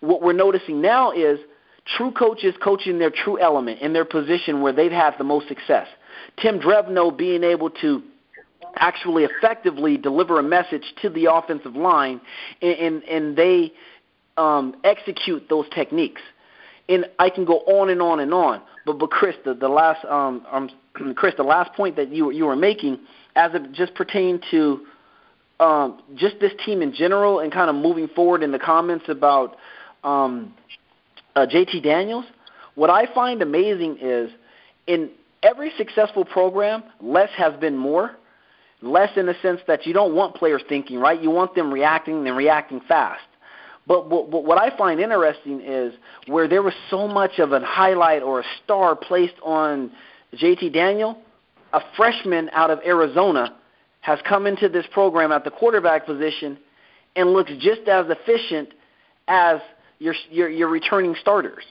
what 0.02 0.22
we're 0.22 0.34
noticing 0.34 0.82
now 0.82 1.12
is– 1.12 1.40
True 1.98 2.12
coaches 2.12 2.54
coaching 2.64 3.00
their 3.00 3.10
true 3.10 3.40
element 3.40 3.82
in 3.82 3.94
their 3.94 4.06
position 4.06 4.62
where 4.62 4.74
they've 4.74 4.92
had 4.92 5.16
the 5.18 5.24
most 5.24 5.48
success. 5.48 5.88
Tim 6.40 6.60
Drevno 6.60 7.16
being 7.16 7.44
able 7.44 7.70
to 7.82 8.04
actually 8.76 9.24
effectively 9.24 9.98
deliver 9.98 10.40
a 10.40 10.44
message 10.44 10.84
to 11.02 11.10
the 11.10 11.34
offensive 11.34 11.76
line, 11.76 12.22
and, 12.62 12.78
and, 12.78 13.04
and 13.04 13.36
they 13.38 13.74
um, 14.38 14.76
execute 14.84 15.50
those 15.50 15.66
techniques. 15.74 16.22
And 16.88 17.06
I 17.18 17.30
can 17.30 17.46
go 17.46 17.60
on 17.60 17.90
and 17.90 18.02
on 18.02 18.20
and 18.20 18.34
on. 18.34 18.62
but 18.86 19.00
but 19.00 19.10
Chris, 19.10 19.36
the, 19.44 19.54
the 19.56 19.70
last 19.70 20.06
um, 20.06 20.46
um 20.52 20.70
Chris, 21.16 21.34
the 21.38 21.44
last 21.44 21.74
point 21.74 21.96
that 21.96 22.10
you 22.10 22.32
you 22.32 22.46
were 22.46 22.56
making, 22.56 23.00
as 23.39 23.54
it 23.54 23.71
just 23.71 23.95
pertained 23.95 24.43
to 24.52 24.82
um, 25.62 26.02
just 26.15 26.39
this 26.41 26.52
team 26.65 26.82
in 26.82 26.93
general, 26.93 27.39
and 27.39 27.52
kind 27.52 27.69
of 27.69 27.75
moving 27.75 28.10
forward 28.10 28.43
in 28.43 28.52
the 28.52 28.60
comments 28.60 29.06
about 29.08 29.56
um, 30.04 30.54
uh, 31.36 31.45
JT 31.45 31.84
Daniels. 31.84 32.25
What 32.75 32.89
I 32.89 33.13
find 33.13 33.41
amazing 33.41 33.97
is 34.02 34.30
in 34.88 35.10
every 35.43 35.71
successful 35.78 36.25
program, 36.25 36.84
less 37.02 37.30
has 37.38 37.54
been 37.60 37.78
more. 37.78 38.12
Less 38.82 39.10
in 39.17 39.25
the 39.25 39.36
sense 39.41 39.60
that 39.67 39.86
you 39.86 39.93
don't 39.93 40.15
want 40.15 40.36
players 40.36 40.62
thinking, 40.69 40.99
right? 40.99 41.21
You 41.21 41.30
want 41.30 41.54
them 41.54 41.73
reacting 41.73 42.25
and 42.25 42.38
reacting 42.38 42.80
fast. 42.88 43.21
But, 43.86 44.10
but, 44.10 44.30
what 44.30 44.58
I 44.58 44.75
find 44.78 45.02
interesting 45.02 45.62
is 45.62 45.93
where 46.28 46.47
there 46.47 46.63
was 46.63 46.75
so 46.89 47.08
much 47.08 47.39
of 47.39 47.52
a 47.52 47.60
highlight 47.60 48.21
or 48.21 48.39
a 48.39 48.43
star 48.63 48.95
placed 48.95 49.34
on 49.43 49.91
JT 50.36 50.71
Daniel, 50.73 51.17
a 51.74 51.82
freshman 51.96 52.50
out 52.54 52.70
of 52.70 52.80
Arizona 52.86 53.56
has 54.02 54.20
come 54.28 54.48
into 54.48 54.70
this 54.70 54.86
program 54.92 55.32
at 55.32 55.44
the 55.44 55.52
quarterback 55.52 56.06
position 56.06 56.58
and 57.16 57.34
looks 57.34 57.52
just 57.60 57.88
as 57.88 58.06
efficient 58.10 58.70
as 59.28 59.60
your, 60.00 60.16
your, 60.30 60.50
your 60.50 60.70
returning 60.70 61.16
starters. 61.20 61.64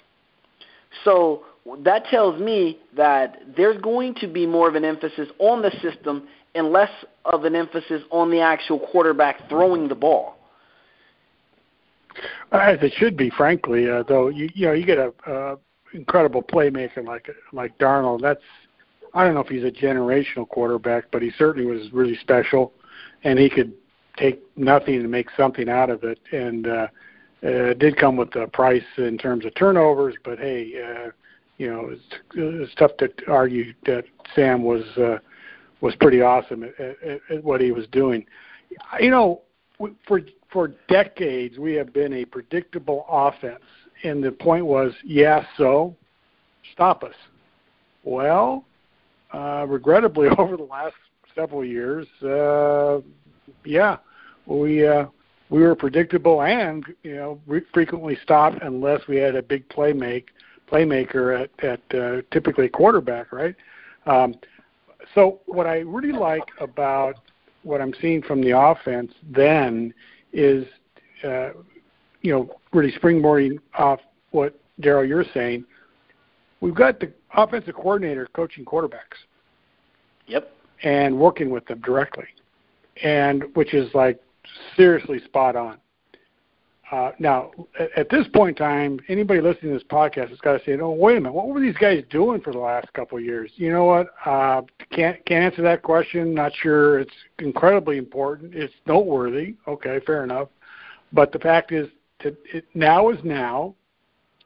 So 1.04 1.44
that 1.84 2.04
tells 2.06 2.40
me 2.40 2.78
that 2.96 3.40
there's 3.56 3.80
going 3.80 4.14
to 4.16 4.26
be 4.26 4.46
more 4.46 4.68
of 4.68 4.74
an 4.74 4.84
emphasis 4.84 5.28
on 5.38 5.62
the 5.62 5.70
system 5.82 6.28
and 6.54 6.72
less 6.72 6.90
of 7.24 7.44
an 7.44 7.54
emphasis 7.54 8.02
on 8.10 8.30
the 8.30 8.40
actual 8.40 8.78
quarterback 8.78 9.48
throwing 9.48 9.88
the 9.88 9.94
ball. 9.94 10.36
As 12.52 12.78
it 12.82 12.92
should 12.96 13.16
be, 13.16 13.30
frankly. 13.30 13.88
Uh, 13.88 14.02
though 14.02 14.28
you 14.28 14.48
you 14.54 14.66
know 14.66 14.72
you 14.72 14.84
get 14.84 14.98
a 14.98 15.12
uh, 15.30 15.56
incredible 15.92 16.42
playmaker 16.42 17.04
like 17.04 17.28
like 17.52 17.78
Darnold. 17.78 18.22
That's 18.22 18.40
I 19.14 19.24
don't 19.24 19.34
know 19.34 19.40
if 19.40 19.48
he's 19.48 19.64
a 19.64 19.70
generational 19.70 20.48
quarterback, 20.48 21.10
but 21.10 21.22
he 21.22 21.30
certainly 21.36 21.70
was 21.70 21.92
really 21.92 22.16
special, 22.16 22.72
and 23.24 23.38
he 23.38 23.48
could 23.48 23.72
take 24.16 24.42
nothing 24.56 24.96
and 24.96 25.10
make 25.10 25.28
something 25.36 25.68
out 25.68 25.90
of 25.90 26.04
it. 26.04 26.18
And 26.32 26.66
uh, 26.66 26.88
uh, 27.42 27.74
did 27.74 27.96
come 27.96 28.16
with 28.16 28.34
a 28.36 28.48
price 28.48 28.82
in 28.96 29.16
terms 29.16 29.44
of 29.44 29.54
turnovers, 29.54 30.14
but 30.24 30.38
hey, 30.38 30.72
uh, 30.82 31.10
you 31.58 31.70
know 31.70 31.90
it's, 31.90 32.02
it's 32.34 32.74
tough 32.74 32.96
to 32.98 33.10
argue 33.28 33.72
that 33.86 34.04
Sam 34.34 34.62
was 34.64 34.84
uh, 34.96 35.18
was 35.80 35.94
pretty 35.96 36.20
awesome 36.20 36.64
at, 36.64 36.80
at, 36.80 37.20
at 37.30 37.44
what 37.44 37.60
he 37.60 37.70
was 37.70 37.86
doing. 37.92 38.26
You 39.00 39.10
know, 39.10 39.42
for 40.06 40.20
for 40.50 40.68
decades 40.88 41.58
we 41.58 41.74
have 41.74 41.92
been 41.92 42.12
a 42.12 42.24
predictable 42.24 43.06
offense, 43.08 43.62
and 44.02 44.22
the 44.22 44.32
point 44.32 44.66
was, 44.66 44.92
yeah, 45.04 45.44
so 45.56 45.94
stop 46.72 47.04
us. 47.04 47.14
Well, 48.02 48.64
uh, 49.32 49.66
regrettably, 49.68 50.28
over 50.38 50.56
the 50.56 50.62
last 50.62 50.94
several 51.34 51.64
years, 51.64 52.06
uh, 52.22 53.00
yeah, 53.64 53.98
we 54.46 54.86
uh, 54.86 55.06
we 55.50 55.62
were 55.62 55.74
predictable 55.74 56.42
and 56.42 56.84
you 57.02 57.16
know 57.16 57.40
re- 57.46 57.62
frequently 57.72 58.16
stopped 58.22 58.62
unless 58.62 59.06
we 59.08 59.16
had 59.16 59.36
a 59.36 59.42
big 59.42 59.68
play 59.68 59.92
make 59.92 60.30
playmaker 60.70 61.42
at 61.42 61.64
at 61.64 61.98
uh, 61.98 62.22
typically 62.30 62.68
quarterback, 62.68 63.32
right? 63.32 63.54
Um, 64.06 64.34
so 65.14 65.40
what 65.46 65.66
I 65.66 65.78
really 65.80 66.12
like 66.12 66.44
about 66.60 67.16
what 67.62 67.80
I'm 67.80 67.94
seeing 68.00 68.22
from 68.22 68.40
the 68.40 68.58
offense 68.58 69.12
then 69.22 69.92
is, 70.32 70.66
uh, 71.24 71.50
you 72.22 72.32
know, 72.32 72.58
really 72.72 72.92
springboarding 72.92 73.58
off 73.74 74.00
what 74.30 74.58
Darrell 74.80 75.04
you're 75.04 75.24
saying. 75.34 75.64
We've 76.60 76.74
got 76.74 77.00
the 77.00 77.12
offensive 77.34 77.74
coordinator 77.74 78.28
coaching 78.34 78.64
quarterbacks. 78.64 79.18
Yep. 80.26 80.52
And 80.82 81.18
working 81.18 81.50
with 81.50 81.66
them 81.66 81.80
directly, 81.80 82.26
and 83.02 83.44
which 83.54 83.74
is 83.74 83.92
like 83.94 84.20
seriously 84.76 85.20
spot 85.24 85.56
on. 85.56 85.78
Uh, 86.90 87.10
now, 87.18 87.50
at, 87.78 87.90
at 87.96 88.10
this 88.10 88.26
point 88.32 88.58
in 88.58 88.64
time, 88.64 89.00
anybody 89.08 89.40
listening 89.40 89.72
to 89.72 89.78
this 89.78 89.88
podcast 89.88 90.30
has 90.30 90.38
got 90.38 90.52
to 90.52 90.64
say, 90.64 90.78
"Oh, 90.80 90.90
wait 90.90 91.16
a 91.16 91.20
minute, 91.20 91.34
what 91.34 91.48
were 91.48 91.60
these 91.60 91.76
guys 91.76 92.02
doing 92.10 92.40
for 92.40 92.52
the 92.52 92.58
last 92.58 92.92
couple 92.92 93.18
of 93.18 93.24
years?" 93.24 93.50
You 93.56 93.72
know 93.72 93.84
what? 93.84 94.08
Uh, 94.24 94.62
can't 94.92 95.24
can't 95.26 95.44
answer 95.44 95.62
that 95.62 95.82
question. 95.82 96.32
Not 96.32 96.52
sure. 96.54 97.00
It's 97.00 97.12
incredibly 97.40 97.98
important. 97.98 98.54
It's 98.54 98.72
noteworthy. 98.86 99.56
Okay, 99.66 100.00
fair 100.06 100.24
enough. 100.24 100.48
But 101.12 101.32
the 101.32 101.38
fact 101.38 101.72
is, 101.72 101.88
to, 102.20 102.36
it, 102.52 102.64
now 102.74 103.10
is 103.10 103.18
now. 103.24 103.74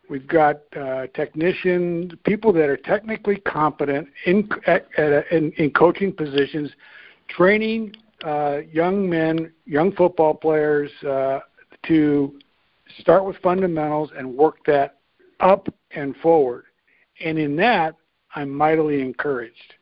We've 0.09 0.27
got 0.27 0.61
uh, 0.77 1.07
technicians, 1.15 2.13
people 2.25 2.53
that 2.55 2.69
are 2.69 2.77
technically 2.77 3.37
competent 3.37 4.09
in 4.27 4.49
at, 4.67 4.89
at, 4.99 5.31
in, 5.33 5.53
in 5.53 5.71
coaching 5.71 6.13
positions, 6.13 6.71
training 7.29 7.95
uh, 8.25 8.59
young 8.71 9.09
men, 9.09 9.53
young 9.65 9.93
football 9.93 10.35
players. 10.35 10.91
Uh, 11.03 11.41
to 11.87 12.39
start 13.01 13.25
with 13.25 13.37
fundamentals 13.39 14.11
and 14.17 14.37
work 14.37 14.57
that 14.67 14.99
up 15.41 15.69
and 15.93 16.17
forward. 16.17 16.65
And 17.21 17.39
in 17.39 17.57
that, 17.57 17.97
I'm 18.35 18.51
mightily 18.51 19.01
encouraged. 19.01 19.75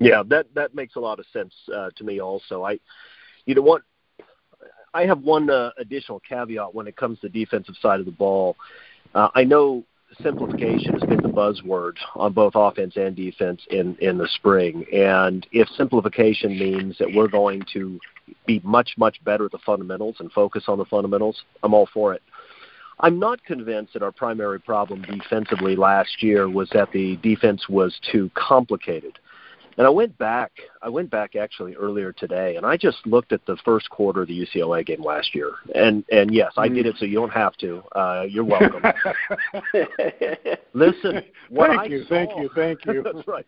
Yeah, 0.00 0.22
that 0.26 0.46
that 0.54 0.74
makes 0.74 0.96
a 0.96 1.00
lot 1.00 1.18
of 1.18 1.26
sense 1.32 1.54
uh, 1.74 1.90
to 1.96 2.04
me. 2.04 2.20
Also, 2.20 2.64
I, 2.64 2.78
you 3.46 3.54
know 3.54 3.62
what, 3.62 3.82
I 4.94 5.06
have 5.06 5.22
one 5.22 5.50
uh, 5.50 5.70
additional 5.76 6.20
caveat 6.20 6.74
when 6.74 6.86
it 6.86 6.96
comes 6.96 7.18
to 7.20 7.28
defensive 7.28 7.74
side 7.82 8.00
of 8.00 8.06
the 8.06 8.12
ball. 8.12 8.56
Uh, 9.14 9.28
I 9.34 9.44
know 9.44 9.84
simplification 10.22 10.92
has 10.92 11.02
been 11.02 11.20
the 11.20 11.28
buzzword 11.28 11.96
on 12.14 12.32
both 12.32 12.52
offense 12.54 12.96
and 12.96 13.16
defense 13.16 13.60
in 13.70 13.96
in 14.00 14.16
the 14.16 14.28
spring, 14.36 14.86
and 14.92 15.46
if 15.50 15.68
simplification 15.76 16.56
means 16.56 16.96
that 16.98 17.12
we're 17.12 17.28
going 17.28 17.64
to 17.72 17.98
be 18.46 18.60
much, 18.64 18.92
much 18.96 19.22
better 19.24 19.46
at 19.46 19.50
the 19.50 19.58
fundamentals 19.66 20.16
and 20.20 20.30
focus 20.32 20.64
on 20.68 20.78
the 20.78 20.84
fundamentals, 20.84 21.42
I'm 21.62 21.74
all 21.74 21.88
for 21.92 22.14
it. 22.14 22.22
I'm 23.00 23.18
not 23.18 23.44
convinced 23.44 23.94
that 23.94 24.02
our 24.02 24.12
primary 24.12 24.60
problem 24.60 25.02
defensively 25.02 25.74
last 25.74 26.22
year 26.22 26.48
was 26.48 26.70
that 26.70 26.92
the 26.92 27.16
defense 27.16 27.68
was 27.68 27.98
too 28.10 28.30
complicated. 28.34 29.18
And 29.76 29.86
I 29.86 29.90
went 29.90 30.16
back. 30.18 30.52
I 30.82 30.88
went 30.88 31.10
back 31.10 31.34
actually 31.34 31.74
earlier 31.74 32.12
today, 32.12 32.56
and 32.56 32.64
I 32.64 32.76
just 32.76 33.04
looked 33.06 33.32
at 33.32 33.44
the 33.46 33.56
first 33.64 33.90
quarter 33.90 34.22
of 34.22 34.28
the 34.28 34.46
UCLA 34.46 34.86
game 34.86 35.02
last 35.02 35.34
year. 35.34 35.52
And 35.74 36.04
and 36.12 36.32
yes, 36.32 36.52
I 36.56 36.68
did 36.68 36.86
it, 36.86 36.96
so 36.98 37.04
you 37.04 37.16
don't 37.16 37.32
have 37.32 37.56
to. 37.56 37.82
Uh, 37.94 38.24
you're 38.28 38.44
welcome. 38.44 38.82
Listen, 40.74 41.22
what 41.48 41.68
thank 41.68 41.80
I 41.80 41.84
you, 41.86 42.02
saw, 42.04 42.08
thank 42.08 42.30
you, 42.36 42.50
thank 42.54 42.86
you. 42.86 43.02
that's 43.14 43.26
right. 43.26 43.46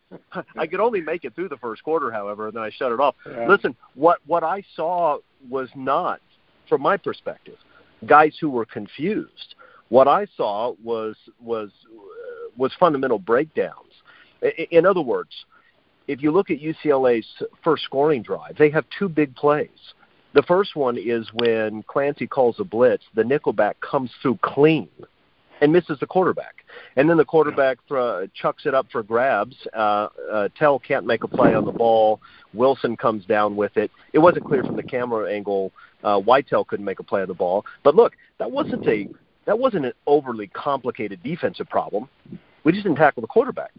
I 0.56 0.66
could 0.66 0.80
only 0.80 1.00
make 1.00 1.24
it 1.24 1.34
through 1.34 1.48
the 1.48 1.58
first 1.58 1.82
quarter, 1.84 2.10
however, 2.10 2.48
and 2.48 2.56
then 2.56 2.62
I 2.62 2.70
shut 2.70 2.90
it 2.92 3.00
off. 3.00 3.14
Yeah. 3.26 3.48
Listen, 3.48 3.76
what 3.94 4.18
what 4.26 4.42
I 4.42 4.62
saw 4.74 5.18
was 5.48 5.68
not, 5.76 6.20
from 6.68 6.82
my 6.82 6.96
perspective, 6.96 7.56
guys 8.06 8.36
who 8.40 8.50
were 8.50 8.66
confused. 8.66 9.54
What 9.90 10.08
I 10.08 10.26
saw 10.36 10.74
was 10.82 11.16
was 11.40 11.70
uh, 11.88 12.50
was 12.56 12.72
fundamental 12.80 13.20
breakdowns. 13.20 13.92
In 14.70 14.84
other 14.84 15.00
words 15.00 15.30
if 16.08 16.22
you 16.22 16.30
look 16.30 16.50
at 16.50 16.58
UCLA's 16.58 17.26
first 17.62 17.84
scoring 17.84 18.22
drive, 18.22 18.56
they 18.58 18.70
have 18.70 18.84
two 18.98 19.08
big 19.08 19.34
plays. 19.34 19.68
The 20.34 20.42
first 20.42 20.76
one 20.76 20.98
is 20.98 21.28
when 21.32 21.82
Clancy 21.84 22.26
calls 22.26 22.56
a 22.60 22.64
blitz, 22.64 23.04
the 23.14 23.22
nickelback 23.22 23.74
comes 23.80 24.10
through 24.20 24.38
clean 24.42 24.88
and 25.60 25.72
misses 25.72 25.98
the 25.98 26.06
quarterback. 26.06 26.56
And 26.96 27.08
then 27.08 27.16
the 27.16 27.24
quarterback 27.24 27.78
thro- 27.88 28.26
chucks 28.34 28.66
it 28.66 28.74
up 28.74 28.86
for 28.92 29.02
grabs. 29.02 29.56
Uh, 29.72 30.08
uh, 30.30 30.48
Tell 30.58 30.78
can't 30.78 31.06
make 31.06 31.24
a 31.24 31.28
play 31.28 31.54
on 31.54 31.64
the 31.64 31.72
ball. 31.72 32.20
Wilson 32.52 32.96
comes 32.96 33.24
down 33.24 33.56
with 33.56 33.76
it. 33.76 33.90
It 34.12 34.18
wasn't 34.18 34.44
clear 34.44 34.62
from 34.62 34.76
the 34.76 34.82
camera 34.82 35.32
angle. 35.32 35.72
Uh, 36.04 36.20
Tell 36.42 36.64
couldn't 36.64 36.84
make 36.84 37.00
a 37.00 37.02
play 37.02 37.22
on 37.22 37.28
the 37.28 37.34
ball. 37.34 37.64
But 37.82 37.94
look, 37.94 38.12
that 38.38 38.50
wasn't 38.50 38.86
a 38.86 39.08
that 39.46 39.58
wasn't 39.58 39.86
an 39.86 39.92
overly 40.06 40.48
complicated 40.48 41.22
defensive 41.22 41.68
problem. 41.68 42.08
We 42.64 42.72
just 42.72 42.82
didn't 42.82 42.98
tackle 42.98 43.20
the 43.20 43.28
quarterback. 43.28 43.70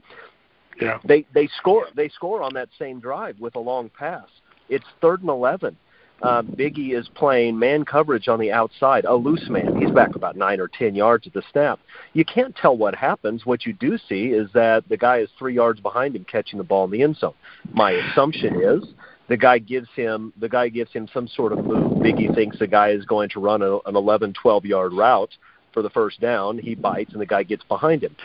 Yeah. 0.80 1.00
They 1.04 1.26
they 1.34 1.48
score 1.58 1.88
they 1.96 2.10
score 2.10 2.42
on 2.42 2.54
that 2.54 2.70
same 2.78 3.00
drive 3.00 3.40
with 3.40 3.56
a 3.56 3.60
long 3.60 3.90
pass. 3.90 4.28
It's 4.70 4.86
third 5.02 5.22
and 5.22 5.30
eleven. 5.30 5.78
Uh, 6.22 6.42
Biggie 6.42 6.98
is 6.98 7.08
playing 7.14 7.60
man 7.60 7.86
coverage 7.86 8.28
on 8.28 8.40
the 8.40 8.52
outside, 8.52 9.06
a 9.06 9.14
loose 9.14 9.48
man. 9.50 9.80
He's 9.80 9.92
back 9.92 10.16
about 10.16 10.36
nine 10.36 10.60
or 10.60 10.68
ten 10.68 10.96
yards 10.96 11.28
at 11.28 11.34
the 11.34 11.44
snap. 11.52 11.80
You 12.14 12.26
can't 12.26 12.56
tell 12.56 12.76
what 12.76 12.96
happens. 12.96 13.46
What 13.46 13.68
you 13.68 13.74
do 13.74 14.00
see 14.10 14.28
is 14.28 14.50
that 14.54 14.90
the 14.90 14.98
guy 14.98 15.20
is 15.20 15.30
three 15.38 15.54
yards 15.54 15.80
behind 15.80 16.16
him 16.16 16.26
catching 16.26 16.58
the 16.58 16.64
ball 16.64 16.86
in 16.86 16.92
the 16.92 17.04
end 17.04 17.18
zone. 17.18 17.36
My 17.72 17.92
assumption 17.92 18.60
is 18.60 18.84
the 19.28 19.38
guy 19.38 19.60
gives 19.60 19.90
him 19.96 20.34
the 20.38 20.50
guy 20.50 20.70
gives 20.70 20.92
him 20.92 21.08
some 21.14 21.28
sort 21.28 21.52
of 21.52 21.64
move. 21.64 22.00
Biggie 22.00 22.34
thinks 22.34 22.58
the 22.58 22.68
guy 22.68 22.90
is 22.90 23.06
going 23.06 23.30
to 23.30 23.40
run 23.40 23.62
a, 23.62 23.78
an 23.86 23.96
11, 23.96 24.34
12 24.42 24.66
yard 24.66 24.94
route 24.94 25.36
for 25.74 25.82
the 25.82 25.90
first 25.90 26.20
down. 26.20 26.58
He 26.58 26.76
bites, 26.76 27.12
and 27.12 27.22
the 27.22 27.26
guy 27.26 27.44
gets 27.44 27.64
behind 27.64 28.04
him. 28.04 28.16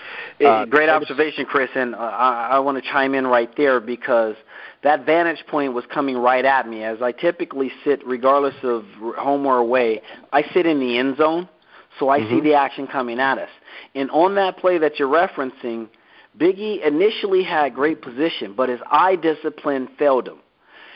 Uh, 0.44 0.64
Great 0.66 0.88
observation, 0.88 1.44
Chris, 1.44 1.70
and 1.74 1.94
uh, 1.94 1.98
I, 1.98 2.50
I 2.52 2.58
want 2.58 2.82
to 2.82 2.90
chime 2.90 3.14
in 3.14 3.26
right 3.26 3.50
there 3.56 3.80
because 3.80 4.36
that 4.82 5.06
vantage 5.06 5.44
point 5.48 5.74
was 5.74 5.84
coming 5.92 6.16
right 6.16 6.44
at 6.44 6.68
me. 6.68 6.82
As 6.82 7.02
I 7.02 7.12
typically 7.12 7.70
sit, 7.84 8.04
regardless 8.06 8.54
of 8.62 8.84
home 9.16 9.46
or 9.46 9.58
away, 9.58 10.02
I 10.32 10.42
sit 10.52 10.66
in 10.66 10.80
the 10.80 10.98
end 10.98 11.16
zone. 11.16 11.48
So 11.98 12.08
I 12.08 12.20
mm-hmm. 12.20 12.36
see 12.36 12.40
the 12.40 12.54
action 12.54 12.86
coming 12.86 13.20
at 13.20 13.38
us. 13.38 13.50
And 13.94 14.10
on 14.10 14.34
that 14.36 14.56
play 14.56 14.78
that 14.78 14.98
you're 14.98 15.08
referencing, 15.08 15.88
Biggie 16.38 16.84
initially 16.86 17.42
had 17.42 17.74
great 17.74 18.00
position, 18.00 18.54
but 18.56 18.68
his 18.70 18.80
eye 18.90 19.16
discipline 19.16 19.88
failed 19.98 20.26
him. 20.26 20.38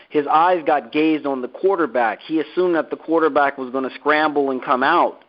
His 0.08 0.26
eyes 0.26 0.62
got 0.66 0.92
gazed 0.92 1.26
on 1.26 1.42
the 1.42 1.48
quarterback. 1.48 2.20
He 2.22 2.40
assumed 2.40 2.76
that 2.76 2.90
the 2.90 2.96
quarterback 2.96 3.58
was 3.58 3.70
going 3.70 3.88
to 3.88 3.94
scramble 3.96 4.50
and 4.50 4.62
come 4.64 4.82
out, 4.82 5.24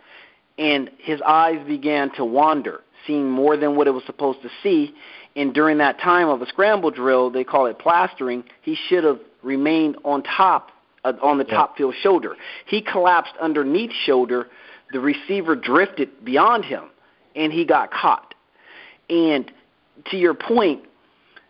and 0.58 0.90
his 0.98 1.22
eyes 1.22 1.66
began 1.68 2.12
to 2.16 2.26
wander, 2.26 2.82
seeing 3.06 3.30
more 3.30 3.58
than 3.58 3.76
what 3.76 3.88
it 3.88 3.92
was 3.92 4.04
supposed 4.06 4.42
to 4.42 4.50
see. 4.64 4.94
And 5.36 5.54
during 5.54 5.78
that 5.78 6.00
time 6.00 6.30
of 6.30 6.42
a 6.42 6.48
scramble 6.48 6.92
drill, 6.92 7.30
they 7.30 7.44
call 7.44 7.68
it 7.68 7.78
plastering, 7.78 8.44
he 8.62 8.76
should 8.88 9.04
have 9.04 9.20
remained 9.44 9.98
on 10.04 10.24
top, 10.24 10.72
uh, 11.04 11.14
on 11.22 11.38
the 11.38 11.46
yeah. 11.48 11.54
top 11.54 11.78
field 11.78 11.96
shoulder. 12.02 12.36
He 12.66 12.82
collapsed 12.82 13.34
underneath 13.40 13.92
shoulder. 14.06 14.48
The 14.92 15.00
receiver 15.00 15.56
drifted 15.56 16.26
beyond 16.26 16.66
him, 16.66 16.86
and 17.36 17.54
he 17.54 17.66
got 17.66 17.92
caught. 17.92 18.34
And 19.10 19.52
to 20.12 20.18
your 20.18 20.34
point, 20.34 20.84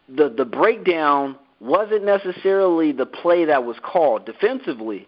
the 0.10 0.30
the 0.30 0.46
breakdown 0.46 1.38
wasn't 1.60 2.04
necessarily 2.04 2.92
the 2.92 3.06
play 3.06 3.46
that 3.46 3.64
was 3.64 3.78
called 3.84 4.26
defensively. 4.26 5.08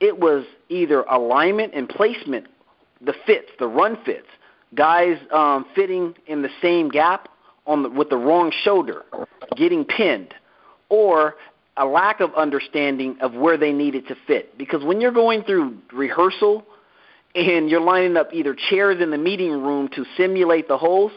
It 0.00 0.18
was 0.18 0.44
either 0.68 1.02
alignment 1.02 1.72
and 1.74 1.88
placement, 1.88 2.46
the 3.00 3.14
fits, 3.26 3.50
the 3.58 3.66
run 3.66 3.98
fits, 4.04 4.26
guys 4.74 5.18
um, 5.32 5.66
fitting 5.74 6.14
in 6.26 6.42
the 6.42 6.50
same 6.60 6.88
gap 6.88 7.28
on 7.66 7.82
the, 7.82 7.90
with 7.90 8.10
the 8.10 8.16
wrong 8.16 8.52
shoulder, 8.62 9.04
getting 9.56 9.84
pinned, 9.84 10.34
or 10.88 11.36
a 11.76 11.84
lack 11.84 12.20
of 12.20 12.34
understanding 12.34 13.16
of 13.20 13.34
where 13.34 13.56
they 13.56 13.72
needed 13.72 14.06
to 14.08 14.16
fit. 14.26 14.56
Because 14.56 14.84
when 14.84 15.00
you're 15.00 15.12
going 15.12 15.42
through 15.42 15.76
rehearsal 15.92 16.64
and 17.34 17.68
you're 17.68 17.80
lining 17.80 18.16
up 18.16 18.32
either 18.32 18.56
chairs 18.70 19.02
in 19.02 19.10
the 19.10 19.18
meeting 19.18 19.50
room 19.50 19.88
to 19.94 20.04
simulate 20.16 20.68
the 20.68 20.78
holes, 20.78 21.12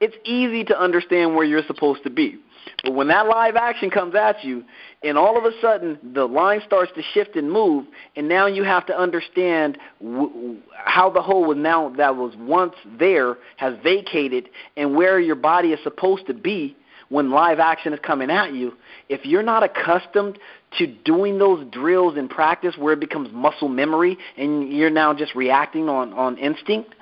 it's 0.00 0.16
easy 0.24 0.64
to 0.64 0.78
understand 0.78 1.34
where 1.34 1.44
you're 1.44 1.66
supposed 1.66 2.02
to 2.04 2.10
be. 2.10 2.38
But 2.82 2.94
when 2.94 3.08
that 3.08 3.26
live 3.26 3.56
action 3.56 3.90
comes 3.90 4.14
at 4.14 4.44
you, 4.44 4.64
and 5.02 5.16
all 5.16 5.38
of 5.38 5.44
a 5.44 5.52
sudden 5.60 5.98
the 6.14 6.26
line 6.26 6.60
starts 6.66 6.92
to 6.96 7.02
shift 7.14 7.36
and 7.36 7.50
move, 7.50 7.86
and 8.16 8.28
now 8.28 8.46
you 8.46 8.64
have 8.64 8.86
to 8.86 8.98
understand 8.98 9.78
w- 10.00 10.56
how 10.74 11.10
the 11.10 11.22
hole 11.22 11.44
was 11.44 11.56
now 11.56 11.90
that 11.96 12.16
was 12.16 12.34
once 12.36 12.74
there 12.98 13.38
has 13.56 13.74
vacated, 13.82 14.50
and 14.76 14.94
where 14.94 15.20
your 15.20 15.36
body 15.36 15.72
is 15.72 15.80
supposed 15.82 16.26
to 16.26 16.34
be 16.34 16.76
when 17.08 17.30
live 17.30 17.60
action 17.60 17.92
is 17.92 18.00
coming 18.02 18.30
at 18.30 18.52
you. 18.52 18.74
If 19.08 19.24
you're 19.24 19.42
not 19.42 19.62
accustomed 19.62 20.38
to 20.78 20.86
doing 20.86 21.38
those 21.38 21.64
drills 21.70 22.16
in 22.16 22.28
practice, 22.28 22.76
where 22.76 22.92
it 22.94 23.00
becomes 23.00 23.30
muscle 23.32 23.68
memory, 23.68 24.18
and 24.36 24.72
you're 24.72 24.90
now 24.90 25.14
just 25.14 25.34
reacting 25.34 25.88
on 25.88 26.12
on 26.12 26.36
instinct, 26.36 26.94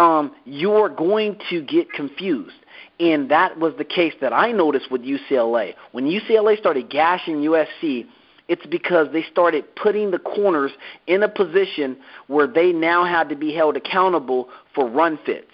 um, 0.00 0.34
you're 0.46 0.88
going 0.88 1.38
to 1.50 1.60
get 1.60 1.92
confused. 1.92 2.56
And 2.98 3.30
that 3.30 3.58
was 3.58 3.74
the 3.76 3.84
case 3.84 4.14
that 4.20 4.32
I 4.32 4.50
noticed 4.50 4.90
with 4.90 5.02
UCLA. 5.02 5.74
When 5.92 6.06
UCLA 6.06 6.58
started 6.58 6.88
gashing 6.90 7.36
USC, 7.36 8.06
it's 8.48 8.64
because 8.66 9.08
they 9.12 9.22
started 9.30 9.64
putting 9.76 10.10
the 10.10 10.18
corners 10.18 10.72
in 11.06 11.22
a 11.22 11.28
position 11.28 11.98
where 12.26 12.46
they 12.46 12.72
now 12.72 13.04
had 13.04 13.28
to 13.28 13.36
be 13.36 13.54
held 13.54 13.76
accountable 13.76 14.48
for 14.74 14.88
run 14.88 15.18
fits. 15.24 15.52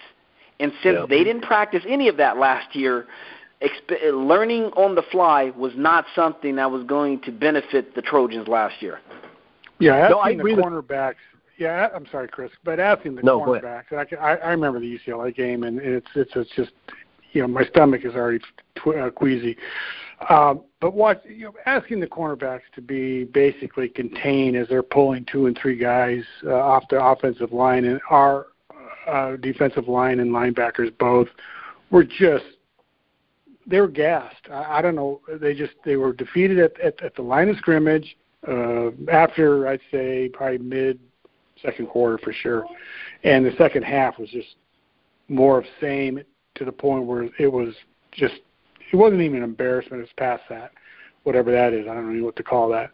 And 0.59 0.71
since 0.81 0.97
they 1.07 1.23
didn't 1.23 1.43
practice 1.43 1.83
any 1.87 2.07
of 2.07 2.17
that 2.17 2.37
last 2.37 2.75
year, 2.75 3.05
exp- 3.61 4.01
learning 4.11 4.63
on 4.75 4.95
the 4.95 5.03
fly 5.11 5.51
was 5.55 5.73
not 5.75 6.05
something 6.15 6.55
that 6.55 6.71
was 6.71 6.83
going 6.85 7.21
to 7.21 7.31
benefit 7.31 7.93
the 7.95 8.01
Trojans 8.01 8.47
last 8.47 8.81
year. 8.81 8.99
Yeah, 9.79 10.07
no, 10.09 10.17
I 10.19 10.31
agree 10.31 10.55
the 10.55 10.61
cornerbacks. 10.63 11.15
Yeah, 11.57 11.89
I'm 11.93 12.05
sorry, 12.11 12.27
Chris, 12.27 12.51
but 12.63 12.79
asking 12.79 13.15
the 13.15 13.23
no, 13.23 13.39
cornerbacks, 13.39 13.91
I, 13.91 14.15
I, 14.15 14.35
I 14.35 14.49
remember 14.49 14.79
the 14.79 14.99
UCLA 14.99 15.35
game, 15.35 15.63
and 15.63 15.79
it's 15.79 16.07
it's 16.15 16.31
it's 16.35 16.51
just 16.55 16.71
you 17.31 17.41
know 17.41 17.47
my 17.47 17.65
stomach 17.65 18.05
is 18.05 18.13
already 18.13 18.39
tw- 18.75 18.95
uh, 18.95 19.09
queasy. 19.09 19.57
Um, 20.29 20.63
but 20.79 20.93
what 20.93 21.23
you 21.27 21.45
know, 21.45 21.53
asking 21.65 21.99
the 21.99 22.07
cornerbacks 22.07 22.61
to 22.75 22.81
be 22.81 23.23
basically 23.23 23.89
contained 23.89 24.55
as 24.55 24.67
they're 24.67 24.83
pulling 24.83 25.25
two 25.25 25.47
and 25.47 25.57
three 25.59 25.77
guys 25.77 26.23
uh, 26.45 26.53
off 26.53 26.83
the 26.89 27.03
offensive 27.03 27.51
line, 27.51 27.85
and 27.85 27.99
our 28.09 28.47
uh, 29.07 29.35
defensive 29.37 29.87
line 29.87 30.19
and 30.19 30.31
linebackers 30.31 30.95
both 30.99 31.27
were 31.89 32.03
just 32.03 32.45
they 33.65 33.81
were 33.81 33.87
gassed. 33.87 34.47
I, 34.51 34.77
I 34.77 34.81
don't 34.81 34.95
know. 34.95 35.21
They 35.41 35.55
just 35.55 35.73
they 35.85 35.95
were 35.95 36.13
defeated 36.13 36.59
at 36.59 36.79
at, 36.79 37.01
at 37.01 37.15
the 37.15 37.23
line 37.23 37.49
of 37.49 37.57
scrimmage 37.57 38.15
uh, 38.47 38.91
after 39.11 39.67
I'd 39.67 39.81
say 39.91 40.29
probably 40.33 40.59
mid 40.59 40.99
second 41.61 41.87
quarter 41.87 42.17
for 42.17 42.33
sure. 42.33 42.65
And 43.23 43.45
the 43.45 43.53
second 43.57 43.83
half 43.83 44.17
was 44.19 44.29
just 44.29 44.55
more 45.27 45.59
of 45.59 45.65
same 45.81 46.21
to 46.55 46.65
the 46.65 46.71
point 46.71 47.05
where 47.05 47.29
it 47.39 47.51
was 47.51 47.73
just 48.11 48.35
it 48.91 48.95
wasn't 48.95 49.21
even 49.21 49.37
an 49.37 49.43
embarrassment. 49.43 50.01
It's 50.01 50.11
past 50.17 50.43
that, 50.49 50.71
whatever 51.23 51.51
that 51.51 51.73
is. 51.73 51.87
I 51.87 51.93
don't 51.93 52.17
know 52.17 52.25
what 52.25 52.35
to 52.37 52.43
call 52.43 52.69
that. 52.69 52.91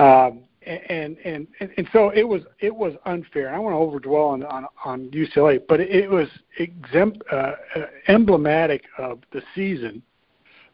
Um, 0.00 0.40
and, 0.66 1.18
and 1.24 1.46
and 1.60 1.70
and 1.76 1.88
so 1.92 2.10
it 2.10 2.26
was 2.26 2.42
it 2.60 2.74
was 2.74 2.94
unfair. 3.04 3.54
I 3.54 3.58
want 3.58 3.74
to 3.74 4.08
overdwell 4.08 4.32
on 4.32 4.42
on, 4.44 4.66
on 4.84 5.10
UCLA, 5.10 5.60
but 5.68 5.80
it, 5.80 6.10
was 6.10 6.28
exempt, 6.58 7.22
uh, 7.30 7.52
uh, 7.76 7.80
emblematic 8.08 8.84
of 8.98 9.20
the 9.32 9.42
season. 9.54 10.02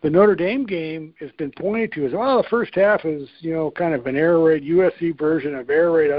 The 0.02 0.10
Notre 0.10 0.34
Dame 0.34 0.64
game 0.64 1.12
has 1.20 1.30
been 1.32 1.50
pointed 1.50 1.92
to 1.92 2.06
as 2.06 2.12
well. 2.12 2.42
The 2.42 2.48
first 2.48 2.74
half 2.74 3.04
is 3.04 3.28
you 3.40 3.52
know 3.52 3.70
kind 3.72 3.94
of 3.94 4.06
an 4.06 4.16
air 4.16 4.38
raid 4.38 4.62
USC 4.62 5.18
version 5.18 5.54
of 5.54 5.68
air 5.70 5.90
raid 5.90 6.10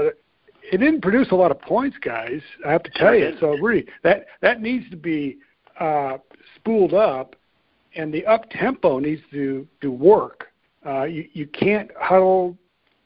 it 0.70 0.78
didn't 0.78 1.00
produce 1.00 1.30
a 1.30 1.34
lot 1.34 1.50
of 1.50 1.60
points, 1.60 1.96
guys. 2.00 2.40
I 2.66 2.72
have 2.72 2.82
to 2.84 2.90
tell 2.90 3.14
you. 3.14 3.34
So 3.40 3.52
really, 3.52 3.86
that 4.02 4.26
that 4.40 4.60
needs 4.60 4.88
to 4.90 4.96
be 4.96 5.38
uh, 5.80 6.18
spooled 6.56 6.94
up, 6.94 7.36
and 7.94 8.12
the 8.12 8.24
up 8.26 8.48
tempo 8.50 8.98
needs 8.98 9.22
to 9.32 9.66
to 9.80 9.90
work. 9.90 10.48
Uh, 10.86 11.04
you 11.04 11.28
you 11.32 11.46
can't 11.46 11.90
huddle, 11.98 12.56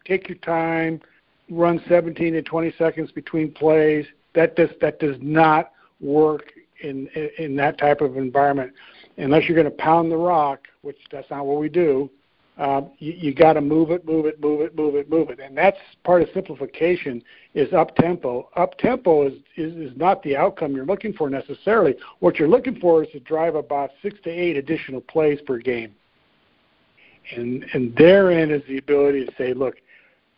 take 0.05 0.29
your 0.29 0.38
time, 0.38 1.01
run 1.51 1.81
17 1.88 2.33
to 2.35 2.42
20 2.42 2.75
seconds 2.79 3.12
between 3.12 3.53
plays. 3.53 4.07
That 4.35 4.57
does 4.57 4.71
that 4.81 4.99
does 4.99 5.16
not 5.21 5.73
work 6.01 6.53
in 6.83 7.09
in 7.38 7.57
that 7.57 7.79
type 7.79 8.01
of 8.01 8.16
environment 8.16 8.73
unless 9.16 9.49
you're 9.49 9.61
going 9.61 9.71
to 9.71 9.83
pound 9.83 10.11
the 10.11 10.16
rock, 10.16 10.69
which 10.83 10.99
that's 11.11 11.31
not 11.31 11.47
what 11.47 11.59
we 11.59 11.69
do. 11.69 12.11
Um, 12.59 12.90
you, 12.99 13.12
you 13.12 13.35
got 13.35 13.53
to 13.55 13.61
move 13.61 13.90
it, 13.90 14.07
move 14.07 14.25
it, 14.25 14.40
move 14.40 14.62
it, 14.62 14.75
move 14.75 14.95
it, 14.95 15.11
move 15.11 15.29
it, 15.29 15.40
and 15.40 15.57
that's 15.57 15.77
part 16.05 16.23
of 16.23 16.29
simplification. 16.33 17.23
Is 17.53 17.73
up 17.75 17.95
tempo. 17.97 18.49
Up 18.57 18.79
tempo 18.79 19.27
is, 19.27 19.35
is 19.57 19.75
is 19.77 19.97
not 19.97 20.23
the 20.23 20.37
outcome 20.37 20.75
you're 20.75 20.87
looking 20.87 21.12
for 21.12 21.29
necessarily. 21.29 21.95
What 22.21 22.38
you're 22.38 22.49
looking 22.49 22.81
for 22.81 23.05
is 23.05 23.11
to 23.11 23.21
drive 23.21 23.57
about 23.57 23.90
six 24.01 24.19
to 24.25 24.31
eight 24.31 24.57
additional 24.57 25.03
plays 25.03 25.38
per 25.42 25.59
game, 25.59 25.95
and 27.35 27.66
and 27.75 27.95
therein 27.95 28.51
is 28.51 28.62
the 28.66 28.79
ability 28.79 29.27
to 29.27 29.33
say, 29.37 29.53
look, 29.53 29.77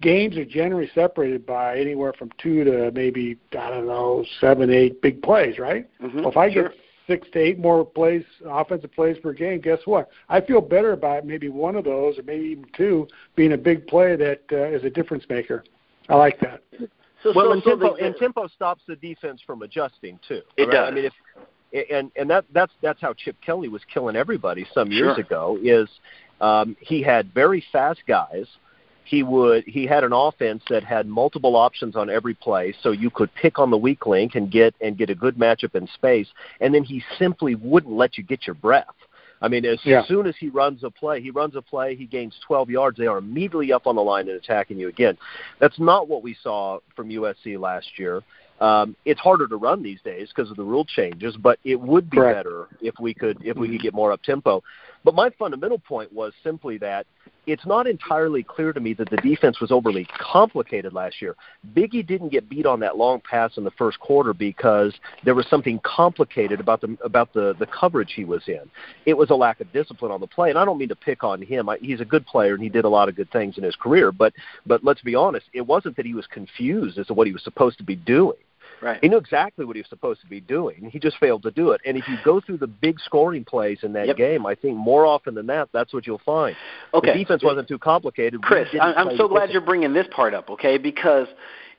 games 0.01 0.37
are 0.37 0.45
generally 0.45 0.91
separated 0.95 1.47
by 1.47 1.79
anywhere 1.79 2.13
from 2.13 2.31
two 2.39 2.65
to 2.65 2.91
maybe 2.93 3.39
I 3.53 3.71
don't 3.71 3.87
know 3.87 4.25
seven, 4.41 4.71
eight 4.71 5.01
big 5.03 5.23
plays, 5.23 5.59
right? 5.61 5.89
Mm-hmm, 6.03 6.21
well, 6.21 6.31
if 6.31 6.37
I 6.37 6.53
sure. 6.53 6.71
get 6.71 6.79
six 7.09 7.27
to 7.33 7.41
eight 7.41 7.59
more 7.59 7.85
plays, 7.85 8.23
offensive 8.47 8.93
plays 8.93 9.17
per 9.19 9.33
game, 9.33 9.61
guess 9.61 9.81
what? 9.87 10.09
I 10.29 10.41
feel 10.41 10.61
better 10.61 10.93
about 10.93 11.27
maybe 11.27 11.49
one 11.49 11.75
of 11.75 11.85
those, 11.85 12.19
or 12.19 12.23
maybe 12.23 12.45
even 12.45 12.67
two, 12.77 13.09
being 13.35 13.55
a 13.55 13.59
big 13.59 13.87
play 13.89 14.15
that 14.15 14.43
uh, 14.53 14.69
is 14.69 14.85
a 14.85 14.91
difference 14.91 15.25
maker. 15.29 15.65
I 16.09 16.15
like 16.15 16.39
that. 16.41 16.63
So, 17.23 17.33
well, 17.35 17.47
so, 17.47 17.53
and, 17.53 17.63
tempo, 17.65 17.95
and 17.97 18.15
tempo 18.17 18.47
stops 18.47 18.83
the 18.87 18.95
defense 18.95 19.41
from 19.45 19.63
adjusting 19.63 20.21
too. 20.29 20.43
It 20.57 20.65
right? 20.65 20.71
does. 20.71 20.89
I 20.89 20.95
mean, 20.95 21.05
if 21.07 21.91
and 21.91 22.13
and 22.17 22.31
that 22.31 22.45
that's 22.53 22.73
that's 22.81 23.01
how 23.01 23.13
Chip 23.13 23.37
Kelly 23.45 23.69
was 23.69 23.83
killing 23.93 24.15
everybody 24.15 24.67
some 24.73 24.93
years 24.93 25.17
sure. 25.17 25.25
ago. 25.25 25.59
Is 25.61 25.89
um, 26.41 26.77
he 26.81 27.03
had 27.03 27.35
very 27.35 27.65
fast 27.73 28.01
guys 28.07 28.47
he 29.09 29.23
would 29.23 29.65
he 29.65 29.87
had 29.87 30.05
an 30.05 30.13
offense 30.13 30.63
that 30.69 30.85
had 30.85 31.07
multiple 31.07 31.57
options 31.57 31.97
on 31.97 32.11
every 32.11 32.35
play 32.35 32.75
so 32.83 32.91
you 32.91 33.11
could 33.11 33.35
pick 33.35 33.59
on 33.59 33.71
the 33.71 33.77
weak 33.77 34.07
link 34.07 34.35
and 34.35 34.51
get 34.51 34.75
and 34.83 34.99
get 34.99 35.09
a 35.09 35.15
good 35.15 35.37
matchup 35.37 35.75
in 35.75 35.89
space 35.95 36.29
and 36.61 36.75
then 36.75 36.85
he 36.85 37.03
simply 37.19 37.55
wouldn't 37.55 37.95
let 37.95 38.19
you 38.19 38.25
get 38.25 38.47
your 38.47 38.55
breath 38.55 38.85
i 39.41 39.49
mean 39.49 39.65
as 39.65 39.79
yeah. 39.83 40.05
soon 40.07 40.27
as 40.27 40.35
he 40.39 40.51
runs 40.51 40.85
a 40.85 40.91
play 40.91 41.23
he 41.23 41.31
runs 41.31 41.57
a 41.57 41.63
play 41.63 41.95
he 41.97 42.05
gains 42.05 42.35
12 42.47 42.69
yards 42.69 42.99
they 42.99 43.07
are 43.07 43.19
immediately 43.19 43.73
up 43.73 43.87
on 43.87 43.97
the 43.97 44.03
line 44.03 44.29
and 44.29 44.37
attacking 44.37 44.79
you 44.79 44.89
again 44.89 45.17
that's 45.59 45.79
not 45.79 46.07
what 46.07 46.23
we 46.23 46.37
saw 46.43 46.79
from 46.95 47.09
usc 47.09 47.59
last 47.59 47.89
year 47.99 48.23
um, 48.61 48.97
it's 49.05 49.21
harder 49.21 49.47
to 49.47 49.57
run 49.57 49.83
these 49.83 50.01
days 50.03 50.29
because 50.35 50.51
of 50.51 50.57
the 50.57 50.65
rule 50.65 50.85
changes, 50.85 51.37
but 51.37 51.59
it 51.65 51.81
would 51.81 52.11
be 52.11 52.17
Correct. 52.17 52.39
better 52.39 52.67
if 52.81 52.95
we 52.99 53.15
could 53.15 53.39
if 53.45 53.57
we 53.57 53.69
could 53.69 53.81
get 53.81 53.95
more 53.95 54.11
up 54.11 54.21
tempo. 54.23 54.65
But 55.05 55.15
my 55.15 55.31
fundamental 55.39 55.79
point 55.79 56.13
was 56.13 56.33
simply 56.43 56.79
that 56.79 57.07
it's 57.47 57.65
not 57.67 57.87
entirely 57.87 58.43
clear 58.43 58.73
to 58.73 58.81
me 58.81 58.93
that 58.95 59.09
the 59.09 59.17
defense 59.19 59.61
was 59.61 59.73
overly 59.73 60.07
complicated 60.19 60.93
last 60.93 61.23
year. 61.23 61.35
Biggie 61.75 62.07
didn't 62.07 62.29
get 62.29 62.49
beat 62.49 62.67
on 62.67 62.81
that 62.81 62.97
long 62.97 63.21
pass 63.21 63.57
in 63.57 63.65
the 63.65 63.71
first 63.73 63.99
quarter 64.01 64.35
because 64.35 64.95
there 65.25 65.35
was 65.35 65.47
something 65.49 65.81
complicated 65.83 66.61
about 66.61 66.81
the 66.81 66.97
about 67.03 67.33
the 67.33 67.55
the 67.59 67.67
coverage 67.67 68.13
he 68.15 68.25
was 68.25 68.43
in. 68.49 68.71
It 69.07 69.17
was 69.17 69.31
a 69.31 69.35
lack 69.35 69.61
of 69.61 69.73
discipline 69.73 70.13
on 70.13 70.21
the 70.21 70.27
play, 70.27 70.51
and 70.51 70.59
I 70.59 70.65
don't 70.65 70.79
mean 70.79 70.91
to 70.91 70.97
pick 70.97 71.25
on 71.25 71.41
him. 71.41 71.69
I, 71.69 71.79
he's 71.81 72.01
a 72.01 72.05
good 72.05 72.27
player 72.27 72.55
and 72.55 72.63
he 72.63 72.69
did 72.69 72.85
a 72.85 72.89
lot 72.89 73.09
of 73.09 73.17
good 73.17 73.31
things 73.31 73.57
in 73.57 73.65
his 73.65 73.77
career, 73.77 74.13
but 74.13 74.35
but 74.67 74.85
let's 74.85 75.01
be 75.01 75.15
honest, 75.15 75.47
it 75.55 75.63
wasn't 75.63 75.97
that 75.97 76.07
he 76.07 76.15
was 76.15 76.27
confused 76.27 76.99
as 76.99 77.07
to 77.07 77.15
what 77.15 77.27
he 77.27 77.33
was 77.33 77.43
supposed 77.43 77.79
to 77.79 77.85
be 77.85 77.97
doing 77.97 78.37
Right. 78.81 78.99
He 79.03 79.09
knew 79.09 79.17
exactly 79.17 79.65
what 79.65 79.77
he 79.77 79.83
was 79.83 79.89
supposed 79.89 80.21
to 80.21 80.27
be 80.27 80.41
doing. 80.41 80.91
He 80.93 80.99
just 80.99 81.17
failed 81.19 81.43
to 81.43 81.51
do 81.51 81.73
it. 81.73 81.81
And 81.85 81.97
if 81.97 82.07
you 82.09 82.17
go 82.25 82.41
through 82.41 82.59
the 82.59 82.67
big 82.67 83.01
scoring 83.01 83.45
plays 83.45 83.79
in 83.83 83.93
that 83.95 84.07
Yep. 84.09 84.17
game, 84.17 84.47
I 84.47 84.55
think 84.55 84.77
more 84.77 85.05
often 85.05 85.35
than 85.35 85.47
that, 85.49 85.69
that's 85.73 85.93
what 85.93 86.07
you'll 86.07 86.21
find. 86.25 86.57
Okay. 86.95 87.13
The 87.13 87.19
defense 87.19 87.43
wasn't 87.43 87.69
too 87.69 87.79
complicated. 87.79 88.43
Chris, 88.43 88.69
I'm 88.81 89.17
so 89.17 89.29
glad 89.29 89.51
you're 89.51 89.61
bringing 89.61 89.93
this 89.93 90.07
part 90.11 90.35
up, 90.35 90.51
okay? 90.51 90.79
Because 90.79 91.27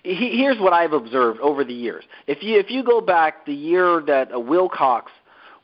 he, 0.03 0.37
here's 0.37 0.59
what 0.59 0.73
I've 0.73 0.93
observed 0.93 1.39
over 1.39 1.63
the 1.63 1.73
years. 1.73 2.03
If 2.27 2.43
you 2.43 2.59
if 2.59 2.69
you 2.69 2.83
go 2.83 3.01
back 3.01 3.45
the 3.45 3.53
year 3.53 4.01
that 4.07 4.33
uh, 4.33 4.39
Wilcox 4.39 5.11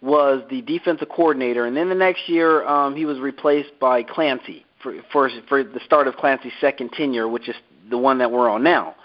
was 0.01 0.43
the 0.49 0.61
defensive 0.61 1.09
coordinator, 1.09 1.65
and 1.65 1.75
then 1.75 1.89
the 1.89 1.95
next 1.95 2.27
year 2.27 2.65
um, 2.67 2.95
he 2.95 3.05
was 3.05 3.19
replaced 3.19 3.77
by 3.79 4.03
Clancy 4.03 4.65
for 4.81 4.95
for 5.11 5.29
for 5.47 5.63
the 5.63 5.79
start 5.85 6.07
of 6.07 6.15
Clancy's 6.17 6.53
second 6.59 6.91
tenure, 6.91 7.27
which 7.27 7.47
is 7.47 7.55
the 7.89 7.97
one 7.97 8.17
that 8.17 8.31
we're 8.31 8.49
on 8.49 8.63
now. 8.63 8.95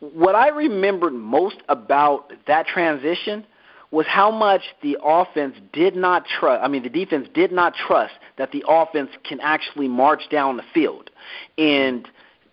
What 0.00 0.34
I 0.34 0.48
remembered 0.48 1.12
most 1.12 1.56
about 1.68 2.32
that 2.46 2.66
transition 2.66 3.44
was 3.90 4.06
how 4.06 4.30
much 4.30 4.62
the 4.82 4.98
offense 5.02 5.56
did 5.72 5.96
not 5.96 6.24
trust. 6.26 6.62
I 6.62 6.68
mean, 6.68 6.82
the 6.82 6.90
defense 6.90 7.28
did 7.34 7.52
not 7.52 7.74
trust 7.74 8.14
that 8.36 8.52
the 8.52 8.64
offense 8.68 9.10
can 9.24 9.40
actually 9.40 9.88
march 9.88 10.28
down 10.30 10.56
the 10.56 10.64
field 10.74 11.10
and 11.56 12.06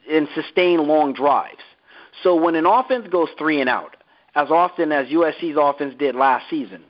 and 0.10 0.28
sustain 0.36 0.88
long 0.88 1.14
drives. 1.14 1.64
So 2.22 2.36
when 2.36 2.56
an 2.56 2.66
offense 2.66 3.08
goes 3.10 3.28
three 3.38 3.60
and 3.60 3.70
out, 3.70 3.98
as 4.36 4.52
often 4.52 4.92
as 4.92 5.08
USC's 5.08 5.58
offense 5.60 5.96
did 5.98 6.16
last 6.16 6.50
season, 6.50 6.84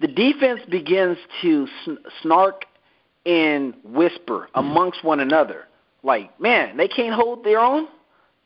the 0.00 0.08
defense 0.08 0.60
begins 0.68 1.16
to 1.42 1.68
sn- 1.84 1.98
snark 2.22 2.64
and 3.24 3.74
whisper 3.84 4.48
amongst 4.54 5.04
one 5.04 5.20
another, 5.20 5.66
like, 6.02 6.38
"Man, 6.38 6.76
they 6.76 6.88
can't 6.88 7.14
hold 7.14 7.44
their 7.44 7.60
own." 7.60 7.88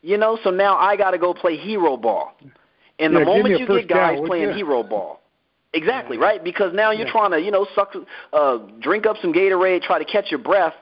You 0.01 0.17
know, 0.17 0.39
so 0.43 0.49
now 0.49 0.77
I 0.77 0.95
got 0.95 1.11
to 1.11 1.17
go 1.17 1.33
play 1.33 1.57
hero 1.57 1.97
ball. 1.97 2.33
And 2.99 3.15
the 3.15 3.19
Yeah, 3.19 3.25
give 3.25 3.35
moment 3.35 3.59
you 3.59 3.67
get 3.67 3.87
guys 3.87 4.17
down, 4.17 4.27
playing 4.27 4.49
you? 4.49 4.55
hero 4.55 4.83
ball, 4.83 5.21
exactly 5.73 6.17
Yeah. 6.17 6.23
right, 6.25 6.43
because 6.43 6.73
now 6.73 6.91
you're 6.91 7.05
Yeah. 7.07 7.11
trying 7.11 7.31
to, 7.31 7.41
you 7.41 7.51
know, 7.51 7.65
suck, 7.75 7.95
uh, 8.33 8.57
drink 8.79 9.05
up 9.05 9.17
some 9.17 9.33
Gatorade, 9.33 9.81
try 9.83 9.99
to 9.99 10.05
catch 10.05 10.31
your 10.31 10.39
breath, 10.39 10.75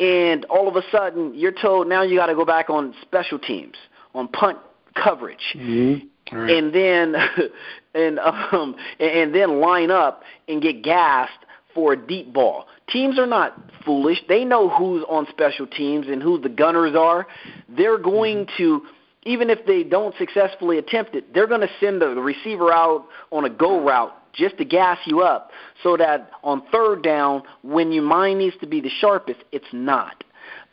and 0.00 0.44
all 0.46 0.68
of 0.68 0.76
a 0.76 0.82
sudden 0.90 1.32
you're 1.34 1.52
told 1.52 1.86
now 1.86 2.02
you 2.02 2.16
got 2.16 2.26
to 2.26 2.34
go 2.34 2.44
back 2.44 2.68
on 2.70 2.94
special 3.02 3.38
teams, 3.38 3.76
on 4.14 4.28
punt 4.28 4.58
coverage, 4.94 5.54
Mhm. 5.56 6.06
All 6.32 6.38
right. 6.38 6.50
and 6.50 6.72
then 6.72 7.14
and 7.94 8.18
um 8.18 8.76
and 8.98 9.34
then 9.34 9.60
line 9.60 9.90
up 9.90 10.22
and 10.48 10.60
get 10.60 10.82
gassed 10.82 11.38
for 11.74 11.92
a 11.92 11.96
deep 11.96 12.32
ball. 12.32 12.66
Teams 12.88 13.18
are 13.18 13.26
not 13.26 13.58
foolish. 13.84 14.18
They 14.28 14.44
know 14.44 14.68
who's 14.68 15.04
on 15.08 15.26
special 15.30 15.66
teams 15.66 16.06
and 16.08 16.22
who 16.22 16.38
the 16.38 16.48
gunners 16.48 16.94
are. 16.96 17.26
They're 17.68 17.98
going 17.98 18.46
mm-hmm. 18.46 18.56
to 18.62 18.82
even 19.24 19.50
if 19.50 19.64
they 19.66 19.84
don't 19.84 20.14
successfully 20.18 20.78
attempt 20.78 21.14
it, 21.14 21.32
they're 21.32 21.46
going 21.46 21.60
to 21.60 21.70
send 21.78 22.02
the 22.02 22.08
receiver 22.08 22.72
out 22.72 23.06
on 23.30 23.44
a 23.44 23.50
go 23.50 23.80
route 23.80 24.12
just 24.32 24.58
to 24.58 24.64
gas 24.64 24.98
you 25.06 25.20
up 25.20 25.50
so 25.82 25.96
that 25.96 26.30
on 26.42 26.62
third 26.72 27.02
down 27.02 27.42
when 27.62 27.92
your 27.92 28.02
mind 28.02 28.38
needs 28.40 28.56
to 28.60 28.66
be 28.66 28.80
the 28.80 28.90
sharpest, 29.00 29.40
it's 29.52 29.64
not. 29.72 30.24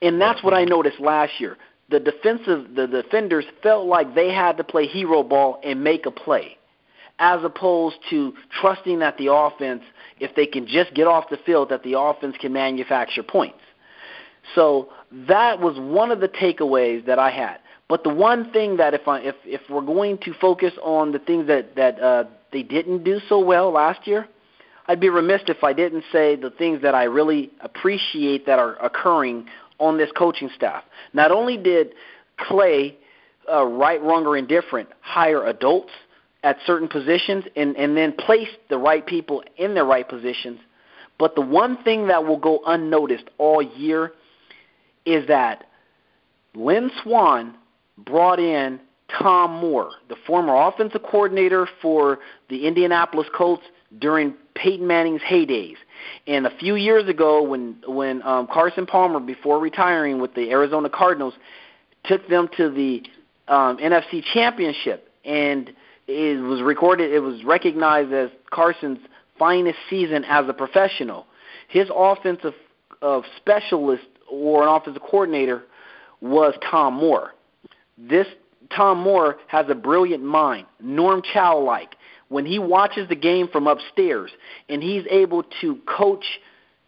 And 0.01 0.19
that's 0.19 0.43
what 0.43 0.53
I 0.53 0.62
mm-hmm. 0.62 0.69
noticed 0.69 0.99
last 0.99 1.33
year. 1.39 1.57
The 1.89 1.99
defensive 1.99 2.75
the 2.75 2.88
defenders 2.88 3.45
felt 3.63 3.88
like 3.88 4.13
they 4.13 4.31
had 4.31 4.57
to 4.57 4.63
play 4.63 4.85
hero 4.85 5.23
ball 5.23 5.59
and 5.63 5.83
make 5.83 6.05
a 6.05 6.12
play 6.12 6.58
as 7.19 7.43
opposed 7.43 7.97
to 8.10 8.34
trusting 8.62 8.99
that 8.99 9.17
the 9.17 9.32
offense 9.32 9.84
if 10.19 10.34
they 10.36 10.45
can 10.45 10.65
just 10.65 10.93
get 10.93 11.05
off 11.05 11.29
the 11.29 11.38
field 11.45 11.69
that 11.69 11.84
the 11.84 11.99
offense 11.99 12.36
can 12.39 12.53
manufacture 12.53 13.23
points. 13.23 13.60
So 14.55 14.89
that 15.27 15.60
was 15.60 15.77
one 15.77 16.12
of 16.12 16.21
the 16.21 16.29
takeaways 16.29 17.05
that 17.05 17.19
I 17.19 17.29
had. 17.29 17.58
But 17.88 18.03
the 18.03 18.10
one 18.10 18.51
thing 18.51 18.77
that 18.77 18.93
if 18.93 19.08
I 19.08 19.19
if 19.19 19.36
if 19.45 19.62
we're 19.69 19.82
going 19.82 20.17
to 20.19 20.34
focus 20.34 20.73
on 20.82 21.12
the 21.12 21.19
things 21.19 21.47
that 21.47 21.75
that 21.75 21.99
uh, 21.99 22.23
they 22.51 22.63
didn't 22.63 23.03
do 23.03 23.19
so 23.27 23.39
well 23.39 23.71
last 23.71 24.08
year, 24.08 24.27
I'd 24.88 24.99
be 24.99 25.10
remiss 25.10 25.41
if 25.47 25.63
I 25.63 25.73
didn't 25.73 26.03
say 26.12 26.36
the 26.36 26.51
things 26.51 26.82
that 26.84 26.95
I 26.95 27.03
really 27.03 27.51
appreciate 27.62 28.45
that 28.45 28.60
are 28.60 28.75
occurring 28.84 29.47
on 29.79 29.97
this 29.97 30.10
coaching 30.15 30.49
staff. 30.55 30.84
Not 31.13 31.32
only 31.32 31.58
did 31.58 31.93
Clay, 32.38 32.95
uh, 33.51 33.65
right, 33.65 34.01
wrong, 34.01 34.25
or 34.25 34.38
indifferent, 34.38 34.89
hire 35.01 35.45
adults 35.45 35.91
at 36.43 36.58
certain 36.65 36.88
positions 36.88 37.45
and, 37.56 37.75
and 37.75 37.97
then 37.97 38.13
place 38.13 38.47
the 38.69 38.78
right 38.78 39.06
people 39.06 39.43
in 39.58 39.73
their 39.73 39.86
right 39.86 40.08
positions, 40.08 40.60
but 41.17 41.36
the 41.36 41.41
one 41.41 41.84
thing 41.84 42.08
that 42.08 42.25
will 42.25 42.38
go 42.38 42.62
unnoticed 42.65 43.25
all 43.38 43.62
year 43.62 44.13
is 45.06 45.28
that 45.28 45.65
Lynn 46.56 46.89
Swann 47.04 47.56
brought 47.97 48.39
in 48.39 48.80
Tom 49.17 49.52
Moore, 49.52 49.91
the 50.08 50.15
former 50.28 50.56
offensive 50.56 51.02
coordinator 51.04 51.67
for 51.82 52.19
the 52.49 52.67
Indianapolis 52.67 53.28
Colts 53.36 53.63
during 53.97 54.34
Peyton 54.56 54.86
Manning's 54.86 55.21
heydays. 55.21 55.75
And 56.28 56.45
a 56.45 56.56
few 56.58 56.75
years 56.75 57.10
ago, 57.10 57.41
when 57.41 57.78
when 57.88 58.21
um, 58.21 58.47
Carson 58.47 58.86
Palmer, 58.86 59.19
before 59.19 59.60
retiring 59.60 60.21
with 60.21 60.34
the 60.36 60.52
Arizona 60.52 60.89
Cardinals, 60.89 61.34
took 62.06 62.28
them 62.30 62.49
to 62.56 62.69
the 62.69 63.04
um, 63.52 63.78
NFC 63.78 64.23
Championship, 64.34 65.12
and 65.25 65.73
it 66.09 66.41
was 66.41 66.61
recorded, 66.61 67.11
it 67.11 67.19
was 67.19 67.43
recognized 67.43 68.11
as 68.11 68.29
Carson's 68.51 68.99
finest 69.37 69.77
season 69.89 70.25
as 70.25 70.45
a 70.49 70.53
professional. 70.53 71.27
His 71.67 71.87
offensive 71.95 72.55
of 73.01 73.23
specialist 73.37 74.07
or 74.29 74.63
an 74.63 74.69
offensive 74.69 75.03
coordinator 75.03 75.63
was 76.19 76.55
Tom 76.69 76.95
Moore. 76.95 77.35
This 77.97 78.27
Tom 78.75 78.99
Moore 78.99 79.37
has 79.47 79.67
a 79.69 79.75
brilliant 79.75 80.23
mind, 80.23 80.65
Norm 80.81 81.21
Chow 81.33 81.59
like. 81.59 81.95
When 82.27 82.45
he 82.45 82.59
watches 82.59 83.07
the 83.09 83.15
game 83.15 83.47
from 83.47 83.67
upstairs 83.67 84.31
and 84.67 84.83
he's 84.83 85.03
able 85.09 85.43
to 85.61 85.79
coach 85.87 86.25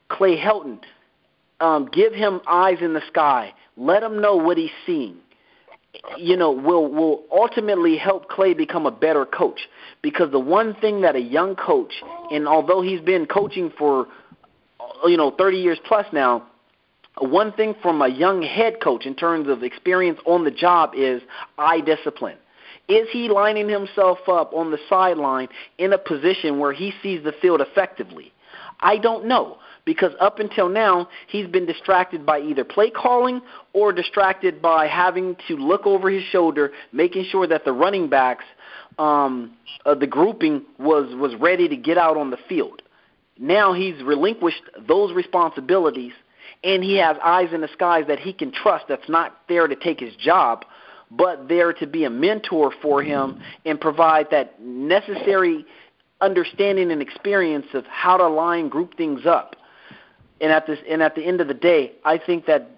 Clay 0.09 0.37
Helton, 0.37 0.79
um, 1.59 1.89
give 1.91 2.13
him 2.13 2.41
eyes 2.47 2.77
in 2.81 2.93
the 2.93 3.01
sky, 3.07 3.53
let 3.77 4.03
him 4.03 4.21
know 4.21 4.35
what 4.35 4.57
he's 4.57 4.71
seeing. 4.85 5.17
You 6.17 6.37
know, 6.37 6.51
will 6.51 6.87
will 6.87 7.23
ultimately 7.31 7.97
help 7.97 8.29
Clay 8.29 8.53
become 8.53 8.85
a 8.85 8.91
better 8.91 9.25
coach 9.25 9.67
because 10.01 10.31
the 10.31 10.39
one 10.39 10.73
thing 10.75 11.01
that 11.01 11.15
a 11.15 11.21
young 11.21 11.55
coach, 11.55 11.93
and 12.31 12.47
although 12.47 12.81
he's 12.81 13.01
been 13.01 13.25
coaching 13.25 13.71
for 13.77 14.07
you 15.05 15.17
know 15.17 15.31
30 15.31 15.57
years 15.57 15.79
plus 15.85 16.05
now, 16.13 16.47
one 17.19 17.51
thing 17.53 17.75
from 17.81 18.01
a 18.01 18.07
young 18.07 18.41
head 18.41 18.79
coach 18.81 19.05
in 19.05 19.15
terms 19.15 19.49
of 19.49 19.63
experience 19.63 20.19
on 20.25 20.45
the 20.45 20.51
job 20.51 20.91
is 20.95 21.21
eye 21.57 21.81
discipline. 21.81 22.37
Is 22.87 23.07
he 23.11 23.29
lining 23.29 23.69
himself 23.69 24.19
up 24.27 24.53
on 24.53 24.71
the 24.71 24.79
sideline 24.89 25.49
in 25.77 25.93
a 25.93 25.97
position 25.97 26.59
where 26.59 26.73
he 26.73 26.93
sees 27.03 27.23
the 27.23 27.33
field 27.41 27.61
effectively? 27.61 28.33
I 28.79 28.97
don't 28.97 29.25
know 29.25 29.57
because 29.85 30.11
up 30.19 30.39
until 30.39 30.69
now 30.69 31.07
he's 31.27 31.47
been 31.47 31.65
distracted 31.65 32.25
by 32.25 32.39
either 32.39 32.63
play 32.63 32.89
calling 32.89 33.41
or 33.73 33.91
distracted 33.91 34.61
by 34.61 34.87
having 34.87 35.35
to 35.47 35.55
look 35.55 35.85
over 35.85 36.09
his 36.09 36.23
shoulder, 36.23 36.71
making 36.91 37.25
sure 37.29 37.47
that 37.47 37.65
the 37.65 37.73
running 37.73 38.09
backs, 38.09 38.45
um, 38.99 39.51
uh, 39.85 39.95
the 39.95 40.07
grouping 40.07 40.63
was 40.77 41.13
was 41.15 41.33
ready 41.39 41.67
to 41.67 41.75
get 41.75 41.97
out 41.97 42.17
on 42.17 42.29
the 42.29 42.37
field. 42.47 42.81
Now 43.39 43.73
he's 43.73 44.01
relinquished 44.03 44.61
those 44.87 45.13
responsibilities 45.13 46.13
and 46.63 46.83
he 46.83 46.97
has 46.97 47.17
eyes 47.23 47.49
in 47.53 47.61
the 47.61 47.69
skies 47.69 48.05
that 48.07 48.19
he 48.19 48.33
can 48.33 48.51
trust 48.51 48.85
that's 48.87 49.09
not 49.09 49.37
there 49.49 49.67
to 49.67 49.75
take 49.75 49.99
his 49.99 50.15
job, 50.15 50.63
but 51.09 51.47
there 51.47 51.73
to 51.73 51.87
be 51.87 52.03
a 52.03 52.09
mentor 52.09 52.71
for 52.81 53.01
him 53.01 53.41
and 53.65 53.81
provide 53.81 54.27
that 54.31 54.61
necessary 54.61 55.65
understanding 56.21 56.91
and 56.91 57.01
experience 57.01 57.65
of 57.73 57.85
how 57.87 58.15
to 58.17 58.27
line 58.27 58.69
group 58.69 58.95
things 58.95 59.25
up. 59.25 59.55
And 60.41 60.51
at 60.51 60.65
this 60.65 60.79
and 60.89 61.03
at 61.03 61.15
the 61.15 61.23
end 61.23 61.39
of 61.39 61.47
the 61.47 61.53
day, 61.53 61.93
I 62.03 62.17
think 62.17 62.47
that 62.47 62.69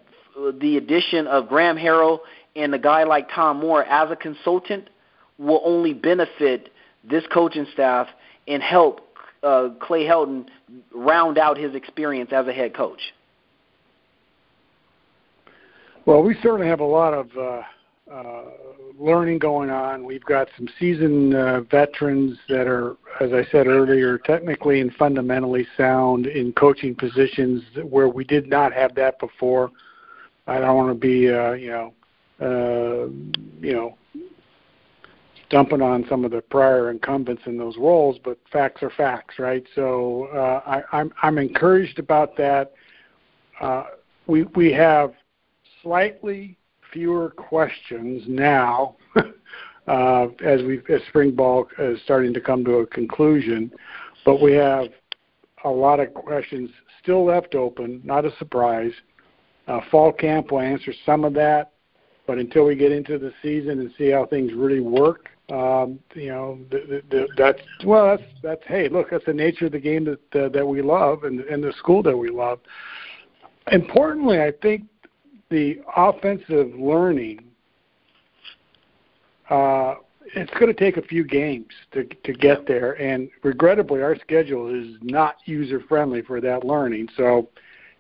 the 0.59 0.77
addition 0.77 1.27
of 1.27 1.47
Graham 1.47 1.77
Harrell 1.77 2.19
and 2.55 2.73
a 2.75 2.79
guy 2.79 3.03
like 3.03 3.29
Tom 3.33 3.59
Moore 3.59 3.83
as 3.85 4.11
a 4.11 4.15
consultant 4.15 4.89
will 5.37 5.61
only 5.63 5.93
benefit 5.93 6.69
this 7.09 7.23
coaching 7.33 7.65
staff 7.73 8.07
and 8.47 8.61
help 8.61 9.01
uh, 9.43 9.69
Clay 9.81 10.05
Helton 10.05 10.45
round 10.93 11.37
out 11.37 11.57
his 11.57 11.75
experience 11.75 12.31
as 12.33 12.47
a 12.47 12.53
head 12.53 12.73
coach. 12.75 12.99
Well, 16.05 16.21
we 16.21 16.35
certainly 16.41 16.67
have 16.67 16.81
a 16.81 16.85
lot 16.85 17.13
of 17.13 17.37
uh, 17.37 17.61
uh, 18.11 18.43
learning 18.99 19.39
going 19.39 19.69
on. 19.69 20.03
We've 20.03 20.23
got 20.23 20.49
some 20.57 20.67
seasoned 20.79 21.35
uh, 21.35 21.61
veterans 21.61 22.37
that 22.49 22.67
are, 22.67 22.97
as 23.21 23.31
I 23.33 23.45
said 23.51 23.67
earlier, 23.67 24.17
technically 24.17 24.81
and 24.81 24.93
fundamentally 24.95 25.65
sound 25.77 26.27
in 26.27 26.53
coaching 26.53 26.95
positions 26.95 27.63
where 27.83 28.09
we 28.09 28.23
did 28.23 28.47
not 28.47 28.73
have 28.73 28.93
that 28.95 29.19
before. 29.19 29.71
I 30.47 30.59
don't 30.59 30.75
want 30.75 30.89
to 30.89 30.99
be, 30.99 31.31
uh, 31.31 31.53
you 31.53 31.69
know, 31.69 31.93
uh, 32.41 33.07
you 33.61 33.73
know, 33.73 33.97
dumping 35.49 35.81
on 35.81 36.05
some 36.09 36.25
of 36.25 36.31
the 36.31 36.41
prior 36.41 36.89
incumbents 36.89 37.43
in 37.45 37.57
those 37.57 37.77
roles, 37.77 38.17
but 38.23 38.37
facts 38.51 38.83
are 38.83 38.89
facts, 38.89 39.39
right? 39.39 39.63
So 39.75 40.27
uh, 40.33 40.61
I, 40.65 40.97
I'm 40.97 41.13
I'm 41.21 41.37
encouraged 41.37 41.99
about 41.99 42.35
that. 42.37 42.73
Uh, 43.61 43.83
we 44.27 44.43
we 44.55 44.73
have 44.73 45.13
slightly 45.81 46.57
fewer 46.93 47.31
questions 47.31 48.23
now 48.27 48.95
uh, 49.87 50.27
as 50.45 50.61
we 50.63 50.81
as 50.89 51.01
spring 51.09 51.31
ball 51.31 51.67
is 51.79 51.99
starting 52.03 52.33
to 52.33 52.39
come 52.39 52.63
to 52.63 52.75
a 52.75 52.87
conclusion. 52.87 53.71
But 54.25 54.41
we 54.41 54.53
have 54.53 54.87
a 55.65 55.69
lot 55.69 55.99
of 55.99 56.13
questions 56.13 56.69
still 57.01 57.25
left 57.25 57.55
open. 57.55 58.01
Not 58.03 58.25
a 58.25 58.35
surprise. 58.37 58.93
Uh, 59.67 59.79
fall 59.91 60.11
camp 60.11 60.51
will 60.51 60.59
answer 60.59 60.93
some 61.05 61.23
of 61.23 61.33
that, 61.33 61.71
but 62.27 62.37
until 62.37 62.65
we 62.65 62.75
get 62.75 62.91
into 62.91 63.17
the 63.17 63.31
season 63.41 63.79
and 63.79 63.91
see 63.97 64.09
how 64.09 64.25
things 64.25 64.51
really 64.53 64.81
work, 64.81 65.29
um, 65.49 65.99
you 66.15 66.29
know, 66.29 66.59
that's 67.37 67.59
well, 67.85 68.07
that's 68.17 68.29
that's 68.41 68.61
hey, 68.65 68.87
look, 68.87 69.09
that's 69.11 69.25
the 69.25 69.33
nature 69.33 69.65
of 69.65 69.73
the 69.73 69.79
game 69.79 70.05
that 70.05 70.51
that 70.53 70.65
we 70.65 70.81
love 70.81 71.25
and 71.25 71.41
and 71.41 71.63
the 71.63 71.73
school 71.73 72.01
that 72.03 72.17
we 72.17 72.29
love. 72.29 72.59
Importantly, 73.71 74.41
I 74.41 74.51
think 74.61 74.83
the 75.53 75.79
offensive 75.95 76.73
learning. 76.73 77.39
Uh, 79.51 79.95
it's 80.35 80.51
going 80.53 80.65
to 80.67 80.73
take 80.73 80.97
a 80.97 81.01
few 81.01 81.23
games 81.23 81.67
to 81.91 82.05
to 82.05 82.33
get 82.33 82.65
there, 82.65 82.99
and 82.99 83.29
regrettably, 83.43 84.01
our 84.01 84.15
schedule 84.15 84.67
is 84.73 84.97
not 85.01 85.35
user 85.45 85.79
friendly 85.87 86.23
for 86.23 86.41
that 86.41 86.65
learning. 86.65 87.07
So, 87.15 87.49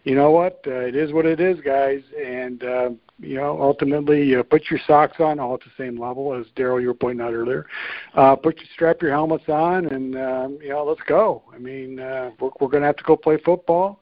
you 0.03 0.15
know 0.15 0.31
what? 0.31 0.61
Uh, 0.65 0.71
it 0.71 0.95
is 0.95 1.13
what 1.13 1.27
it 1.27 1.39
is, 1.39 1.59
guys, 1.61 2.01
and 2.19 2.63
uh, 2.63 2.89
you 3.19 3.35
know, 3.35 3.61
ultimately, 3.61 4.35
uh, 4.35 4.41
put 4.41 4.71
your 4.71 4.79
socks 4.87 5.19
on 5.19 5.39
all 5.39 5.53
at 5.53 5.59
the 5.59 5.71
same 5.77 5.99
level, 5.99 6.33
as 6.33 6.47
Darrell 6.55 6.81
you 6.81 6.87
were 6.87 6.95
pointing 6.95 7.23
out 7.23 7.33
earlier. 7.33 7.67
Uh, 8.15 8.35
put 8.35 8.57
your 8.57 8.67
strap 8.73 8.99
your 8.99 9.11
helmets 9.11 9.47
on, 9.47 9.85
and 9.87 10.15
um, 10.17 10.57
you 10.59 10.69
know, 10.69 10.83
let's 10.83 11.01
go. 11.07 11.43
I 11.53 11.59
mean, 11.59 11.99
uh, 11.99 12.31
we're, 12.39 12.49
we're 12.59 12.69
going 12.69 12.81
to 12.81 12.87
have 12.87 12.97
to 12.97 13.03
go 13.03 13.15
play 13.15 13.37
football, 13.45 13.99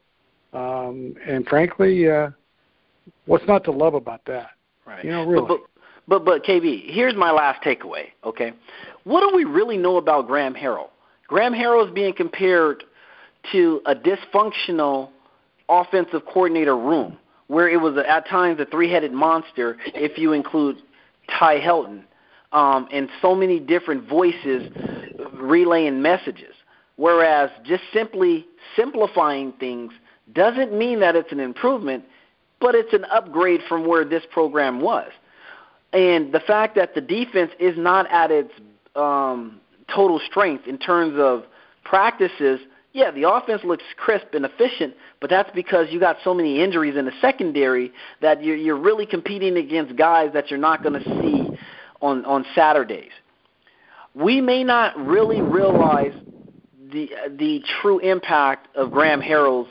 um, 0.53 1.15
and 1.27 1.45
frankly, 1.47 2.09
uh, 2.09 2.29
what's 3.25 3.45
not 3.47 3.63
to 3.65 3.71
love 3.71 3.93
about 3.93 4.25
that? 4.25 4.51
Right. 4.85 5.03
You 5.03 5.11
know, 5.11 5.25
really. 5.25 5.47
But, 5.47 5.59
but, 6.07 6.25
but, 6.25 6.25
but 6.25 6.43
KB, 6.43 6.91
here's 6.91 7.15
my 7.15 7.31
last 7.31 7.63
takeaway. 7.63 8.07
Okay, 8.23 8.53
what 9.03 9.21
do 9.21 9.35
we 9.35 9.45
really 9.45 9.77
know 9.77 9.97
about 9.97 10.27
Graham 10.27 10.53
Harrell? 10.53 10.89
Graham 11.27 11.53
Harrell 11.53 11.87
is 11.87 11.93
being 11.93 12.13
compared 12.13 12.83
to 13.51 13.81
a 13.85 13.95
dysfunctional 13.95 15.09
offensive 15.69 16.23
coordinator 16.25 16.77
room 16.77 17.17
where 17.47 17.69
it 17.69 17.79
was 17.79 17.97
at 18.07 18.27
times 18.27 18.59
a 18.59 18.65
three-headed 18.65 19.11
monster 19.11 19.77
if 19.87 20.17
you 20.17 20.33
include 20.33 20.77
Ty 21.39 21.59
Helton, 21.59 22.03
um, 22.51 22.87
and 22.91 23.09
so 23.21 23.33
many 23.33 23.59
different 23.59 24.07
voices 24.07 24.69
relaying 25.33 26.01
messages. 26.01 26.53
Whereas 26.97 27.49
just 27.63 27.83
simply 27.93 28.45
simplifying 28.75 29.53
things 29.53 29.91
doesn't 30.33 30.77
mean 30.77 30.99
that 30.99 31.15
it's 31.15 31.31
an 31.31 31.39
improvement, 31.39 32.03
but 32.61 32.75
it's 32.75 32.93
an 32.93 33.05
upgrade 33.05 33.61
from 33.67 33.85
where 33.85 34.05
this 34.05 34.23
program 34.31 34.79
was. 34.79 35.11
And 35.91 36.31
the 36.33 36.39
fact 36.39 36.75
that 36.75 36.95
the 36.95 37.01
defense 37.01 37.51
is 37.59 37.77
not 37.77 38.09
at 38.09 38.31
its 38.31 38.51
um, 38.95 39.59
total 39.93 40.21
strength 40.29 40.67
in 40.67 40.77
terms 40.77 41.15
of 41.17 41.43
practices 41.83 42.61
yeah, 42.93 43.11
the 43.11 43.29
offense 43.29 43.61
looks 43.63 43.83
crisp 43.95 44.33
and 44.33 44.45
efficient, 44.45 44.95
but 45.21 45.29
that's 45.29 45.49
because 45.55 45.87
you 45.91 45.99
got 45.99 46.17
so 46.23 46.33
many 46.33 46.61
injuries 46.61 46.97
in 46.97 47.05
the 47.05 47.13
secondary 47.21 47.91
that 48.21 48.43
you're, 48.43 48.57
you're 48.57 48.79
really 48.79 49.05
competing 49.05 49.55
against 49.55 49.95
guys 49.95 50.31
that 50.33 50.49
you're 50.49 50.59
not 50.59 50.83
going 50.83 51.01
to 51.01 51.21
see 51.21 51.57
on 52.01 52.25
on 52.25 52.45
Saturdays. 52.53 53.11
We 54.13 54.41
may 54.41 54.63
not 54.63 54.97
really 54.97 55.41
realize 55.41 56.13
the 56.91 57.09
the 57.37 57.63
true 57.81 57.99
impact 57.99 58.75
of 58.75 58.91
Graham 58.91 59.21
Harrell's 59.21 59.69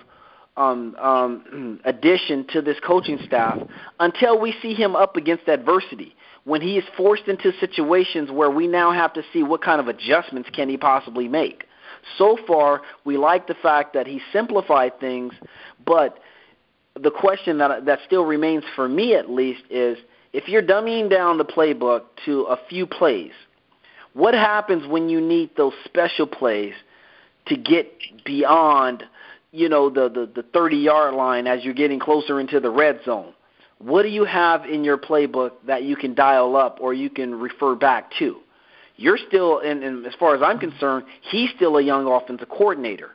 um, 0.61 0.95
um, 0.97 1.81
addition 1.85 2.47
to 2.49 2.61
this 2.61 2.77
coaching 2.87 3.19
staff 3.27 3.59
until 3.99 4.39
we 4.39 4.55
see 4.61 4.75
him 4.75 4.95
up 4.95 5.17
against 5.17 5.49
adversity. 5.49 6.15
When 6.45 6.61
he 6.61 6.79
is 6.79 6.85
forced 6.97 7.29
into 7.29 7.53
situations 7.61 8.31
where 8.31 8.51
we 8.51 8.67
now 8.67 8.93
have 8.93 9.13
to 9.15 9.23
see 9.33 9.43
what 9.43 9.63
kind 9.63 9.81
of 9.81 9.89
adjustments 9.89 10.49
can 10.53 10.69
he 10.69 10.77
possibly 10.77 11.29
make. 11.29 11.65
So 12.17 12.39
far, 12.47 12.83
we 13.05 13.19
like 13.19 13.47
the 13.47 13.55
fact 13.55 13.93
that 13.95 14.07
he 14.07 14.21
simplified 14.33 14.99
things, 15.01 15.35
but 15.85 16.19
the 17.01 17.11
question 17.11 17.59
that 17.59 17.85
that 17.85 18.01
still 18.07 18.25
remains 18.25 18.65
for 18.75 18.89
me 18.89 19.15
at 19.15 19.31
least 19.31 19.63
is 19.71 19.99
if 20.33 20.49
you're 20.49 20.63
dumbing 20.63 21.11
down 21.11 21.39
the 21.39 21.45
playbook 21.45 22.03
to 22.25 22.43
a 22.43 22.59
few 22.69 22.87
plays, 22.87 23.33
what 24.15 24.35
happens 24.35 24.87
when 24.87 25.09
you 25.09 25.21
need 25.21 25.51
those 25.57 25.75
special 25.85 26.27
plays 26.27 26.75
to 27.47 27.57
get 27.57 27.93
beyond, 28.25 29.05
you 29.53 29.69
know, 29.69 29.91
the 29.91 30.09
the, 30.09 30.43
the 30.43 30.43
30 30.55 30.77
yard 30.77 31.15
line 31.15 31.47
as 31.47 31.65
you're 31.65 31.75
getting 31.75 32.01
closer 32.01 32.41
into 32.41 32.61
the 32.61 32.71
red 32.71 33.01
zone? 33.05 33.35
What 33.79 34.03
do 34.03 34.09
you 34.09 34.25
have 34.25 34.67
in 34.67 34.85
your 34.85 34.99
playbook 34.99 35.53
that 35.67 35.85
you 35.85 35.97
can 35.97 36.15
dial 36.15 36.55
up 36.55 36.79
or 36.81 36.93
you 36.93 37.09
can 37.09 37.35
refer 37.35 37.75
back 37.75 38.11
to? 38.19 38.37
you're 39.01 39.19
still, 39.29 39.61
and, 39.61 39.83
and 39.83 40.07
as 40.07 40.13
far 40.21 40.37
as 40.37 40.43
I'm 40.43 40.59
concerned, 40.59 41.07
he's 41.31 41.49
still 41.57 41.79
a 41.79 41.83
young 41.83 42.07
offensive 42.07 42.51
coordinator. 42.51 43.13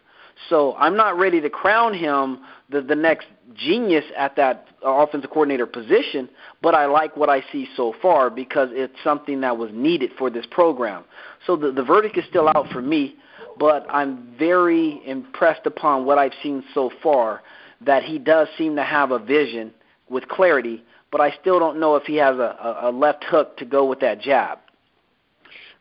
So 0.49 0.75
I'm 0.77 0.97
not 0.97 1.17
ready 1.17 1.39
to 1.41 1.49
crown 1.49 1.93
him 1.93 2.39
the, 2.69 2.81
the 2.81 2.95
next 2.95 3.27
genius 3.53 4.03
at 4.17 4.35
that 4.35 4.67
uh, 4.83 4.89
offensive 4.89 5.29
coordinator 5.29 5.67
position, 5.67 6.27
but 6.61 6.73
I 6.73 6.87
like 6.87 7.15
what 7.15 7.29
I 7.29 7.41
see 7.51 7.67
so 7.77 7.93
far 8.01 8.31
because 8.31 8.69
it's 8.71 8.95
something 9.03 9.41
that 9.41 9.55
was 9.57 9.69
needed 9.73 10.11
for 10.17 10.31
this 10.31 10.45
program. 10.49 11.03
So 11.45 11.55
the, 11.55 11.71
the 11.71 11.83
verdict 11.83 12.17
is 12.17 12.25
still 12.29 12.49
out 12.49 12.67
for 12.71 12.81
me, 12.81 13.15
but 13.57 13.85
I'm 13.89 14.35
very 14.37 15.01
impressed 15.05 15.65
upon 15.65 16.05
what 16.05 16.17
I've 16.17 16.33
seen 16.43 16.63
so 16.73 16.91
far 17.01 17.41
that 17.81 18.03
he 18.03 18.17
does 18.19 18.47
seem 18.57 18.75
to 18.75 18.83
have 18.83 19.11
a 19.11 19.19
vision 19.19 19.73
with 20.09 20.27
clarity, 20.27 20.83
but 21.11 21.21
I 21.21 21.33
still 21.41 21.59
don't 21.59 21.79
know 21.79 21.95
if 21.95 22.03
he 22.03 22.15
has 22.17 22.37
a, 22.37 22.79
a 22.83 22.91
left 22.91 23.23
hook 23.25 23.57
to 23.57 23.65
go 23.65 23.85
with 23.85 23.99
that 24.01 24.21
jab. 24.21 24.59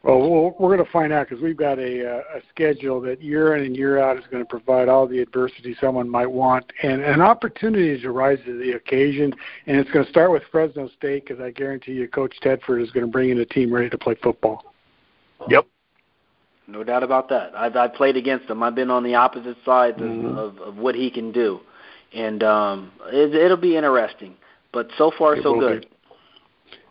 Well, 0.04 0.54
we're 0.58 0.76
going 0.76 0.84
to 0.84 0.92
find 0.92 1.14
out 1.14 1.30
because 1.30 1.42
we've 1.42 1.56
got 1.56 1.78
a, 1.78 2.18
a 2.18 2.42
schedule 2.50 3.00
that 3.00 3.22
year 3.22 3.56
in 3.56 3.64
and 3.64 3.74
year 3.74 3.98
out 3.98 4.18
is 4.18 4.24
going 4.30 4.44
to 4.44 4.48
provide 4.48 4.86
all 4.86 5.06
the 5.06 5.18
adversity 5.18 5.74
someone 5.80 6.10
might 6.10 6.30
want, 6.30 6.70
and 6.82 7.00
an 7.00 7.22
opportunity 7.22 7.98
to 7.98 8.10
rise 8.10 8.38
to 8.44 8.58
the 8.58 8.72
occasion. 8.72 9.32
And 9.66 9.78
it's 9.78 9.90
going 9.90 10.04
to 10.04 10.10
start 10.10 10.30
with 10.30 10.42
Fresno 10.52 10.90
State 10.90 11.24
because 11.26 11.42
I 11.42 11.52
guarantee 11.52 11.92
you, 11.92 12.06
Coach 12.06 12.34
Tedford 12.42 12.82
is 12.82 12.90
going 12.90 13.06
to 13.06 13.10
bring 13.10 13.30
in 13.30 13.38
a 13.38 13.46
team 13.46 13.72
ready 13.72 13.88
to 13.88 13.96
play 13.96 14.14
football. 14.22 14.74
Yep. 15.48 15.66
No 16.66 16.82
doubt 16.82 17.02
about 17.02 17.28
that. 17.28 17.52
I've, 17.54 17.76
I've 17.76 17.94
played 17.94 18.16
against 18.16 18.48
him. 18.48 18.62
I've 18.62 18.74
been 18.74 18.90
on 18.90 19.02
the 19.02 19.14
opposite 19.14 19.56
sides 19.64 19.98
mm-hmm. 19.98 20.38
of, 20.38 20.58
of, 20.58 20.76
what 20.76 20.94
he 20.94 21.10
can 21.10 21.30
do, 21.30 21.60
and 22.14 22.42
um, 22.42 22.92
it, 23.06 23.34
it'll 23.34 23.56
be 23.56 23.76
interesting. 23.76 24.34
But 24.72 24.88
so 24.96 25.12
far, 25.16 25.36
it 25.36 25.42
so 25.42 25.58
good. 25.58 25.82
Be. 25.82 25.88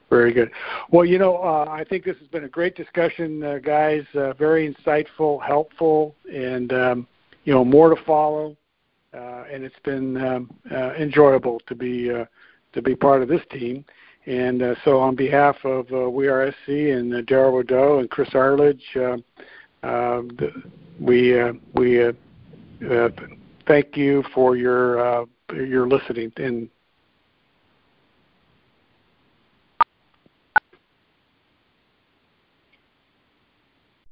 Very 0.09 0.31
good. 0.31 0.51
Well, 0.91 1.05
you 1.05 1.17
know, 1.17 1.37
uh, 1.37 1.65
I 1.67 1.83
think 1.83 2.05
this 2.05 2.17
has 2.19 2.27
been 2.27 2.43
a 2.43 2.49
great 2.49 2.75
discussion, 2.75 3.43
uh, 3.43 3.57
guys. 3.57 4.03
Uh, 4.13 4.33
very 4.33 4.71
insightful, 4.71 5.43
helpful, 5.43 6.15
and 6.31 6.71
um, 6.71 7.07
you 7.45 7.53
know, 7.53 7.65
more 7.65 7.93
to 7.93 8.03
follow. 8.03 8.55
Uh, 9.11 9.43
and 9.51 9.63
it's 9.63 9.79
been 9.83 10.17
um, 10.23 10.51
uh, 10.71 10.93
enjoyable 10.93 11.59
to 11.67 11.75
be 11.75 12.11
uh, 12.11 12.25
to 12.73 12.81
be 12.81 12.95
part 12.95 13.21
of 13.21 13.27
this 13.27 13.41
team. 13.51 13.85
And 14.25 14.61
uh, 14.61 14.75
so, 14.85 14.99
on 14.99 15.15
behalf 15.15 15.57
of 15.65 15.91
uh, 15.91 16.09
We 16.09 16.27
Are 16.27 16.49
SC 16.49 16.69
and 16.69 17.13
uh, 17.13 17.21
Darrell 17.21 17.57
Rideaux 17.57 17.99
and 17.99 18.09
Chris 18.09 18.29
Arledge, 18.33 18.83
uh, 18.95 19.17
we 20.99 21.39
uh, 21.39 21.53
we 21.73 22.03
uh, 22.03 22.13
uh, 22.89 23.09
thank 23.67 23.97
you 23.97 24.23
for 24.33 24.55
your 24.55 25.25
your 25.53 25.87
listening 25.87 26.31
and 26.37 26.69